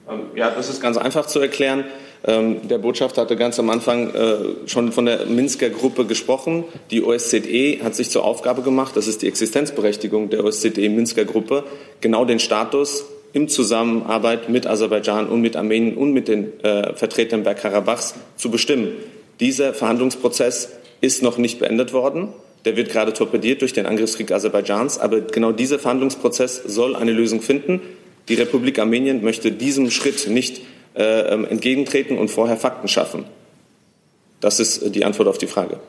Ähm, 0.09 0.19
ja, 0.35 0.51
das 0.51 0.69
ist 0.69 0.81
ganz 0.81 0.97
einfach 0.97 1.25
zu 1.25 1.39
erklären. 1.39 1.85
Ähm, 2.25 2.67
der 2.67 2.77
Botschafter 2.77 3.21
hatte 3.21 3.35
ganz 3.35 3.59
am 3.59 3.69
Anfang 3.69 4.13
äh, 4.13 4.35
schon 4.65 4.91
von 4.91 5.05
der 5.05 5.25
Minsker 5.25 5.69
Gruppe 5.69 6.05
gesprochen. 6.05 6.63
Die 6.91 7.03
OSZE 7.03 7.79
hat 7.83 7.95
sich 7.95 8.09
zur 8.09 8.23
Aufgabe 8.23 8.61
gemacht, 8.61 8.95
das 8.95 9.07
ist 9.07 9.23
die 9.23 9.27
Existenzberechtigung 9.27 10.29
der 10.29 10.45
OSZE 10.45 10.89
Minsker 10.89 11.25
Gruppe, 11.25 11.63
genau 12.01 12.23
den 12.23 12.39
Status 12.39 13.05
im 13.33 13.49
Zusammenarbeit 13.49 14.47
mit 14.47 14.67
Aserbaidschan 14.67 15.27
und 15.27 15.41
mit 15.41 15.55
Armenien 15.55 15.97
und 15.97 16.13
mit 16.13 16.27
den 16.27 16.59
äh, 16.63 16.93
Vertretern 16.93 17.43
Bergkarabachs 17.43 18.13
zu 18.37 18.51
bestimmen. 18.51 18.89
Dieser 19.39 19.73
Verhandlungsprozess 19.73 20.69
ist 21.03 21.21
noch 21.21 21.37
nicht 21.37 21.59
beendet 21.59 21.91
worden. 21.91 22.29
Der 22.63 22.77
wird 22.77 22.89
gerade 22.89 23.11
torpediert 23.11 23.61
durch 23.61 23.73
den 23.73 23.85
Angriffskrieg 23.85 24.31
Aserbaidschans. 24.31 24.97
Aber 24.97 25.19
genau 25.19 25.51
dieser 25.51 25.79
Verhandlungsprozess 25.79 26.63
soll 26.65 26.95
eine 26.95 27.11
Lösung 27.11 27.41
finden. 27.41 27.81
Die 28.29 28.35
Republik 28.35 28.79
Armenien 28.79 29.21
möchte 29.21 29.51
diesem 29.51 29.91
Schritt 29.91 30.29
nicht 30.29 30.61
äh, 30.95 31.33
ähm, 31.33 31.45
entgegentreten 31.45 32.17
und 32.17 32.29
vorher 32.29 32.55
Fakten 32.55 32.87
schaffen. 32.87 33.25
Das 34.39 34.61
ist 34.61 34.95
die 34.95 35.03
Antwort 35.03 35.27
auf 35.27 35.37
die 35.37 35.47
Frage. 35.47 35.81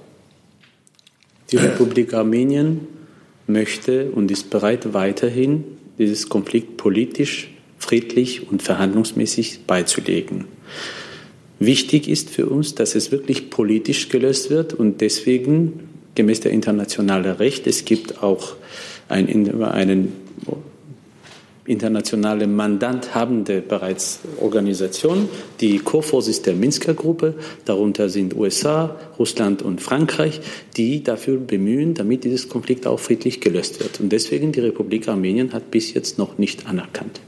Die 1.53 1.59
Republik 1.59 2.13
Armenien 2.13 2.89
möchte 3.47 4.11
und 4.11 4.33
ist 4.33 4.51
bereit, 4.51 4.95
weiterhin 4.95 5.65
dieses 5.99 6.29
Konflikt 6.29 6.77
politisch, 6.77 7.51
friedlich 7.79 8.51
und 8.51 8.65
verhandlungsmäßig 8.65 9.61
beizulegen. 9.67 10.47
Wichtig 11.59 12.09
ist 12.09 12.31
für 12.31 12.47
uns, 12.47 12.75
dass 12.75 12.95
es 12.95 13.13
wirklich 13.13 13.51
politisch 13.51 14.09
gelöst 14.09 14.51
wird 14.51 14.75
und 14.75 15.01
deswegen 15.01 15.89
gemäß 16.15 16.41
der 16.41 16.53
internationalen 16.53 17.37
Recht, 17.37 17.67
es 17.67 17.85
gibt 17.85 18.23
auch 18.23 18.55
ein, 19.09 19.63
einen 19.63 20.13
internationale 21.67 22.47
Mandant 22.47 23.15
habende 23.15 23.61
bereits 23.63 24.21
Organisation, 24.41 25.29
die 25.61 25.79
Co-Vorsitz 25.79 26.43
der 26.43 26.55
Minsker 26.55 26.95
Gruppe, 26.95 27.35
darunter 27.65 28.09
sind 28.09 28.37
USA, 28.37 28.97
Russland 29.19 29.63
und 29.63 29.81
Frankreich, 29.81 30.41
die 30.77 31.03
dafür 31.03 31.39
bemühen, 31.39 31.95
damit 31.95 32.25
dieses 32.25 32.49
Konflikt 32.49 32.87
auch 32.87 33.01
friedlich 33.01 33.41
gelöst 33.41 33.81
wird. 33.81 34.01
Und 34.01 34.11
deswegen 34.11 34.53
die 34.53 34.61
Republik 34.61 35.09
Armenien 35.09 35.53
hat 35.53 35.71
bis 35.71 35.95
jetzt 35.95 36.19
noch 36.19 36.39
nicht 36.39 36.67
anerkannt. 36.67 37.21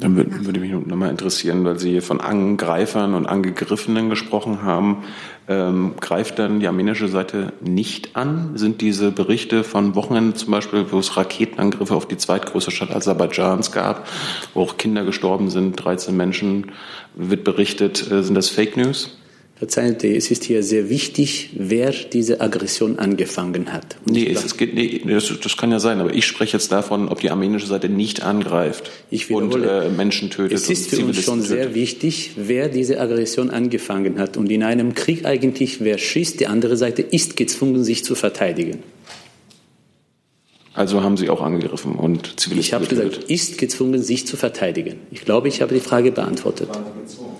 Dann 0.00 0.16
würde, 0.16 0.44
würde 0.46 0.60
mich 0.60 0.70
nochmal 0.70 1.10
interessieren, 1.10 1.64
weil 1.64 1.78
Sie 1.78 2.00
von 2.00 2.20
Angreifern 2.20 3.14
und 3.14 3.26
Angegriffenen 3.26 4.08
gesprochen 4.08 4.62
haben. 4.62 5.02
Ähm, 5.48 5.94
greift 6.00 6.38
dann 6.38 6.60
die 6.60 6.68
armenische 6.68 7.08
Seite 7.08 7.52
nicht 7.60 8.14
an? 8.14 8.52
Sind 8.56 8.80
diese 8.80 9.10
Berichte 9.10 9.64
von 9.64 9.96
Wochenende 9.96 10.34
zum 10.34 10.52
Beispiel, 10.52 10.86
wo 10.92 11.00
es 11.00 11.16
Raketenangriffe 11.16 11.96
auf 11.96 12.06
die 12.06 12.16
zweitgrößte 12.16 12.70
Stadt 12.70 12.94
Aserbaidschans 12.94 13.72
gab, 13.72 14.06
wo 14.54 14.62
auch 14.62 14.76
Kinder 14.76 15.04
gestorben 15.04 15.50
sind, 15.50 15.72
13 15.72 16.16
Menschen, 16.16 16.72
wird 17.14 17.42
berichtet, 17.42 18.08
äh, 18.10 18.22
sind 18.22 18.36
das 18.36 18.50
Fake 18.50 18.76
News? 18.76 19.17
Verzeihen 19.58 19.96
Sie, 19.98 20.14
es 20.14 20.30
ist 20.30 20.44
hier 20.44 20.62
sehr 20.62 20.88
wichtig, 20.88 21.50
wer 21.54 21.90
diese 21.90 22.40
Aggression 22.40 23.00
angefangen 23.00 23.72
hat. 23.72 23.96
Und 24.06 24.12
nee, 24.12 24.30
es, 24.30 24.44
es 24.44 24.56
geht, 24.56 24.72
nee 24.72 25.02
das, 25.04 25.32
das, 25.42 25.56
kann 25.56 25.72
ja 25.72 25.80
sein, 25.80 25.98
aber 25.98 26.14
ich 26.14 26.26
spreche 26.26 26.56
jetzt 26.56 26.70
davon, 26.70 27.08
ob 27.08 27.20
die 27.20 27.30
armenische 27.30 27.66
Seite 27.66 27.88
nicht 27.88 28.22
angreift 28.22 28.92
und 29.28 29.54
äh, 29.64 29.88
Menschen 29.88 30.30
tötet. 30.30 30.56
Es 30.58 30.70
ist 30.70 30.90
für 30.90 31.04
uns 31.04 31.20
schon 31.24 31.40
tötet. 31.40 31.48
sehr 31.48 31.74
wichtig, 31.74 32.30
wer 32.36 32.68
diese 32.68 33.00
Aggression 33.00 33.50
angefangen 33.50 34.20
hat. 34.20 34.36
Und 34.36 34.48
in 34.52 34.62
einem 34.62 34.94
Krieg 34.94 35.24
eigentlich, 35.24 35.80
wer 35.80 35.98
schießt, 35.98 36.38
die 36.38 36.46
andere 36.46 36.76
Seite 36.76 37.02
ist 37.02 37.36
gezwungen, 37.36 37.82
sich 37.82 38.04
zu 38.04 38.14
verteidigen. 38.14 38.84
Also 40.72 41.02
haben 41.02 41.16
Sie 41.16 41.28
auch 41.30 41.42
angegriffen 41.42 41.96
und 41.96 42.38
Zivilisten 42.38 42.60
Ich 42.60 42.72
habe 42.74 42.86
gesagt, 42.86 43.24
ist 43.28 43.58
gezwungen, 43.58 44.00
sich 44.00 44.24
zu 44.24 44.36
verteidigen. 44.36 45.00
Ich 45.10 45.22
glaube, 45.24 45.48
ich 45.48 45.62
habe 45.62 45.74
die 45.74 45.80
Frage 45.80 46.12
beantwortet. 46.12 46.68
Gezwungen. 47.02 47.32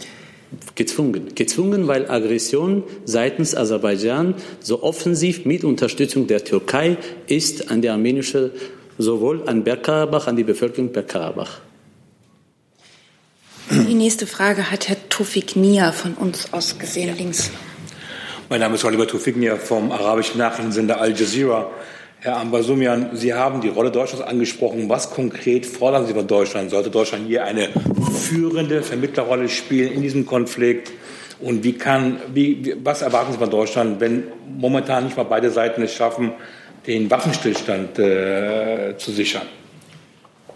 Gezwungen, 0.74 1.88
weil 1.88 2.11
Aggression 2.11 2.84
seitens 3.04 3.54
Aserbaidschan 3.54 4.34
so 4.61 4.82
offensiv 4.82 5.44
mit 5.44 5.64
Unterstützung 5.64 6.26
der 6.26 6.44
Türkei 6.44 6.96
ist 7.26 7.70
an 7.70 7.82
die 7.82 7.88
armenische, 7.88 8.52
sowohl 8.96 9.48
an 9.48 9.64
Bergkarabach, 9.64 10.26
an 10.26 10.37
die 10.37 10.44
Bevölkerung 10.44 10.92
Bergkarabach. 10.92 11.61
Die 13.70 13.94
nächste 13.94 14.26
Frage 14.26 14.70
hat 14.70 14.88
Herr 14.88 14.96
Tufik 15.11 15.54
Nia 15.54 15.92
von 15.92 16.14
uns 16.14 16.52
aus 16.52 16.78
gesehen, 16.78 17.14
links. 17.16 17.50
Mein 18.48 18.61
Name 18.61 18.76
ist 18.76 18.84
Oliver 18.84 19.06
Tufik 19.06 19.37
Nia 19.37 19.56
vom 19.56 19.92
arabischen 19.92 20.38
Nachrichtensender 20.38 20.98
Al 21.00 21.11
Jazeera. 21.11 21.70
Herr 22.20 22.38
Ambasumian, 22.38 23.11
Sie 23.12 23.33
haben 23.33 23.61
die 23.61 23.68
Rolle 23.68 23.92
Deutschlands 23.92 24.26
angesprochen. 24.26 24.88
Was 24.88 25.11
konkret 25.11 25.64
fordern 25.64 26.04
Sie 26.04 26.14
von 26.14 26.26
Deutschland? 26.26 26.70
Sollte 26.70 26.90
Deutschland 26.90 27.28
hier 27.28 27.44
eine 27.44 27.68
führende 28.12 28.83
Vermittlerrolle 28.83 29.48
spielen 29.48 29.92
in 29.92 30.02
diesem 30.02 30.26
Konflikt? 30.26 30.90
Und 31.40 31.62
wie 31.62 31.74
kann, 31.74 32.18
wie, 32.35 32.74
was 32.83 33.02
erwarten 33.02 33.33
Sie 33.33 33.38
von 33.38 33.50
Deutschland, 33.50 34.00
wenn 34.00 34.24
momentan 34.59 35.04
nicht 35.04 35.16
mal 35.16 35.22
beide 35.22 35.50
Seiten 35.50 35.81
es 35.83 35.94
schaffen, 35.94 36.33
den 36.88 37.09
Waffenstillstand 37.09 38.00
äh, 38.00 38.96
zu 38.98 39.12
sichern? 39.12 39.46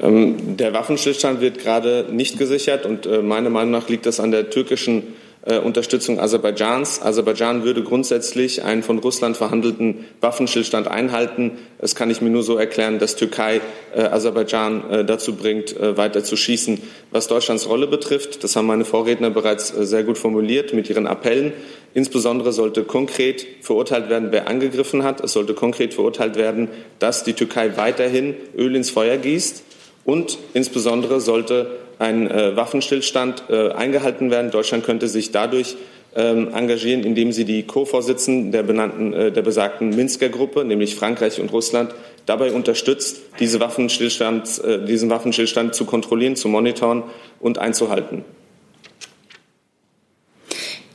Ähm, 0.01 0.57
der 0.57 0.75
Waffenstillstand 0.75 1.41
wird 1.41 1.61
gerade 1.61 2.07
nicht 2.11 2.39
gesichert 2.39 2.85
und 2.87 3.07
äh, 3.07 3.23
meiner 3.23 3.51
Meinung 3.51 3.71
nach 3.71 3.89
liegt 3.89 4.07
das 4.07 4.19
an 4.19 4.33
der 4.33 4.51
türkischen 4.51 5.15
Unterstützung 5.45 6.21
Aserbaidschans. 6.21 7.03
Aserbaidschan 7.03 7.65
würde 7.65 7.83
grundsätzlich 7.83 8.63
einen 8.63 8.85
von 8.85 8.99
Russland 8.99 9.37
verhandelten 9.37 10.05
Waffenstillstand 10.21 10.87
einhalten. 10.87 11.59
Das 11.79 11.97
kann 11.97 12.11
ich 12.11 12.21
mir 12.21 12.31
nur 12.31 12.45
so 12.45 12.57
erklären, 12.57 13.01
dass 13.01 13.17
Türkei 13.17 13.61
äh, 13.93 14.03
Aserbaidschan 14.03 14.91
äh, 14.91 15.05
dazu 15.05 15.35
bringt, 15.35 15.77
äh, 15.77 15.97
weiter 15.97 16.23
zu 16.23 16.37
schießen. 16.37 16.81
Was 17.11 17.27
Deutschlands 17.27 17.69
Rolle 17.69 17.89
betrifft, 17.89 18.45
das 18.45 18.55
haben 18.55 18.67
meine 18.67 18.85
Vorredner 18.85 19.31
bereits 19.31 19.77
äh, 19.77 19.85
sehr 19.85 20.05
gut 20.05 20.17
formuliert 20.17 20.75
mit 20.75 20.89
ihren 20.89 21.09
Appellen. 21.09 21.53
Insbesondere 21.93 22.53
sollte 22.53 22.85
konkret 22.85 23.45
verurteilt 23.63 24.09
werden, 24.09 24.29
wer 24.31 24.47
angegriffen 24.47 25.03
hat. 25.03 25.21
Es 25.23 25.33
sollte 25.33 25.55
konkret 25.55 25.93
verurteilt 25.93 26.37
werden, 26.37 26.69
dass 27.01 27.25
die 27.25 27.33
Türkei 27.33 27.77
weiterhin 27.77 28.37
Öl 28.57 28.77
ins 28.77 28.91
Feuer 28.91 29.17
gießt. 29.17 29.65
Und 30.05 30.39
insbesondere 30.55 31.21
sollte 31.21 31.82
ein 31.99 32.31
äh, 32.31 32.57
Waffenstillstand 32.57 33.45
äh, 33.49 33.71
eingehalten 33.71 34.31
werden. 34.31 34.51
Deutschland 34.51 34.85
könnte 34.85 35.09
sich 35.09 35.31
dadurch 35.31 35.77
ähm, 36.15 36.53
engagieren, 36.55 37.05
indem 37.05 37.33
sie 37.33 37.45
die 37.45 37.63
Co-Vorsitzenden 37.63 38.53
der, 38.53 38.63
benannten, 38.63 39.13
äh, 39.13 39.33
der 39.33 39.43
besagten 39.43 39.91
Minsker 39.91 40.29
Gruppe, 40.29 40.65
nämlich 40.65 40.95
Frankreich 40.95 41.41
und 41.41 41.53
Russland, 41.53 41.95
dabei 42.27 42.53
unterstützt, 42.53 43.21
diese 43.41 43.61
Waffenstillstand, 43.61 44.63
äh, 44.65 44.85
diesen 44.85 45.11
Waffenstillstand 45.11 45.75
zu 45.75 45.85
kontrollieren, 45.85 46.37
zu 46.37 46.49
monitoren 46.49 47.05
und 47.41 47.59
einzuhalten. 47.59 48.25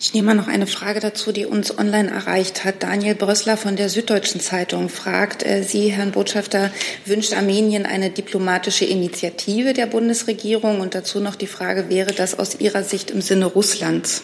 Ich 0.07 0.13
nehme 0.13 0.27
mal 0.27 0.35
noch 0.35 0.47
eine 0.47 0.67
Frage 0.67 1.01
dazu, 1.01 1.33
die 1.33 1.45
uns 1.45 1.77
online 1.77 2.09
erreicht 2.09 2.63
hat. 2.63 2.81
Daniel 2.81 3.13
Brössler 3.13 3.57
von 3.57 3.75
der 3.75 3.89
Süddeutschen 3.89 4.39
Zeitung 4.39 4.87
fragt, 4.87 5.45
äh, 5.45 5.63
Sie, 5.63 5.91
Herrn 5.91 6.11
Botschafter, 6.11 6.71
wünscht 7.03 7.33
Armenien 7.33 7.85
eine 7.85 8.09
diplomatische 8.09 8.85
Initiative 8.85 9.73
der 9.73 9.85
Bundesregierung? 9.85 10.79
Und 10.79 10.95
dazu 10.95 11.19
noch 11.19 11.35
die 11.35 11.45
Frage, 11.45 11.89
wäre 11.89 12.13
das 12.13 12.39
aus 12.39 12.57
Ihrer 12.61 12.85
Sicht 12.85 13.11
im 13.11 13.19
Sinne 13.19 13.47
Russlands? 13.47 14.23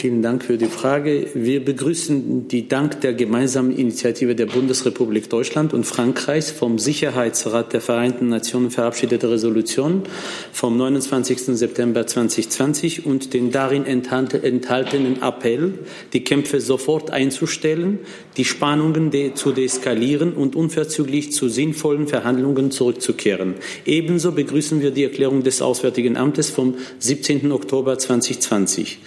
Vielen 0.00 0.22
Dank 0.22 0.46
für 0.46 0.56
die 0.56 0.64
Frage. 0.64 1.26
Wir 1.34 1.62
begrüßen 1.62 2.48
die 2.48 2.68
Dank 2.68 3.02
der 3.02 3.12
gemeinsamen 3.12 3.76
Initiative 3.76 4.34
der 4.34 4.46
Bundesrepublik 4.46 5.28
Deutschland 5.28 5.74
und 5.74 5.84
Frankreichs 5.84 6.50
vom 6.50 6.78
Sicherheitsrat 6.78 7.74
der 7.74 7.82
Vereinten 7.82 8.30
Nationen 8.30 8.70
verabschiedete 8.70 9.30
Resolution 9.30 10.04
vom 10.52 10.78
29. 10.78 11.54
September 11.54 12.06
2020 12.06 13.04
und 13.04 13.34
den 13.34 13.50
darin 13.50 13.84
enthaltenen 13.84 15.20
Appell, 15.20 15.74
die 16.14 16.24
Kämpfe 16.24 16.62
sofort 16.62 17.10
einzustellen, 17.10 17.98
die 18.38 18.46
Spannungen 18.46 19.10
de 19.10 19.34
zu 19.34 19.52
deeskalieren 19.52 20.32
und 20.32 20.56
unverzüglich 20.56 21.32
zu 21.32 21.50
sinnvollen 21.50 22.08
Verhandlungen 22.08 22.70
zurückzukehren. 22.70 23.56
Ebenso 23.84 24.32
begrüßen 24.32 24.80
wir 24.80 24.92
die 24.92 25.04
Erklärung 25.04 25.42
des 25.42 25.60
Auswärtigen 25.60 26.16
Amtes 26.16 26.48
vom 26.48 26.76
17. 27.00 27.52
Oktober 27.52 27.98
2020. 27.98 29.00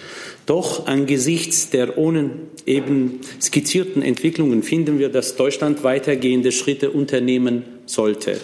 Doch 0.46 0.86
angesichts 0.86 1.70
der 1.70 1.96
ohne 1.96 2.30
eben 2.66 3.20
skizzierten 3.40 4.02
Entwicklungen 4.02 4.62
finden 4.62 4.98
wir, 4.98 5.08
dass 5.08 5.36
Deutschland 5.36 5.84
weitergehende 5.84 6.52
Schritte 6.52 6.90
unternehmen 6.90 7.64
sollte. 7.86 8.38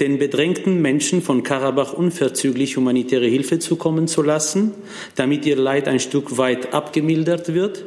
Den 0.00 0.18
bedrängten 0.18 0.80
Menschen 0.80 1.20
von 1.20 1.42
Karabach 1.42 1.92
unverzüglich 1.92 2.76
humanitäre 2.76 3.26
Hilfe 3.26 3.58
zukommen 3.58 4.08
zu 4.08 4.22
lassen, 4.22 4.72
damit 5.14 5.44
ihr 5.44 5.56
Leid 5.56 5.88
ein 5.88 6.00
Stück 6.00 6.38
weit 6.38 6.72
abgemildert 6.72 7.52
wird, 7.52 7.84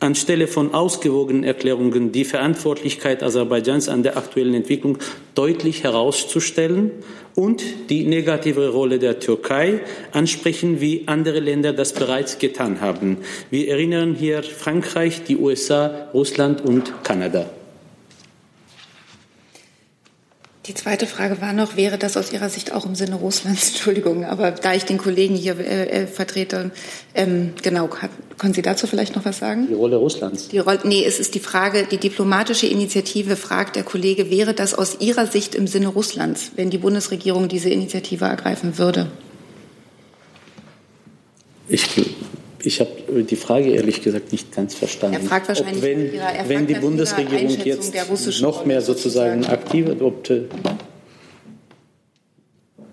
anstelle 0.00 0.46
von 0.46 0.74
ausgewogenen 0.74 1.44
Erklärungen 1.44 2.12
die 2.12 2.24
Verantwortlichkeit 2.24 3.22
Aserbaidschans 3.22 3.88
an 3.88 4.02
der 4.02 4.16
aktuellen 4.16 4.54
Entwicklung 4.54 4.98
deutlich 5.34 5.84
herauszustellen 5.84 6.90
und 7.34 7.62
die 7.90 8.04
negative 8.04 8.70
Rolle 8.70 8.98
der 8.98 9.20
Türkei 9.20 9.80
ansprechen, 10.12 10.80
wie 10.80 11.04
andere 11.06 11.40
Länder 11.40 11.72
das 11.72 11.92
bereits 11.92 12.38
getan 12.38 12.80
haben. 12.80 13.18
Wir 13.50 13.68
erinnern 13.68 14.14
hier 14.14 14.42
Frankreich, 14.42 15.22
die 15.24 15.36
USA, 15.36 16.08
Russland 16.12 16.64
und 16.64 16.92
Kanada. 17.04 17.46
Die 20.68 20.74
zweite 20.74 21.06
Frage 21.06 21.40
war 21.40 21.54
noch, 21.54 21.76
wäre 21.76 21.96
das 21.96 22.18
aus 22.18 22.30
Ihrer 22.30 22.50
Sicht 22.50 22.72
auch 22.72 22.84
im 22.84 22.94
Sinne 22.94 23.16
Russlands? 23.16 23.68
Entschuldigung, 23.70 24.26
aber 24.26 24.50
da 24.50 24.74
ich 24.74 24.84
den 24.84 24.98
Kollegen 24.98 25.34
hier 25.34 25.58
äh, 25.58 26.02
äh, 26.02 26.06
vertrete, 26.06 26.72
ähm, 27.14 27.54
genau, 27.62 27.88
können 28.36 28.52
Sie 28.52 28.60
dazu 28.60 28.86
vielleicht 28.86 29.16
noch 29.16 29.24
was 29.24 29.38
sagen? 29.38 29.66
Die 29.68 29.74
Rolle 29.74 29.96
Russlands? 29.96 30.48
Die 30.48 30.58
Rolle, 30.58 30.80
nee, 30.84 31.02
es 31.02 31.20
ist 31.20 31.34
die 31.34 31.40
Frage, 31.40 31.86
die 31.90 31.96
diplomatische 31.96 32.66
Initiative 32.66 33.36
fragt 33.36 33.76
der 33.76 33.82
Kollege, 33.82 34.30
wäre 34.30 34.52
das 34.52 34.74
aus 34.74 35.00
Ihrer 35.00 35.26
Sicht 35.26 35.54
im 35.54 35.66
Sinne 35.66 35.88
Russlands, 35.88 36.52
wenn 36.56 36.68
die 36.68 36.78
Bundesregierung 36.78 37.48
diese 37.48 37.70
Initiative 37.70 38.26
ergreifen 38.26 38.76
würde? 38.76 39.10
Ich 41.66 41.86
ich 42.62 42.80
habe 42.80 43.22
die 43.22 43.36
Frage 43.36 43.70
ehrlich 43.70 44.02
gesagt 44.02 44.32
nicht 44.32 44.52
ganz 44.54 44.74
verstanden. 44.74 45.16
Er 45.16 45.22
fragt 45.22 45.48
wahrscheinlich, 45.48 45.76
ob, 45.76 45.82
wenn, 45.82 46.14
ihrer, 46.14 46.32
er 46.32 46.48
wenn 46.48 46.66
die 46.66 46.74
Bundesregierung 46.74 47.56
jetzt 47.64 47.94
noch 48.40 48.64
mehr 48.64 48.82
sozusagen 48.82 49.44
aktiv, 49.46 49.86
ob 50.00 50.28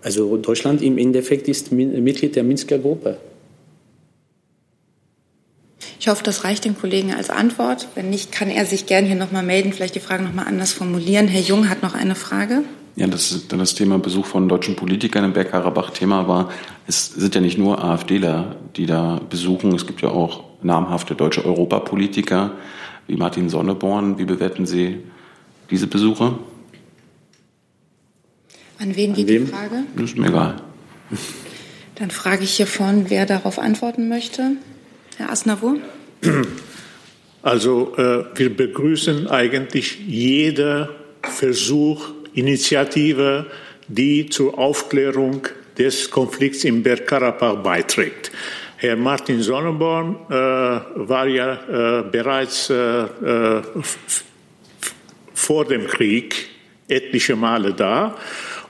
also 0.01 0.38
Deutschland 0.38 0.84
im 0.84 0.99
Endeffekt 0.99 1.47
ist 1.47 1.71
Mitglied 1.71 2.36
der 2.36 2.43
Minsker 2.43 2.78
Gruppe. 2.78 3.17
Ich 5.99 6.08
hoffe, 6.08 6.23
das 6.23 6.43
reicht 6.43 6.65
dem 6.65 6.78
Kollegen 6.78 7.12
als 7.15 7.32
Antwort. 7.32 7.88
Wenn 7.95 8.12
nicht, 8.12 8.32
kann 8.32 8.51
er 8.51 8.67
sich 8.67 8.86
gern 8.86 9.06
hier 9.06 9.15
nochmal 9.15 9.41
melden, 9.41 9.73
vielleicht 9.73 9.95
die 9.95 9.99
Frage 9.99 10.21
nochmal 10.21 10.45
anders 10.45 10.73
formulieren. 10.73 11.28
Herr 11.28 11.41
Jung 11.41 11.67
hat 11.67 11.82
noch 11.82 11.95
eine 11.95 12.13
Frage. 12.13 12.63
Ja, 12.95 13.08
das 13.08 13.31
ist 13.31 13.51
dann 13.51 13.60
das 13.60 13.75
Thema 13.75 13.99
Besuch 13.99 14.25
von 14.25 14.47
deutschen 14.47 14.77
Politikern 14.77 15.25
im 15.25 15.34
Bergkarabach 15.34 15.89
Thema 15.89 16.29
war. 16.29 16.49
Es 16.88 17.08
sind 17.08 17.36
ja 17.36 17.41
nicht 17.41 17.58
nur 17.58 17.84
AfDler, 17.84 18.55
die 18.77 18.86
da 18.86 19.19
besuchen. 19.29 19.75
Es 19.75 19.86
gibt 19.86 20.01
ja 20.01 20.10
auch 20.10 20.43
namhafte 20.62 21.13
deutsche 21.13 21.43
Europapolitiker 21.43 22.51
wie 23.08 23.17
Martin 23.17 23.49
Sonneborn. 23.49 24.17
Wie 24.17 24.23
bewerten 24.23 24.65
Sie 24.65 24.99
diese 25.69 25.88
Besuche? 25.88 26.39
An 28.79 28.95
wen 28.95 29.13
geht 29.13 29.29
die 29.29 29.39
Frage? 29.39 29.84
Das 29.95 30.05
ist 30.05 30.17
mir 30.17 30.27
egal. 30.27 30.55
Dann 31.95 32.12
frage 32.12 32.43
ich 32.43 32.51
hier 32.51 32.67
vorne, 32.67 33.05
wer 33.10 33.25
darauf 33.25 33.60
antworten 33.60 34.08
möchte. 34.08 34.51
Herr 35.17 35.31
Asnavur? 35.31 35.77
Also 37.41 37.95
äh, 37.97 38.25
wir 38.36 38.55
begrüßen 38.55 39.27
eigentlich 39.27 39.99
jeder 40.08 40.89
Versuch 41.21 42.10
Initiative, 42.36 43.48
die 43.88 44.30
zur 44.30 44.58
Aufklärung 44.58 45.48
des 45.78 46.10
Konflikts 46.10 46.63
im 46.63 46.84
Bergkarabach 46.84 47.58
beiträgt. 47.63 48.32
Herr 48.78 48.95
Martin 48.95 49.41
Sonnenborn 49.41 50.17
äh, 50.30 50.34
war 50.34 51.28
ja 51.28 51.54
äh, 52.00 52.04
bereits 52.04 52.69
äh, 52.69 53.04
äh 53.04 53.62
vor 55.34 55.65
dem 55.65 55.86
Krieg 55.86 56.48
etliche 56.88 57.36
Male 57.36 57.74
da 57.74 58.15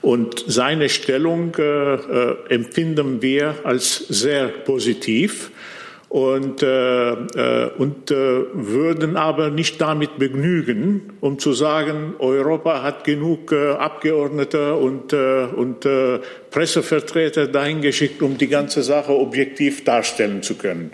und 0.02 0.44
seine 0.46 0.88
Stellung 0.88 1.54
äh, 1.58 1.62
äh, 1.94 2.36
empfinden 2.48 3.22
wir 3.22 3.54
als 3.64 3.98
sehr 4.08 4.48
positiv 4.48 5.50
und, 6.16 6.62
äh, 6.62 7.10
äh, 7.10 7.70
und 7.76 8.10
äh, 8.10 8.14
würden 8.54 9.18
aber 9.18 9.50
nicht 9.50 9.78
damit 9.82 10.18
begnügen, 10.18 11.12
um 11.20 11.38
zu 11.38 11.52
sagen, 11.52 12.14
Europa 12.18 12.82
hat 12.82 13.04
genug 13.04 13.52
äh, 13.52 13.72
Abgeordnete 13.72 14.76
und, 14.76 15.12
äh, 15.12 15.44
und 15.54 15.84
äh, 15.84 16.20
Pressevertreter 16.50 17.48
dahingeschickt, 17.48 18.22
um 18.22 18.38
die 18.38 18.48
ganze 18.48 18.82
Sache 18.82 19.12
objektiv 19.12 19.84
darstellen 19.84 20.42
zu 20.42 20.54
können. 20.54 20.90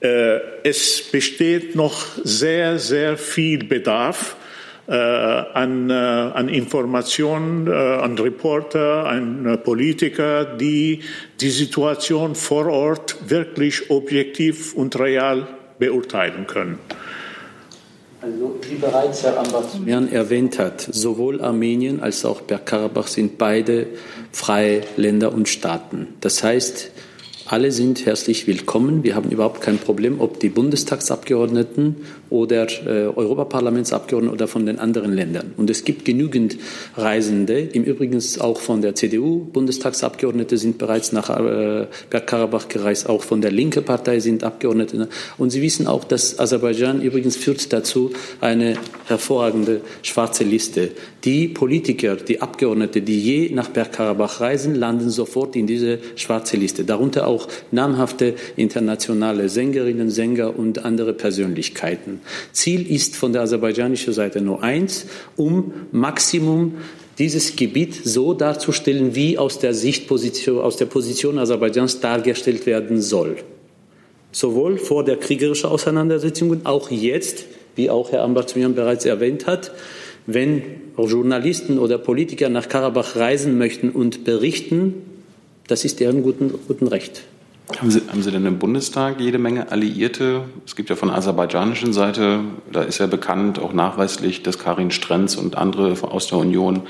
Äh, 0.00 0.38
es 0.62 1.02
besteht 1.02 1.76
noch 1.76 2.06
sehr, 2.24 2.78
sehr 2.78 3.18
viel 3.18 3.62
Bedarf 3.62 4.36
an, 4.92 5.90
äh, 5.90 5.92
an 5.92 6.48
Informationen, 6.48 7.66
äh, 7.66 7.72
an 7.72 8.16
Reporter, 8.18 9.06
an 9.06 9.58
Politiker, 9.64 10.44
die 10.44 11.00
die 11.40 11.50
Situation 11.50 12.34
vor 12.34 12.66
Ort 12.66 13.16
wirklich 13.28 13.90
objektiv 13.90 14.74
und 14.74 14.98
real 14.98 15.48
beurteilen 15.78 16.46
können. 16.46 16.78
Also, 18.22 18.58
wie 18.68 18.76
bereits 18.76 19.22
Herr 19.22 19.38
Ambassador 19.38 20.12
erwähnt 20.12 20.58
hat, 20.58 20.80
sowohl 20.80 21.40
Armenien 21.40 22.00
als 22.00 22.24
auch 22.24 22.40
Bergkarabach 22.40 23.06
sind 23.06 23.38
beide 23.38 23.88
freie 24.32 24.82
Länder 24.96 25.32
und 25.32 25.48
Staaten. 25.48 26.08
Das 26.20 26.42
heißt, 26.42 26.90
alle 27.48 27.70
sind 27.70 28.06
herzlich 28.06 28.48
willkommen. 28.48 29.04
Wir 29.04 29.14
haben 29.14 29.30
überhaupt 29.30 29.60
kein 29.60 29.78
Problem, 29.78 30.20
ob 30.20 30.40
die 30.40 30.48
Bundestagsabgeordneten 30.48 31.96
oder 32.28 32.66
äh, 32.86 33.06
Europaparlamentsabgeordneten 33.06 34.34
oder 34.34 34.48
von 34.48 34.66
den 34.66 34.80
anderen 34.80 35.12
Ländern. 35.12 35.52
Und 35.56 35.70
es 35.70 35.84
gibt 35.84 36.04
genügend 36.04 36.56
Reisende, 36.96 37.60
im 37.60 37.84
Übrigen 37.84 38.20
auch 38.40 38.58
von 38.58 38.82
der 38.82 38.96
CDU. 38.96 39.44
Bundestagsabgeordnete 39.52 40.58
sind 40.58 40.78
bereits 40.78 41.12
nach 41.12 41.30
äh, 41.30 41.86
Bergkarabach 42.10 42.66
gereist, 42.68 43.08
auch 43.08 43.22
von 43.22 43.40
der 43.40 43.52
linken 43.52 43.84
Partei 43.84 44.18
sind 44.18 44.42
Abgeordnete. 44.42 45.08
Und 45.38 45.50
Sie 45.50 45.62
wissen 45.62 45.86
auch, 45.86 46.02
dass 46.02 46.40
Aserbaidschan 46.40 47.00
übrigens 47.00 47.36
führt 47.36 47.72
dazu 47.72 48.10
eine 48.40 48.74
hervorragende 49.06 49.82
schwarze 50.02 50.42
Liste. 50.42 50.90
Die 51.24 51.48
Politiker, 51.48 52.16
die 52.16 52.42
Abgeordnete, 52.42 53.02
die 53.02 53.20
je 53.20 53.50
nach 53.54 53.68
Bergkarabach 53.68 54.40
reisen, 54.40 54.74
landen 54.74 55.10
sofort 55.10 55.54
in 55.54 55.66
diese 55.66 55.98
schwarze 56.16 56.56
Liste. 56.56 56.84
Darunter 56.84 57.26
auch 57.26 57.35
namhafte 57.70 58.34
internationale 58.56 59.48
Sängerinnen, 59.48 60.10
Sänger 60.10 60.58
und 60.58 60.84
andere 60.84 61.12
Persönlichkeiten. 61.12 62.20
Ziel 62.52 62.90
ist 62.90 63.16
von 63.16 63.32
der 63.32 63.42
aserbaidschanischen 63.42 64.12
Seite 64.12 64.40
nur 64.40 64.62
eins, 64.62 65.06
um 65.36 65.72
Maximum 65.92 66.74
dieses 67.18 67.56
Gebiet 67.56 67.94
so 68.04 68.34
darzustellen, 68.34 69.14
wie 69.14 69.38
aus 69.38 69.58
der 69.58 69.74
Sichtposition, 69.74 70.60
aus 70.60 70.76
der 70.76 70.86
Position 70.86 71.38
Aserbaidschans 71.38 72.00
dargestellt 72.00 72.66
werden 72.66 73.00
soll. 73.00 73.36
Sowohl 74.32 74.76
vor 74.76 75.04
der 75.04 75.16
kriegerischen 75.16 75.70
Auseinandersetzung, 75.70 76.60
auch 76.64 76.90
jetzt, 76.90 77.46
wie 77.74 77.88
auch 77.88 78.12
Herr 78.12 78.22
Ambarzmian 78.22 78.74
bereits 78.74 79.04
erwähnt 79.04 79.46
hat, 79.46 79.72
wenn 80.26 80.62
Journalisten 80.98 81.78
oder 81.78 81.98
Politiker 81.98 82.48
nach 82.48 82.68
Karabach 82.68 83.16
reisen 83.16 83.56
möchten 83.58 83.90
und 83.90 84.24
berichten, 84.24 84.94
Das 85.68 85.84
ist 85.84 86.00
deren 86.00 86.22
guten, 86.22 86.52
guten 86.66 86.86
Recht. 86.86 87.22
Haben 87.78 87.90
Sie, 87.90 88.00
haben 88.08 88.22
Sie 88.22 88.30
denn 88.30 88.46
im 88.46 88.58
Bundestag 88.58 89.20
jede 89.20 89.38
Menge 89.38 89.72
Alliierte? 89.72 90.44
Es 90.64 90.76
gibt 90.76 90.88
ja 90.88 90.94
von 90.94 91.08
der 91.08 91.18
aserbaidschanischen 91.18 91.92
Seite, 91.92 92.40
da 92.70 92.82
ist 92.82 92.98
ja 92.98 93.06
bekannt, 93.06 93.58
auch 93.58 93.72
nachweislich, 93.72 94.44
dass 94.44 94.60
Karin 94.60 94.92
Strenz 94.92 95.34
und 95.34 95.56
andere 95.56 95.96
aus 96.02 96.28
der 96.28 96.38
Union 96.38 96.82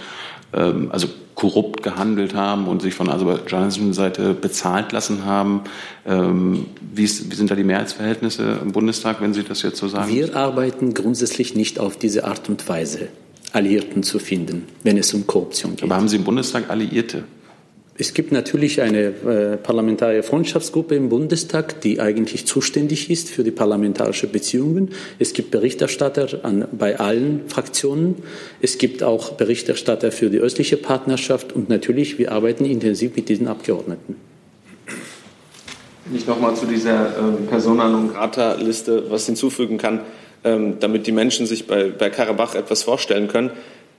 ähm, 0.52 0.90
also 0.92 1.08
korrupt 1.34 1.82
gehandelt 1.82 2.34
haben 2.34 2.66
und 2.66 2.82
sich 2.82 2.94
von 2.94 3.06
der 3.06 3.14
aserbaidschanischen 3.14 3.94
Seite 3.94 4.34
bezahlt 4.34 4.92
lassen 4.92 5.24
haben. 5.24 5.62
Ähm, 6.06 6.66
wie, 6.94 7.04
ist, 7.04 7.30
wie, 7.30 7.34
sind 7.36 7.50
da 7.50 7.54
die 7.54 7.64
Mehrheitsverhältnisse 7.64 8.58
im 8.62 8.72
Bundestag, 8.72 9.22
wenn 9.22 9.32
Sie 9.32 9.44
das 9.44 9.62
jetzt 9.62 9.78
so 9.78 9.88
sagen? 9.88 10.12
Wir 10.12 10.36
arbeiten 10.36 10.92
grundsätzlich 10.92 11.54
nicht 11.54 11.78
auf 11.78 11.98
diese 11.98 12.24
Art 12.24 12.50
und 12.50 12.68
Weise, 12.68 13.08
Alliierten 13.52 14.02
zu 14.02 14.18
finden, 14.18 14.66
wenn 14.82 14.98
es 14.98 15.14
um 15.14 15.26
Korruption 15.26 15.76
geht. 15.76 15.84
Aber 15.84 15.96
haben 15.96 16.08
Sie 16.08 16.16
im 16.16 16.24
Bundestag 16.24 16.68
Alliierte? 16.68 17.24
Es 17.98 18.12
gibt 18.12 18.30
natürlich 18.30 18.82
eine 18.82 19.06
äh, 19.06 19.56
parlamentarische 19.56 20.22
Freundschaftsgruppe 20.22 20.94
im 20.94 21.08
Bundestag, 21.08 21.80
die 21.80 21.98
eigentlich 21.98 22.46
zuständig 22.46 23.10
ist 23.10 23.30
für 23.30 23.42
die 23.42 23.50
parlamentarischen 23.50 24.30
Beziehungen. 24.30 24.90
Es 25.18 25.32
gibt 25.32 25.50
Berichterstatter 25.50 26.44
an, 26.44 26.68
bei 26.72 27.00
allen 27.00 27.48
Fraktionen. 27.48 28.16
Es 28.60 28.76
gibt 28.76 29.02
auch 29.02 29.32
Berichterstatter 29.32 30.12
für 30.12 30.28
die 30.28 30.38
östliche 30.38 30.76
Partnerschaft 30.76 31.54
und 31.54 31.70
natürlich, 31.70 32.18
wir 32.18 32.32
arbeiten 32.32 32.66
intensiv 32.66 33.16
mit 33.16 33.30
diesen 33.30 33.48
Abgeordneten. 33.48 34.16
Wenn 36.04 36.16
ich 36.16 36.26
nochmal 36.26 36.54
zu 36.54 36.66
dieser 36.66 37.06
äh, 37.06 37.32
Persona 37.48 37.88
non 37.88 38.12
grata 38.12 38.54
Liste 38.54 39.10
was 39.10 39.26
hinzufügen 39.26 39.78
kann, 39.78 40.00
ähm, 40.44 40.76
damit 40.80 41.06
die 41.06 41.12
Menschen 41.12 41.46
sich 41.46 41.66
bei, 41.66 41.90
bei 41.90 42.10
Karabach 42.10 42.54
etwas 42.54 42.82
vorstellen 42.82 43.26
können. 43.26 43.50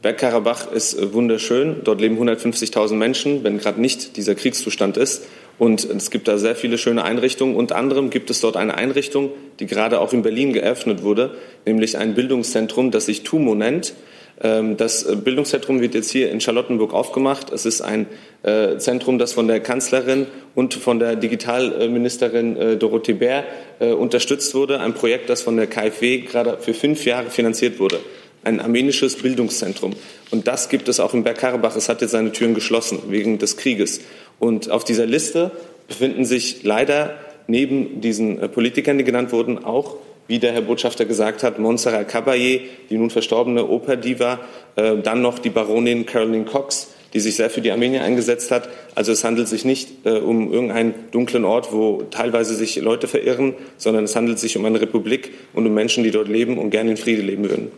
Bergkarabach 0.02 0.72
ist 0.72 0.94
äh, 0.94 1.14
wunderschön. 1.14 1.78
Dort 1.84 2.02
leben 2.02 2.18
150.000 2.18 2.94
Menschen, 2.94 3.44
wenn 3.44 3.58
gerade 3.58 3.82
nicht 3.82 4.18
dieser 4.18 4.36
Kriegszustand 4.36 4.98
ist. 4.98 5.26
Und 5.58 5.86
es 5.86 6.12
gibt 6.12 6.28
da 6.28 6.38
sehr 6.38 6.56
viele 6.56 6.78
schöne 6.78 7.04
Einrichtungen. 7.04 7.56
Unter 7.56 7.78
anderem 7.78 8.12
gibt 8.12 8.30
es 8.30 8.42
dort 8.42 8.58
eine 8.58 8.76
Einrichtung, 8.76 9.32
die 9.60 9.66
gerade 9.66 10.00
auch 10.00 10.14
in 10.14 10.22
Berlin 10.22 10.54
geöffnet 10.54 11.02
wurde, 11.02 11.32
nämlich 11.66 11.98
ein 11.98 12.14
Bildungszentrum, 12.14 12.92
das 12.92 13.08
sich 13.08 13.24
TUMO 13.24 13.56
nennt. 13.56 13.96
Ähm, 14.40 14.78
das 14.78 15.02
äh, 15.02 15.16
Bildungszentrum 15.16 15.82
wird 15.82 15.96
jetzt 15.96 16.12
hier 16.12 16.30
in 16.30 16.42
Charlottenburg 16.42 16.94
aufgemacht. 16.94 17.52
Es 17.52 17.66
ist 17.66 17.82
ein 17.82 18.06
äh, 18.44 18.78
Zentrum, 18.78 19.18
das 19.18 19.34
von 19.34 19.48
der 19.48 19.62
Kanzlerin 19.62 20.28
und 20.54 20.76
von 20.76 21.00
der 21.00 21.16
Digitalministerin 21.16 22.78
Dorothee 22.80 23.14
Bär 23.14 23.44
unterstützt 23.80 24.56
wurde. 24.56 24.80
Ein 24.80 24.94
Projekt, 24.94 25.30
das 25.30 25.42
von 25.42 25.56
der 25.56 25.68
KfW 25.68 26.20
gerade 26.20 26.58
für 26.60 26.74
fünf 26.74 27.06
Jahre 27.06 27.30
finanziert 27.30 27.80
wurde 27.80 28.00
ein 28.48 28.62
armenisches 28.62 29.18
Bildungszentrum. 29.18 29.94
Und 30.32 30.48
das 30.48 30.70
gibt 30.70 30.88
es 30.88 31.00
auch 31.00 31.14
in 31.14 31.24
Bergkarabach. 31.24 31.76
Es 31.76 31.90
hat 31.90 32.02
jetzt 32.02 32.12
seine 32.12 32.32
Türen 32.32 32.56
geschlossen 32.56 33.00
wegen 33.10 33.38
des 33.38 33.58
Krieges. 33.58 34.02
Und 34.40 34.72
auf 34.72 34.84
dieser 34.84 35.06
Liste 35.06 35.52
befinden 35.88 36.26
sich 36.26 36.64
leider 36.64 37.16
neben 37.48 38.02
diesen 38.02 38.42
äh, 38.42 38.48
Politikern, 38.48 38.98
die 38.98 39.04
genannt 39.04 39.32
wurden, 39.32 39.64
auch, 39.64 39.98
wie 40.28 40.40
der 40.40 40.52
Herr 40.54 40.62
Botschafter 40.62 41.06
gesagt 41.06 41.44
hat, 41.44 41.60
Montserrat 41.60 42.10
Caballé, 42.10 42.62
die 42.90 42.98
nun 42.98 43.10
verstorbene 43.10 43.68
Operdiva, 43.68 44.40
äh, 44.76 44.98
dann 44.98 45.22
noch 45.22 45.40
die 45.40 45.50
Baronin 45.50 46.06
Caroline 46.06 46.46
Cox, 46.46 46.90
die 47.14 47.20
sich 47.20 47.36
sehr 47.36 47.50
für 47.50 47.62
die 47.62 47.72
Armenier 47.72 48.04
eingesetzt 48.04 48.52
hat. 48.52 48.70
Also 48.96 49.12
es 49.12 49.24
handelt 49.24 49.48
sich 49.48 49.64
nicht 49.66 50.06
äh, 50.06 50.12
um 50.12 50.52
irgendeinen 50.52 50.94
dunklen 51.12 51.46
Ort, 51.46 51.72
wo 51.72 52.04
teilweise 52.12 52.56
sich 52.56 52.76
Leute 52.78 53.08
verirren, 53.08 53.56
sondern 53.78 54.04
es 54.04 54.16
handelt 54.16 54.40
sich 54.40 54.58
um 54.58 54.66
eine 54.66 54.82
Republik 54.82 55.32
und 55.54 55.66
um 55.66 55.74
Menschen, 55.74 56.04
die 56.04 56.12
dort 56.12 56.28
leben 56.28 56.58
und 56.58 56.70
gerne 56.70 56.92
in 56.92 56.98
Friede 56.98 57.22
leben 57.22 57.50
würden. 57.50 57.72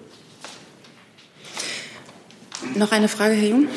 Noch 2.75 2.91
eine 2.91 3.07
Frage, 3.07 3.35
Herr 3.35 3.49
Jung? 3.49 3.67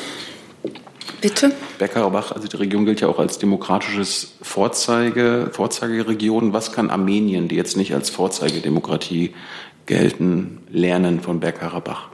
Bitte. 1.21 1.53
Bergkarabach, 1.77 2.33
also 2.33 2.47
die 2.47 2.57
Region 2.57 2.85
gilt 2.85 2.99
ja 2.99 3.07
auch 3.07 3.17
als 3.17 3.37
demokratisches 3.39 4.33
Vorzeige, 4.41 5.49
Vorzeigeregion. 5.51 6.51
Was 6.51 6.73
kann 6.73 6.89
Armenien, 6.89 7.47
die 7.47 7.55
jetzt 7.55 7.77
nicht 7.77 7.93
als 7.93 8.09
Vorzeigedemokratie 8.09 9.33
gelten, 9.85 10.59
lernen 10.69 11.21
von 11.21 11.39
Bergkarabach? 11.39 12.09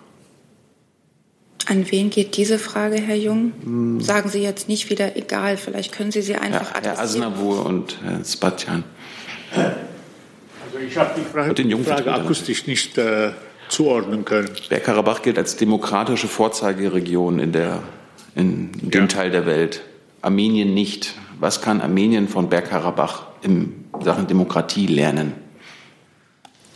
An 1.65 1.89
wen 1.91 2.09
geht 2.09 2.37
diese 2.37 2.57
Frage, 2.59 2.97
Herr 2.97 3.15
Jung? 3.15 3.53
Hm. 3.63 4.01
Sagen 4.01 4.29
Sie 4.29 4.41
jetzt 4.41 4.69
nicht 4.69 4.89
wieder 4.89 5.15
egal, 5.15 5.57
vielleicht 5.57 5.91
können 5.91 6.11
Sie 6.11 6.21
sie 6.21 6.35
einfach 6.35 6.73
ja, 6.75 6.81
Herr 6.81 6.99
Asnavur 6.99 7.65
und 7.65 7.97
Herr 8.03 8.23
Spatjan. 8.25 8.83
Also 9.55 10.79
ich 10.87 10.97
habe 10.97 11.11
die 11.19 11.25
Frage, 11.25 11.83
Frage 11.83 12.13
akustisch 12.13 12.67
nicht 12.67 12.97
äh, 12.97 13.31
zuordnen 13.69 14.25
können. 14.25 14.49
Bergkarabach 14.69 15.21
gilt 15.21 15.37
als 15.37 15.55
demokratische 15.55 16.27
Vorzeigeregion 16.27 17.39
in, 17.39 17.51
der, 17.51 17.83
in 18.35 18.71
dem 18.73 19.01
ja. 19.01 19.07
Teil 19.07 19.31
der 19.31 19.45
Welt. 19.45 19.81
Armenien 20.21 20.73
nicht. 20.73 21.13
Was 21.39 21.61
kann 21.61 21.79
Armenien 21.79 22.27
von 22.27 22.49
Bergkarabach 22.49 23.27
in 23.41 23.85
Sachen 24.01 24.27
Demokratie 24.27 24.87
lernen? 24.87 25.33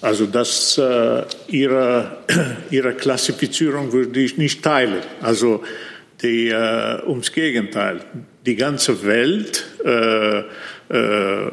Also 0.02 0.26
das 0.26 0.78
äh, 0.78 1.24
ihre, 1.48 2.18
ihre 2.72 2.94
Klassifizierung 2.94 3.92
würde 3.94 4.20
ich 4.20 4.38
nicht 4.38 4.64
teilen. 4.64 5.02
Also 5.22 5.64
die, 6.22 6.50
äh, 6.50 7.02
ums 7.08 7.32
Gegenteil. 7.32 8.02
Die 8.46 8.56
ganze 8.56 9.06
Welt 9.06 9.66
äh, 9.84 10.44
äh, 10.90 11.48
äh, 11.48 11.50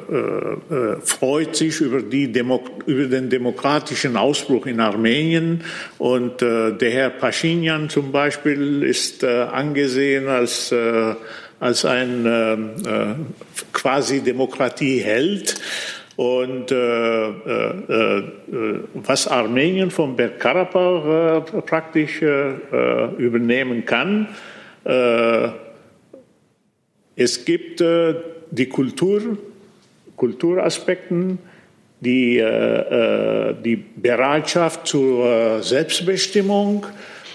freut 1.02 1.56
sich 1.56 1.80
über, 1.80 2.02
Demo 2.02 2.62
über 2.84 3.04
den 3.04 3.30
demokratischen 3.30 4.16
Ausbruch 4.16 4.66
in 4.66 4.80
Armenien. 4.80 5.64
Und 5.98 6.42
äh, 6.42 6.72
der 6.72 6.90
Herr 6.90 7.10
Pashinyan 7.10 7.88
zum 7.88 8.12
Beispiel 8.12 8.82
ist 8.82 9.22
äh, 9.22 9.28
angesehen 9.28 10.28
als, 10.28 10.72
äh, 10.72 11.14
als 11.58 11.84
ein 11.84 12.26
äh, 12.26 12.56
quasi 13.72 14.20
Demokratieheld. 14.20 15.54
Und 16.16 16.70
äh, 16.70 17.28
äh, 17.28 18.22
was 18.92 19.26
Armenien 19.26 19.90
von 19.90 20.16
Bergkarabach 20.16 21.46
äh, 21.56 21.62
praktisch 21.62 22.20
übernehmen 22.20 23.86
kann, 23.86 24.28
es 27.20 27.44
gibt 27.44 27.82
äh, 27.82 28.14
die 28.50 28.66
Kultur, 28.70 29.36
Kulturaspekten, 30.16 31.38
die, 32.00 32.38
äh, 32.38 33.50
äh, 33.50 33.54
die 33.62 33.76
Bereitschaft 33.76 34.86
zur 34.86 35.26
äh, 35.26 35.62
Selbstbestimmung 35.62 36.86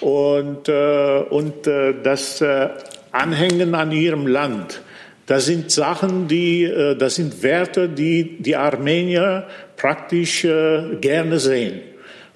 und, 0.01 0.67
äh, 0.69 1.19
und 1.29 1.67
äh, 1.67 1.93
das 2.01 2.41
äh, 2.41 2.69
Anhängen 3.11 3.75
an 3.75 3.91
ihrem 3.91 4.25
Land. 4.25 4.81
Das 5.27 5.45
sind 5.45 5.69
Sachen, 5.69 6.27
die, 6.27 6.71
das 6.99 7.15
sind 7.15 7.41
Werte, 7.41 7.87
die 7.89 8.37
die 8.37 8.55
Armenier 8.55 9.47
praktisch 9.75 10.43
gerne 10.43 11.39
sehen. 11.39 11.81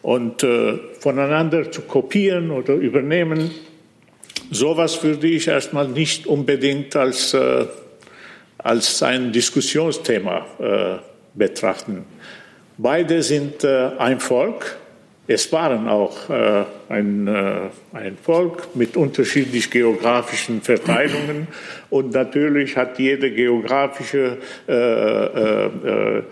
Und 0.01 0.43
voneinander 0.99 1.69
zu 1.69 1.81
kopieren 1.81 2.49
oder 2.49 2.73
übernehmen, 2.73 3.51
sowas 4.51 5.03
würde 5.03 5.27
ich 5.27 5.47
erstmal 5.47 5.87
nicht 5.87 6.27
unbedingt 6.27 6.95
als 6.95 7.35
als 8.59 9.01
ein 9.01 9.31
Diskussionsthema 9.31 10.45
äh, 10.59 10.97
betrachten. 11.33 12.05
Beide 12.77 13.23
sind 13.23 13.63
äh, 13.63 13.91
ein 13.97 14.19
Volk. 14.19 14.77
Es 15.27 15.51
waren 15.53 15.87
auch 15.87 16.29
äh, 16.29 16.63
ein, 16.89 17.27
äh, 17.27 17.69
ein 17.93 18.17
Volk 18.21 18.75
mit 18.75 18.97
unterschiedlich 18.97 19.69
geografischen 19.69 20.61
Verteilungen 20.61 21.47
und 21.89 22.13
natürlich 22.13 22.75
hat 22.75 22.97
jede 22.99 23.31
geografische 23.31 24.37
äh, 24.67 24.73
äh, 24.73 26.23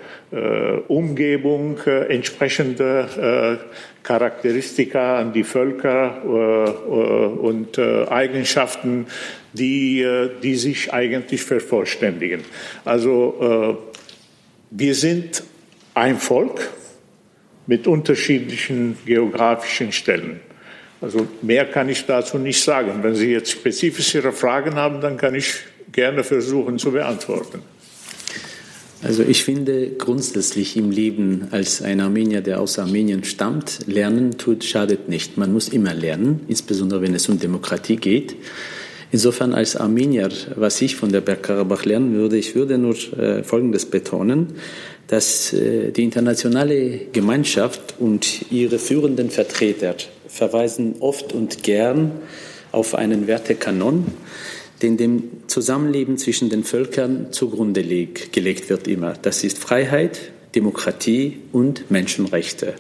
Umgebung 0.88 1.78
entsprechende 2.10 3.60
Charakteristika 4.08 5.20
an 5.20 5.34
die 5.34 5.44
Völker 5.44 6.24
und 6.24 7.78
Eigenschaften, 7.78 9.08
die, 9.58 10.02
äh, 10.02 10.30
die 10.42 10.56
sich 10.56 10.94
eigentlich 10.94 11.44
vervollständigen. 11.44 12.42
Also 12.86 13.78
äh, 13.80 13.98
wir 14.72 14.96
sind 14.96 15.44
ein 15.94 16.18
Volk 16.18 16.70
mit 17.66 17.88
unterschiedlichen 17.88 18.98
geografischen 19.06 19.92
Stellen. 19.92 20.40
Also 21.02 21.28
mehr 21.42 21.66
kann 21.66 21.90
ich 21.90 22.06
dazu 22.06 22.38
nicht 22.38 22.62
sagen. 22.64 23.04
Wenn 23.04 23.16
Sie 23.16 23.32
jetzt 23.32 23.52
spezifischere 23.52 24.32
Fragen 24.32 24.76
haben, 24.76 25.02
dann 25.02 25.18
kann 25.18 25.36
ich 25.36 25.54
gerne 25.92 26.24
versuchen 26.24 26.80
zu 26.80 26.92
beantworten. 26.92 27.62
Also 29.04 29.22
ich 29.22 29.44
finde 29.44 29.92
grundsätzlich 29.92 30.76
im 30.76 30.90
Leben 30.90 31.50
als 31.52 31.84
ein 31.84 32.00
Armenier, 32.02 32.42
der 32.42 32.60
aus 32.60 32.80
Armenien 32.80 33.24
stammt, 33.24 33.82
lernen 33.86 34.38
tut, 34.40 34.64
schadet 34.64 35.08
nicht. 35.08 35.38
Man 35.38 35.54
muss 35.54 35.70
immer 35.70 35.94
lernen, 35.94 36.42
insbesondere 36.48 37.02
wenn 37.04 37.14
es 37.14 37.30
um 37.30 37.40
Demokratie 37.40 37.98
geht. 37.98 38.36
Insofern 39.12 39.54
als 39.54 39.76
Armenier, 39.76 40.30
was 40.56 40.82
ich 40.82 40.96
von 40.96 41.12
der 41.12 41.22
Bergkarabach 41.22 41.86
lernen 41.86 42.16
würde, 42.16 42.38
ich 42.38 42.56
würde 42.56 42.78
nur 42.78 42.96
äh, 43.18 43.44
Folgendes 43.44 43.86
betonen, 43.86 44.56
dass 45.08 45.54
äh, 45.54 45.92
die 45.92 46.04
internationale 46.04 47.02
Gemeinschaft 47.14 47.96
und 48.00 48.52
ihre 48.52 48.80
führenden 48.80 49.30
Vertreter 49.30 49.96
verweisen 50.28 50.96
oft 51.00 51.34
und 51.34 51.64
gern 51.64 52.12
auf 52.72 52.96
einen 52.96 53.28
Wertekanon, 53.28 54.06
den 54.82 54.98
dem 54.98 55.24
Zusammenleben 55.48 56.18
zwischen 56.18 56.50
den 56.50 56.64
Völkern 56.64 57.32
zugrunde 57.32 57.84
gelegt 57.84 58.70
wird 58.70 58.88
immer. 58.88 59.14
Das 59.14 59.44
ist 59.44 59.58
Freiheit, 59.58 60.32
Demokratie 60.56 61.40
und 61.52 61.90
Menschenrechte. 61.90 62.76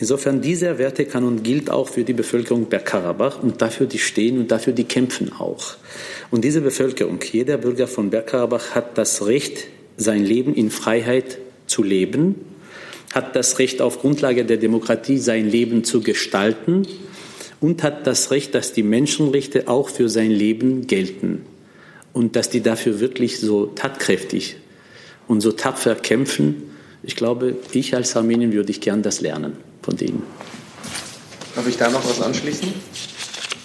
Insofern 0.00 0.40
diese 0.40 0.78
Werte 0.78 1.04
kann 1.04 1.24
und 1.24 1.44
gilt 1.44 1.70
auch 1.70 1.88
für 1.88 2.02
die 2.02 2.12
Bevölkerung 2.12 2.66
Bergkarabach 2.66 3.42
und 3.42 3.62
dafür 3.62 3.86
die 3.86 4.00
stehen 4.00 4.38
und 4.38 4.50
dafür 4.50 4.72
die 4.72 4.84
kämpfen 4.84 5.32
auch. 5.32 5.76
Und 6.32 6.44
diese 6.44 6.60
Bevölkerung, 6.62 7.20
jeder 7.30 7.58
Bürger 7.58 7.86
von 7.86 8.10
Bergkarabach 8.10 8.74
hat 8.74 8.98
das 8.98 9.26
Recht, 9.26 9.68
sein 9.96 10.24
Leben 10.24 10.54
in 10.54 10.70
Freiheit 10.70 11.38
zu 11.68 11.84
leben, 11.84 12.34
hat 13.12 13.36
das 13.36 13.60
Recht 13.60 13.80
auf 13.80 14.00
Grundlage 14.00 14.44
der 14.44 14.56
Demokratie 14.56 15.18
sein 15.18 15.48
Leben 15.48 15.84
zu 15.84 16.00
gestalten 16.00 16.88
und 17.64 17.82
hat 17.82 18.06
das 18.06 18.30
Recht, 18.30 18.54
dass 18.54 18.74
die 18.74 18.82
Menschenrechte 18.82 19.68
auch 19.68 19.88
für 19.88 20.10
sein 20.10 20.30
Leben 20.30 20.86
gelten 20.86 21.46
und 22.12 22.36
dass 22.36 22.50
die 22.50 22.60
dafür 22.60 23.00
wirklich 23.00 23.40
so 23.40 23.64
tatkräftig 23.64 24.56
und 25.28 25.40
so 25.40 25.50
tapfer 25.50 25.94
kämpfen. 25.94 26.64
Ich 27.02 27.16
glaube, 27.16 27.56
ich 27.72 27.94
als 27.94 28.16
Armenien 28.16 28.52
würde 28.52 28.70
ich 28.70 28.82
gern 28.82 29.02
das 29.02 29.22
lernen 29.22 29.56
von 29.80 29.96
denen. 29.96 30.24
Darf 31.54 31.66
ich 31.66 31.78
da 31.78 31.90
noch 31.90 32.06
was 32.06 32.20
anschließen? 32.20 32.68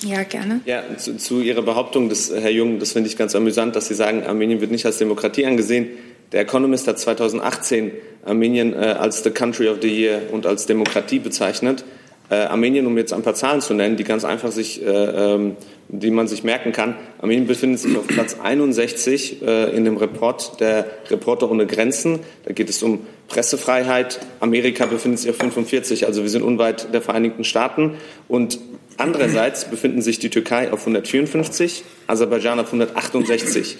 Ja, 0.04 0.24
gerne. 0.24 0.62
Ja, 0.66 0.82
zu, 0.96 1.18
zu 1.18 1.42
Ihrer 1.42 1.62
Behauptung, 1.62 2.08
des, 2.08 2.32
Herr 2.32 2.52
Jung, 2.52 2.80
das 2.80 2.94
finde 2.94 3.10
ich 3.10 3.18
ganz 3.18 3.36
amüsant, 3.36 3.76
dass 3.76 3.90
Sie 3.90 3.96
sagen, 3.96 4.24
Armenien 4.24 4.62
wird 4.62 4.72
nicht 4.72 4.86
als 4.86 4.98
Demokratie 4.98 5.46
angesehen. 5.46 5.88
Der 6.32 6.40
Economist 6.40 6.88
hat 6.88 7.00
2018 7.00 7.92
Armenien 8.24 8.72
äh, 8.72 8.78
als 8.78 9.24
the 9.26 9.32
country 9.32 9.68
of 9.68 9.80
the 9.82 9.90
year 9.90 10.22
und 10.32 10.46
als 10.46 10.68
Demokratie 10.68 11.20
bezeichnet. 11.20 11.84
Äh, 12.30 12.36
Armenien, 12.36 12.86
um 12.86 12.96
jetzt 12.98 13.12
ein 13.12 13.24
paar 13.24 13.34
Zahlen 13.34 13.60
zu 13.60 13.74
nennen, 13.74 13.98
die 13.98 14.04
ganz 14.04 14.24
einfach 14.24 14.52
sich, 14.52 14.86
äh, 14.86 14.86
ähm, 14.88 15.56
die 15.88 16.12
man 16.12 16.28
sich 16.28 16.44
merken 16.44 16.72
kann. 16.72 16.96
Armenien 17.20 17.48
befindet 17.48 17.80
sich 17.80 17.98
auf 17.98 18.06
Platz 18.06 18.38
61 18.42 19.42
äh, 19.42 19.76
in 19.76 19.84
dem 19.84 19.98
Report 19.98 20.60
der 20.60 20.86
Reporter 21.10 21.50
ohne 21.50 21.66
Grenzen. 21.66 22.20
Da 22.46 22.54
geht 22.54 22.70
es 22.70 22.84
um 22.84 23.00
Pressefreiheit. 23.30 24.20
Amerika 24.40 24.86
befindet 24.86 25.20
sich 25.20 25.32
auf 25.32 25.38
45, 25.38 26.06
also 26.06 26.22
wir 26.22 26.30
sind 26.30 26.44
unweit 26.44 26.94
der 26.94 27.02
Vereinigten 27.02 27.44
Staaten. 27.44 27.96
Und 28.28 28.60
andererseits 28.98 29.66
befinden 29.66 30.04
sich 30.04 30.20
die 30.20 30.30
Türkei 30.30 30.72
auf 30.72 30.82
154, 30.82 31.84
Aserbaidschan 32.06 32.60
auf 32.60 32.68
168. 32.68 33.78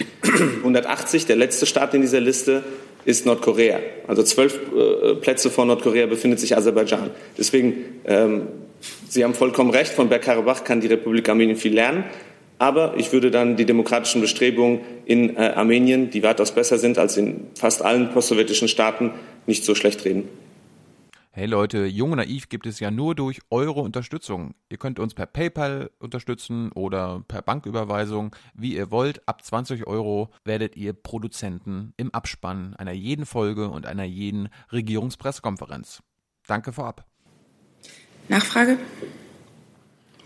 180, 0.58 1.28
der 1.28 1.36
letzte 1.36 1.68
Staat 1.68 1.94
in 1.94 2.02
dieser 2.02 2.20
Liste, 2.20 2.64
ist 3.06 3.26
Nordkorea. 3.26 3.80
Also 4.08 4.24
zwölf 4.24 4.60
äh, 4.76 5.16
Plätze 5.16 5.50
vor 5.50 5.66
Nordkorea 5.66 6.06
befindet 6.06 6.40
sich 6.40 6.56
Aserbaidschan. 6.56 7.12
Deswegen, 7.38 8.02
ähm, 8.06 8.48
Sie 9.10 9.24
haben 9.24 9.34
vollkommen 9.34 9.72
recht, 9.72 9.92
von 9.92 10.10
Bergkarabach 10.10 10.64
kann 10.64 10.80
die 10.80 10.88
Republik 10.88 11.28
Armenien 11.28 11.58
viel 11.58 11.74
lernen. 11.74 12.06
Aber 12.60 12.96
ich 12.98 13.14
würde 13.14 13.32
dann 13.32 13.56
die 13.56 13.66
demokratischen 13.66 14.20
Bestrebungen 14.20 14.82
in 15.06 15.38
äh, 15.38 15.54
Armenien, 15.56 16.10
die 16.10 16.24
weitaus 16.24 16.52
besser 16.52 16.78
sind 16.78 16.98
als 16.98 17.16
in 17.16 17.48
fast 17.58 17.82
allen 17.82 18.12
postsowjetischen 18.12 18.68
Staaten, 18.68 19.12
nicht 19.48 19.64
so 19.64 19.76
schlecht 19.76 20.04
reden. 20.04 20.28
Hey 21.40 21.48
Leute, 21.48 21.86
Jung 21.86 22.12
und 22.12 22.18
Naiv 22.18 22.50
gibt 22.50 22.66
es 22.66 22.82
ja 22.82 22.92
nur 22.92 23.16
durch 23.16 23.40
eure 23.50 23.80
Unterstützung. 23.80 24.56
Ihr 24.68 24.76
könnt 24.76 25.00
uns 25.00 25.14
per 25.14 25.26
PayPal 25.26 25.90
unterstützen 25.98 26.70
oder 26.74 27.24
per 27.30 27.42
Banküberweisung, 27.42 28.36
wie 28.54 28.76
ihr 28.76 28.92
wollt. 28.92 29.26
Ab 29.26 29.42
20 29.42 29.88
Euro 29.88 30.32
werdet 30.44 30.76
ihr 30.76 30.92
Produzenten 30.92 31.94
im 31.96 32.14
Abspann 32.14 32.76
einer 32.76 32.92
jeden 32.92 33.26
Folge 33.26 33.70
und 33.70 33.86
einer 33.86 34.04
jeden 34.04 34.50
Regierungspressekonferenz. 34.74 36.04
Danke 36.46 36.74
vorab. 36.74 37.06
Nachfrage? 38.28 38.78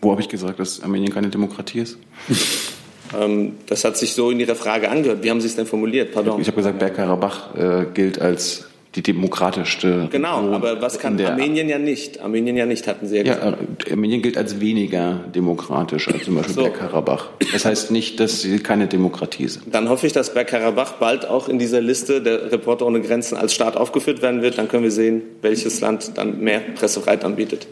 Wo 0.01 0.09
habe 0.13 0.21
ich 0.21 0.29
gesagt, 0.29 0.59
dass 0.59 0.81
Armenien 0.81 1.13
keine 1.13 1.29
Demokratie 1.29 1.81
ist? 1.81 1.99
ähm, 3.15 3.53
das 3.67 3.83
hat 3.83 3.97
sich 3.97 4.15
so 4.15 4.31
in 4.31 4.39
Ihrer 4.39 4.55
Frage 4.55 4.89
angehört. 4.89 5.23
Wie 5.23 5.29
haben 5.29 5.41
Sie 5.41 5.47
es 5.47 5.55
denn 5.55 5.67
formuliert? 5.67 6.11
Pardon. 6.11 6.41
Ich 6.41 6.47
habe 6.47 6.57
gesagt, 6.57 6.79
Bergkarabach 6.79 7.53
äh, 7.53 7.85
gilt 7.93 8.19
als 8.19 8.72
die 8.95 9.01
demokratischste. 9.01 10.07
Genau, 10.11 10.37
Region 10.37 10.53
aber 10.53 10.81
was 10.81 10.99
kann 10.99 11.19
Armenien 11.19 11.69
ja 11.69 11.79
nicht? 11.79 12.19
Armenien 12.19 12.55
ja 12.55 12.65
nicht, 12.65 12.87
hatten 12.87 13.07
Sie 13.07 13.17
ja 13.17 13.23
gesagt. 13.23 13.57
Ja, 13.87 13.91
Armenien 13.91 14.21
gilt 14.21 14.37
als 14.37 14.59
weniger 14.59 15.23
demokratisch 15.33 16.07
als 16.07 16.23
zum 16.23 16.35
Beispiel 16.35 16.55
so. 16.55 16.61
Bergkarabach. 16.63 17.29
Das 17.51 17.65
heißt 17.65 17.91
nicht, 17.91 18.19
dass 18.19 18.41
sie 18.41 18.59
keine 18.59 18.87
Demokratie 18.87 19.47
sind. 19.47 19.73
Dann 19.73 19.89
hoffe 19.89 20.07
ich, 20.07 20.13
dass 20.13 20.33
Bergkarabach 20.33 20.93
bald 20.93 21.25
auch 21.25 21.49
in 21.49 21.59
dieser 21.59 21.81
Liste 21.81 22.21
der 22.21 22.51
Reporter 22.51 22.85
ohne 22.85 23.01
Grenzen 23.01 23.37
als 23.37 23.53
Staat 23.53 23.77
aufgeführt 23.77 24.21
werden 24.21 24.41
wird. 24.41 24.57
Dann 24.57 24.67
können 24.67 24.83
wir 24.83 24.91
sehen, 24.91 25.23
welches 25.41 25.81
Land 25.81 26.11
dann 26.15 26.39
mehr 26.39 26.59
Pressefreiheit 26.59 27.23
anbietet. 27.23 27.67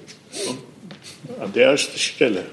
An 1.42 1.54
der 1.54 1.72
ersten 1.72 1.98
Stelle. 1.98 2.46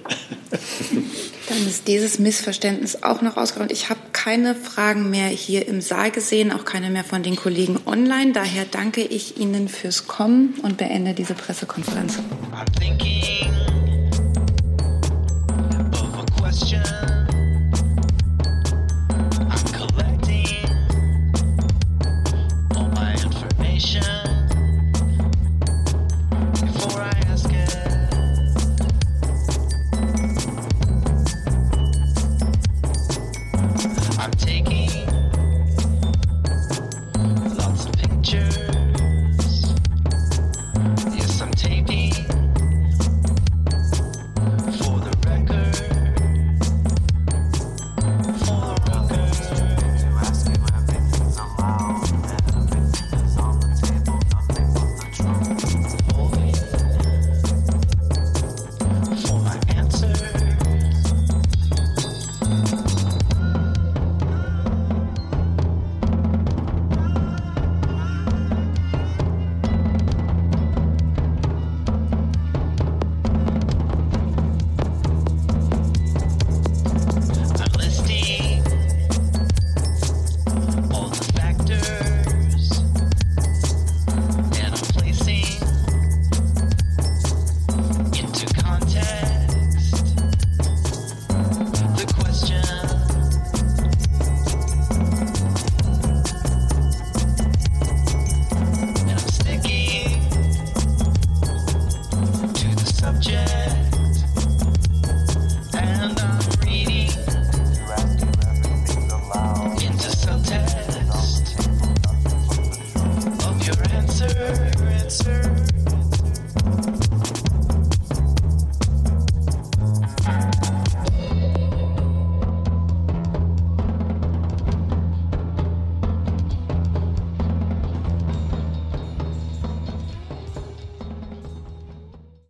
Dann 1.49 1.67
ist 1.67 1.87
dieses 1.89 2.19
Missverständnis 2.19 3.03
auch 3.03 3.21
noch 3.21 3.37
ausgeräumt. 3.37 3.71
Ich 3.71 3.91
habe 3.91 4.01
keine 4.15 4.55
Fragen 4.55 5.11
mehr 5.11 5.29
hier 5.29 5.69
im 5.69 5.83
Saal 5.83 6.11
gesehen, 6.11 6.51
auch 6.51 6.65
keine 6.65 6.89
mehr 6.89 7.05
von 7.05 7.23
den 7.23 7.37
Kollegen 7.37 7.79
online. 7.85 8.33
Daher 8.33 8.65
danke 8.65 9.03
ich 9.03 9.37
Ihnen 9.37 9.69
fürs 9.69 10.07
Kommen 10.07 10.55
und 10.63 10.79
beende 10.79 11.13
diese 11.13 11.35
Pressekonferenz. 11.35 12.19
I'm 12.51 12.65
thinking 12.81 13.38